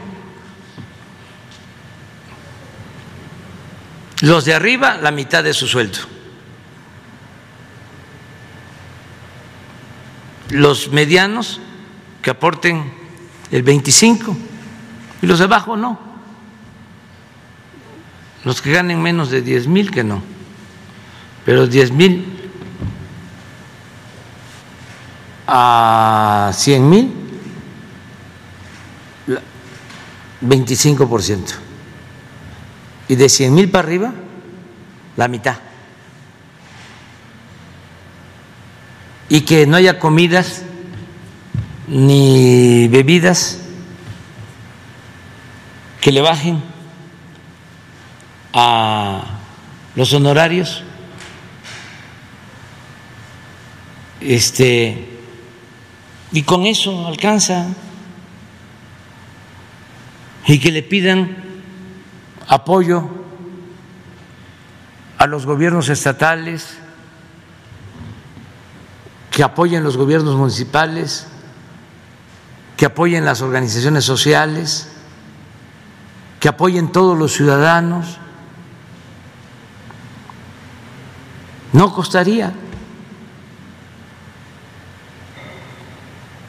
[4.25, 5.99] los de arriba la mitad de su sueldo,
[10.49, 11.61] los medianos
[12.23, 12.91] que aporten
[13.51, 14.35] el 25
[15.21, 15.99] y los de abajo no,
[18.43, 20.23] los que ganen menos de 10 mil que no,
[21.45, 22.25] pero 10 mil
[25.45, 27.13] a 100 mil,
[30.41, 31.64] 25%.
[33.07, 34.13] Y de 100 mil para arriba,
[35.15, 35.57] la mitad.
[39.29, 40.63] Y que no haya comidas
[41.87, 43.59] ni bebidas
[46.01, 46.61] que le bajen
[48.53, 49.39] a
[49.95, 50.83] los honorarios.
[54.21, 55.15] Este
[56.31, 57.67] y con eso alcanza.
[60.47, 61.44] Y que le pidan
[62.47, 63.09] apoyo
[65.17, 66.77] a los gobiernos estatales,
[69.31, 71.27] que apoyen los gobiernos municipales,
[72.77, 74.89] que apoyen las organizaciones sociales,
[76.39, 78.17] que apoyen todos los ciudadanos.
[81.73, 82.53] No costaría.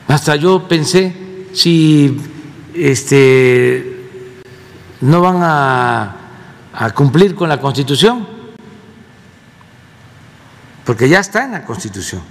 [0.08, 2.20] Hasta yo pensé si
[2.74, 3.95] este,
[5.00, 6.16] no van a,
[6.94, 8.26] cumplir con la Constitución,
[10.84, 12.22] porque ya está en la Constitución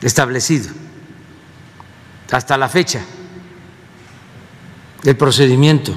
[0.00, 0.72] establecido
[2.30, 3.00] hasta la fecha
[5.04, 5.94] el procedimiento.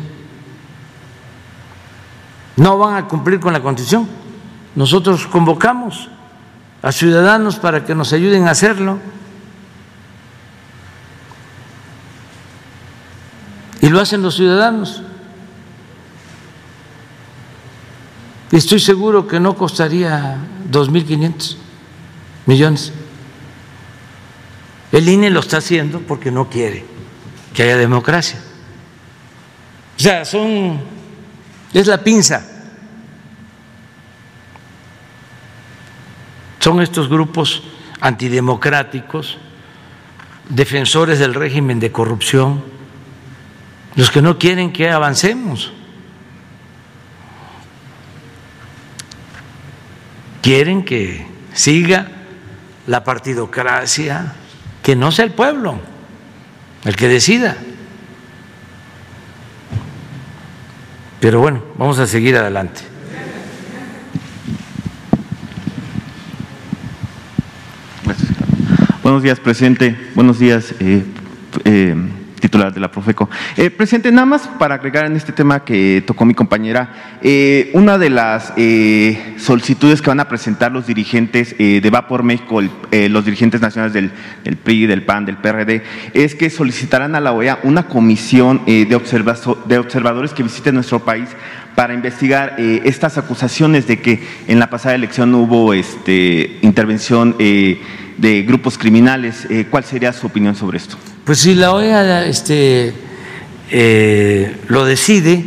[2.58, 4.08] No van a cumplir con la Constitución.
[4.76, 6.10] Nosotros convocamos
[6.82, 9.00] a ciudadanos para que nos ayuden a hacerlo.
[13.82, 15.02] Y lo hacen los ciudadanos.
[15.02, 15.04] Y
[18.52, 20.38] estoy seguro que no costaría
[20.72, 21.58] 2.500
[22.46, 22.94] millones.
[24.92, 26.86] El INE lo está haciendo porque no quiere
[27.54, 28.40] que haya democracia.
[29.98, 30.80] O sea, son,
[31.74, 32.46] es la pinza.
[36.60, 37.64] Son estos grupos
[38.00, 39.38] antidemocráticos,
[40.50, 42.64] defensores del régimen de corrupción,
[43.96, 45.74] los que no quieren que avancemos.
[50.48, 52.08] Quieren que siga
[52.86, 54.34] la partidocracia,
[54.82, 55.78] que no sea el pueblo
[56.86, 57.58] el que decida.
[61.20, 62.80] Pero bueno, vamos a seguir adelante.
[69.04, 69.98] Buenos días, presidente.
[70.16, 71.04] Buenos días, eh,
[71.66, 71.94] eh,
[72.48, 73.30] titular de la Profeco.
[73.58, 77.98] Eh, presidente, nada más para agregar en este tema que tocó mi compañera, eh, una
[77.98, 82.72] de las eh, solicitudes que van a presentar los dirigentes eh, de Vapor México, el,
[82.92, 84.12] eh, los dirigentes nacionales del,
[84.58, 85.84] PRI, del PAN, del PRD,
[86.14, 88.98] es que solicitarán a la OEA una comisión eh, de,
[89.68, 91.28] de observadores que visiten nuestro país
[91.76, 97.80] para investigar estas acusaciones de que en la pasada elección hubo este, intervención eh,
[98.18, 99.48] de grupos criminales.
[99.70, 100.98] ¿Cuál sería su opinión sobre esto?
[101.28, 102.94] Pues si la OEA este,
[103.70, 105.44] eh, lo decide,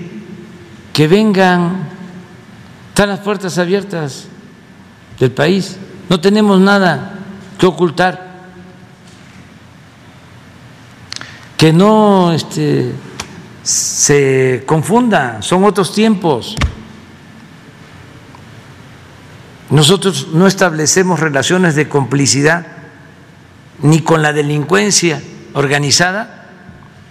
[0.92, 1.88] que vengan,
[2.90, 4.26] están las puertas abiertas
[5.18, 5.78] del país,
[6.10, 7.18] no tenemos nada
[7.58, 8.28] que ocultar,
[11.56, 12.92] que no este,
[13.62, 16.56] se confunda, son otros tiempos.
[19.70, 22.66] Nosotros no establecemos relaciones de complicidad
[23.80, 25.22] ni con la delincuencia
[25.54, 26.48] organizada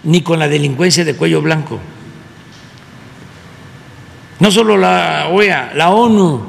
[0.02, 1.80] ni con la delincuencia de cuello blanco.
[4.38, 6.42] No solo la OEA, la ONU,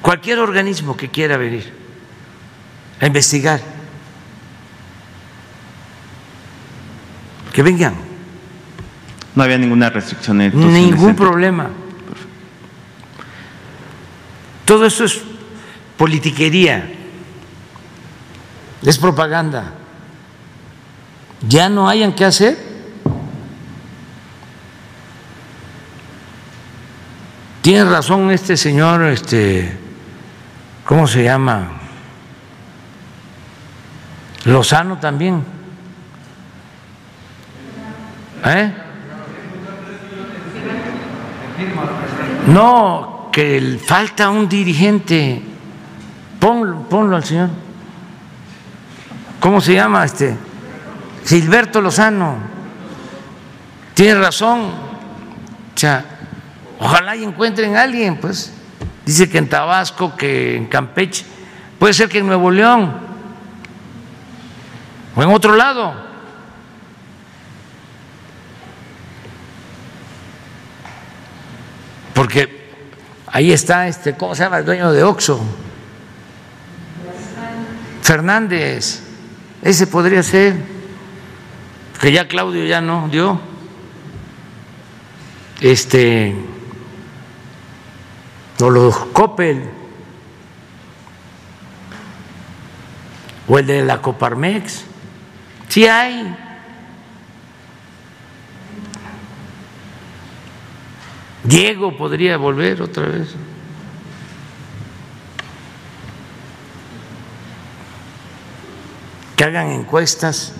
[0.00, 1.72] cualquier organismo que quiera venir
[3.00, 3.60] a investigar,
[7.52, 7.94] que vengan.
[9.34, 10.40] No había ninguna restricción.
[10.40, 11.70] Entonces, Ningún en problema.
[14.64, 15.20] Todo eso es
[15.98, 16.95] politiquería,
[18.86, 19.72] es propaganda.
[21.46, 22.56] Ya no hayan que hacer.
[27.62, 29.76] Tiene razón este señor, este,
[30.84, 31.80] ¿cómo se llama?
[34.44, 35.42] Lozano también.
[38.44, 38.72] ¿Eh?
[42.46, 45.42] No, que falta un dirigente.
[46.38, 47.65] Ponlo al señor.
[49.46, 50.36] ¿Cómo se llama este?
[51.24, 52.36] Gilberto Lozano.
[53.94, 54.62] Tiene razón.
[54.62, 56.04] O sea,
[56.80, 58.52] ojalá y encuentren a alguien, pues.
[59.04, 61.24] Dice que en Tabasco, que en Campeche,
[61.78, 62.92] puede ser que en Nuevo León
[65.14, 65.94] o en otro lado.
[72.14, 72.72] Porque
[73.28, 74.58] ahí está este, ¿cómo se llama?
[74.58, 75.40] El dueño de Oxo.
[78.02, 79.05] Fernández.
[79.66, 80.54] Ese podría ser,
[82.00, 83.40] que ya Claudio ya no dio.
[85.60, 86.36] Este,
[88.60, 89.68] o los Coppel,
[93.48, 94.84] o el de la Coparmex.
[95.66, 96.32] Sí hay.
[101.42, 103.34] Diego podría volver otra vez.
[109.36, 110.52] Que hagan encuestas.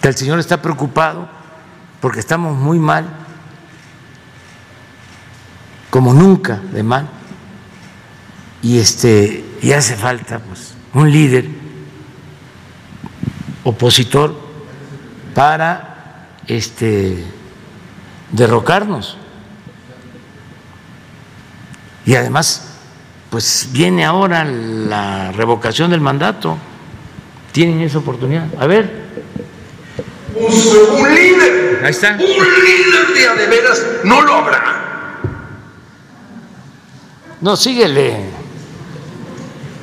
[0.00, 1.28] Que el Señor está preocupado
[2.00, 3.06] porque estamos muy mal,
[5.90, 7.06] como nunca de mal,
[8.62, 11.46] y este y hace falta pues un líder
[13.64, 14.34] opositor
[15.34, 17.22] para este
[18.32, 19.19] derrocarnos.
[22.10, 22.62] Y además,
[23.30, 26.58] pues viene ahora la revocación del mandato.
[27.52, 28.48] Tienen esa oportunidad.
[28.58, 28.90] A ver.
[30.34, 31.82] Un, un líder.
[31.84, 32.14] Ahí está.
[32.14, 35.20] Un líder de a de veras no lo habrá.
[37.40, 38.24] No, síguele.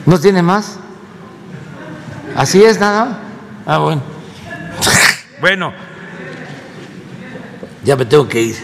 [0.05, 0.79] ¿No tiene más?
[2.35, 3.21] ¿Así es nada?
[3.65, 4.01] Ah, bueno.
[5.39, 5.71] Bueno,
[7.85, 8.57] ya me tengo que ir.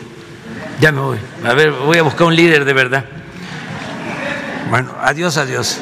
[0.82, 1.20] Ya me voy.
[1.46, 3.06] A ver, voy a buscar un líder de verdad.
[4.74, 5.80] Bueno, adiós, adiós.